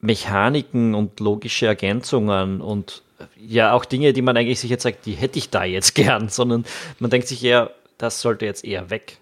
Mechaniken 0.01 0.95
und 0.95 1.19
logische 1.19 1.65
Ergänzungen 1.67 2.61
und 2.61 3.03
ja 3.37 3.73
auch 3.73 3.85
Dinge, 3.85 4.13
die 4.13 4.21
man 4.21 4.35
eigentlich 4.37 4.59
sich 4.59 4.69
jetzt 4.69 4.83
sagt, 4.83 5.05
die 5.05 5.13
hätte 5.13 5.39
ich 5.39 5.49
da 5.49 5.63
jetzt 5.63 5.95
gern, 5.95 6.29
sondern 6.29 6.65
man 6.99 7.09
denkt 7.09 7.27
sich 7.27 7.43
eher, 7.43 7.71
das 7.97 8.21
sollte 8.21 8.45
jetzt 8.45 8.65
eher 8.65 8.89
weg. 8.89 9.17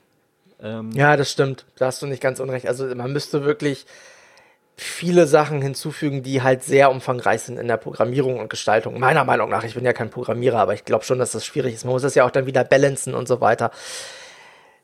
Ähm 0.62 0.92
ja, 0.94 1.18
das 1.18 1.32
stimmt. 1.32 1.66
Da 1.78 1.88
hast 1.88 2.02
du 2.02 2.08
nicht 2.08 2.22
ganz 2.22 2.40
unrecht. 2.40 2.68
Also 2.68 2.86
man 2.96 3.14
müsste 3.14 3.46
wirklich 3.46 3.86
viele 4.76 5.28
Sachen 5.28 5.62
hinzufügen, 5.62 6.24
die 6.24 6.42
halt 6.42 6.64
sehr 6.64 6.90
umfangreich 6.90 7.42
sind 7.42 7.60
in 7.60 7.68
der 7.68 7.78
Programmierung 7.78 8.40
und 8.40 8.50
Gestaltung. 8.50 9.00
Meiner 9.00 9.24
Meinung 9.24 9.50
nach, 9.50 9.64
ich 9.64 9.76
bin 9.76 9.86
ja 9.86 9.94
kein 9.94 10.10
Programmierer, 10.10 10.60
aber 10.60 10.74
ich 10.74 10.84
glaube 10.84 11.06
schon, 11.06 11.20
dass 11.20 11.32
das 11.32 11.46
schwierig 11.46 11.76
ist. 11.76 11.86
Man 11.86 11.94
muss 11.94 12.02
das 12.02 12.16
ja 12.16 12.26
auch 12.26 12.32
dann 12.32 12.48
wieder 12.48 12.64
balancen 12.64 13.14
und 13.14 13.28
so 13.28 13.40
weiter. 13.40 13.72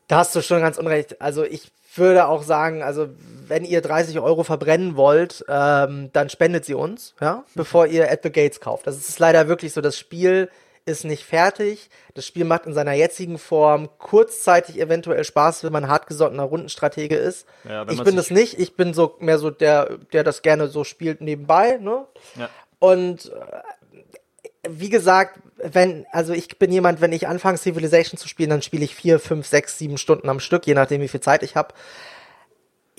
Da 0.06 0.18
hast 0.18 0.34
du 0.36 0.42
schon 0.42 0.60
ganz 0.60 0.78
unrecht. 0.78 1.20
Also 1.20 1.44
ich 1.44 1.72
würde 1.96 2.28
auch 2.28 2.42
sagen, 2.42 2.82
also 2.82 3.08
wenn 3.50 3.64
ihr 3.64 3.82
30 3.82 4.20
Euro 4.20 4.44
verbrennen 4.44 4.96
wollt, 4.96 5.44
ähm, 5.48 6.10
dann 6.12 6.30
spendet 6.30 6.64
sie 6.64 6.74
uns, 6.74 7.14
ja, 7.20 7.44
bevor 7.54 7.86
ihr 7.86 8.10
At 8.10 8.20
the 8.22 8.30
Gates 8.30 8.60
kauft. 8.60 8.86
Das 8.86 8.96
ist 8.96 9.18
leider 9.18 9.48
wirklich 9.48 9.72
so, 9.72 9.80
das 9.80 9.98
Spiel 9.98 10.48
ist 10.86 11.04
nicht 11.04 11.24
fertig. 11.24 11.90
Das 12.14 12.26
Spiel 12.26 12.44
macht 12.44 12.66
in 12.66 12.72
seiner 12.72 12.92
jetzigen 12.92 13.38
Form 13.38 13.88
kurzzeitig 13.98 14.80
eventuell 14.80 15.24
Spaß, 15.24 15.64
wenn 15.64 15.72
man 15.72 15.88
hartgesottener 15.88 16.44
Rundenstratege 16.44 17.16
ist. 17.16 17.46
Ja, 17.68 17.86
ich 17.88 18.02
bin 18.02 18.16
das 18.16 18.30
nicht. 18.30 18.58
Ich 18.58 18.76
bin 18.76 18.94
so 18.94 19.16
mehr 19.18 19.38
so 19.38 19.50
der, 19.50 19.98
der 20.12 20.24
das 20.24 20.42
gerne 20.42 20.68
so 20.68 20.84
spielt 20.84 21.20
nebenbei. 21.20 21.78
Ne? 21.78 22.06
Ja. 22.36 22.48
Und 22.78 23.32
äh, 23.32 24.68
wie 24.68 24.90
gesagt, 24.90 25.40
wenn, 25.56 26.06
also 26.12 26.32
ich 26.32 26.58
bin 26.58 26.72
jemand, 26.72 27.00
wenn 27.00 27.12
ich 27.12 27.26
anfange 27.26 27.58
Civilization 27.58 28.16
zu 28.18 28.28
spielen, 28.28 28.50
dann 28.50 28.62
spiele 28.62 28.84
ich 28.84 28.94
vier, 28.94 29.18
fünf, 29.18 29.46
sechs, 29.46 29.76
sieben 29.76 29.98
Stunden 29.98 30.28
am 30.28 30.40
Stück, 30.40 30.66
je 30.66 30.74
nachdem, 30.74 31.00
wie 31.00 31.08
viel 31.08 31.20
Zeit 31.20 31.42
ich 31.42 31.56
habe. 31.56 31.74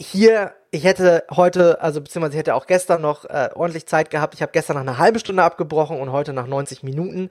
Hier, 0.01 0.53
ich 0.71 0.83
hätte 0.83 1.25
heute, 1.29 1.79
also 1.79 2.01
beziehungsweise 2.01 2.33
ich 2.33 2.39
hätte 2.39 2.55
auch 2.55 2.65
gestern 2.65 3.03
noch 3.03 3.25
äh, 3.25 3.49
ordentlich 3.53 3.85
Zeit 3.85 4.09
gehabt. 4.09 4.33
Ich 4.33 4.41
habe 4.41 4.51
gestern 4.51 4.73
nach 4.73 4.81
einer 4.81 4.97
halben 4.97 5.19
Stunde 5.19 5.43
abgebrochen 5.43 5.99
und 5.99 6.11
heute 6.11 6.33
nach 6.33 6.47
90 6.47 6.81
Minuten. 6.81 7.29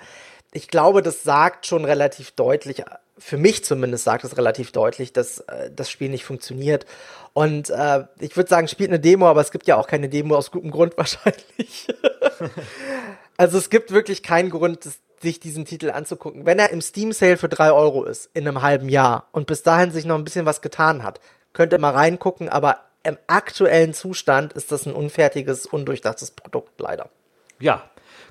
Ich 0.53 0.69
glaube, 0.69 1.03
das 1.03 1.25
sagt 1.25 1.67
schon 1.67 1.85
relativ 1.85 2.31
deutlich, 2.31 2.85
für 3.19 3.39
mich 3.39 3.65
zumindest 3.65 4.05
sagt 4.05 4.23
es 4.23 4.37
relativ 4.37 4.71
deutlich, 4.71 5.13
dass 5.13 5.41
äh, 5.41 5.73
das 5.75 5.91
Spiel 5.91 6.11
nicht 6.11 6.25
funktioniert. 6.25 6.87
Und 7.33 7.71
äh, 7.71 8.05
ich 8.21 8.37
würde 8.37 8.49
sagen, 8.49 8.69
spielt 8.69 8.91
eine 8.91 9.01
Demo, 9.01 9.27
aber 9.27 9.41
es 9.41 9.51
gibt 9.51 9.67
ja 9.67 9.77
auch 9.77 9.89
keine 9.89 10.09
Demo 10.09 10.37
aus 10.37 10.53
gutem 10.53 10.71
Grund 10.71 10.97
wahrscheinlich. 10.97 11.89
also 13.37 13.59
es 13.59 13.69
gibt 13.69 13.91
wirklich 13.91 14.23
keinen 14.23 14.51
Grund, 14.51 14.87
das 14.87 15.01
sich 15.21 15.41
diesen 15.41 15.65
Titel 15.65 15.91
anzugucken. 15.91 16.47
Wenn 16.47 16.61
er 16.61 16.71
im 16.71 16.81
Steam 16.81 17.13
Sale 17.13 17.37
für 17.37 17.49
drei 17.49 17.73
Euro 17.73 18.05
ist, 18.05 18.31
in 18.33 18.47
einem 18.47 18.63
halben 18.63 18.89
Jahr 18.89 19.27
und 19.33 19.49
bis 19.49 19.65
dahin 19.65 19.91
sich 19.91 20.05
noch 20.05 20.15
ein 20.15 20.25
bisschen 20.25 20.47
was 20.47 20.63
getan 20.63 21.03
hat, 21.03 21.21
könnt 21.53 21.73
ihr 21.73 21.79
mal 21.79 21.93
reingucken, 21.93 22.49
aber 22.49 22.79
im 23.03 23.17
aktuellen 23.27 23.95
Zustand 23.95 24.53
ist 24.53 24.73
das 24.73 24.87
ein 24.87 24.93
unfertiges, 24.93 25.67
undurchdachtes 25.67 26.33
Produkt, 26.33 26.81
leider. 26.81 27.09
Ja, 27.59 27.85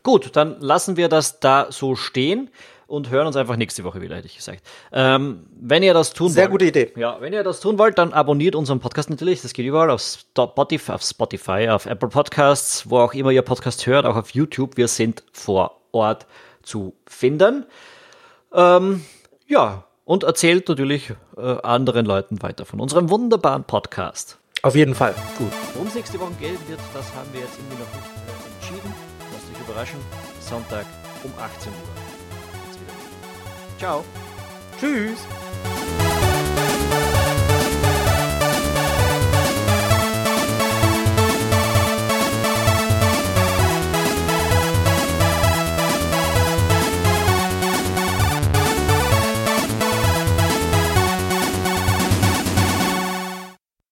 gut, 0.03 0.35
dann 0.35 0.59
lassen 0.59 0.97
wir 0.97 1.09
das 1.09 1.39
da 1.39 1.67
so 1.69 1.95
stehen 1.95 2.49
und 2.89 3.09
hören 3.09 3.27
uns 3.27 3.35
einfach 3.35 3.55
nächste 3.55 3.83
Woche 3.83 4.01
wieder, 4.01 4.15
hätte 4.15 4.27
ich 4.27 4.35
gesagt. 4.35 4.63
Ähm, 4.91 5.45
wenn 5.59 5.83
ihr 5.83 5.93
das 5.93 6.13
tun 6.13 6.29
Sehr 6.29 6.45
wollt. 6.45 6.51
gute 6.51 6.65
Idee. 6.65 6.91
Ja, 6.95 7.21
wenn 7.21 7.33
ihr 7.33 7.43
das 7.43 7.59
tun 7.59 7.77
wollt, 7.77 7.97
dann 7.97 8.13
abonniert 8.13 8.55
unseren 8.55 8.79
Podcast 8.79 9.09
natürlich. 9.09 9.41
Das 9.41 9.53
geht 9.53 9.65
überall 9.65 9.91
auf 9.91 10.01
Spotify, 10.01 10.91
auf 10.91 11.03
Spotify, 11.03 11.69
auf 11.69 11.85
Apple 11.85 12.09
Podcasts, 12.09 12.89
wo 12.89 12.99
auch 12.99 13.13
immer 13.13 13.31
ihr 13.31 13.43
Podcast 13.43 13.85
hört, 13.85 14.05
auch 14.05 14.15
auf 14.15 14.31
YouTube. 14.31 14.75
Wir 14.77 14.87
sind 14.87 15.23
vor 15.31 15.81
Ort 15.91 16.25
zu 16.63 16.95
finden. 17.07 17.65
Ähm, 18.53 19.05
ja, 19.47 19.85
und 20.09 20.23
erzählt 20.23 20.67
natürlich 20.67 21.13
äh, 21.37 21.41
anderen 21.61 22.03
Leuten 22.03 22.41
weiter 22.41 22.65
von 22.65 22.79
unserem 22.79 23.11
wunderbaren 23.11 23.63
Podcast. 23.63 24.39
Auf 24.63 24.73
jeden 24.73 24.95
Fall. 24.95 25.13
Gut. 25.37 25.51
Worum 25.75 25.87
es 25.87 25.93
nächste 25.93 26.19
Woche 26.19 26.33
gehen 26.39 26.57
wird, 26.67 26.79
das 26.95 27.13
haben 27.13 27.31
wir 27.31 27.41
jetzt 27.41 27.59
irgendwie 27.59 27.77
noch 27.77 27.93
nicht 27.93 28.07
äh, 28.25 28.71
entschieden. 28.71 28.95
Lasst 29.31 29.45
euch 29.53 29.69
überraschen. 29.69 29.99
Sonntag 30.39 30.87
um 31.23 31.31
18 31.37 31.71
Uhr. 31.71 31.77
Ciao. 33.77 34.03
Tschüss. 34.79 35.19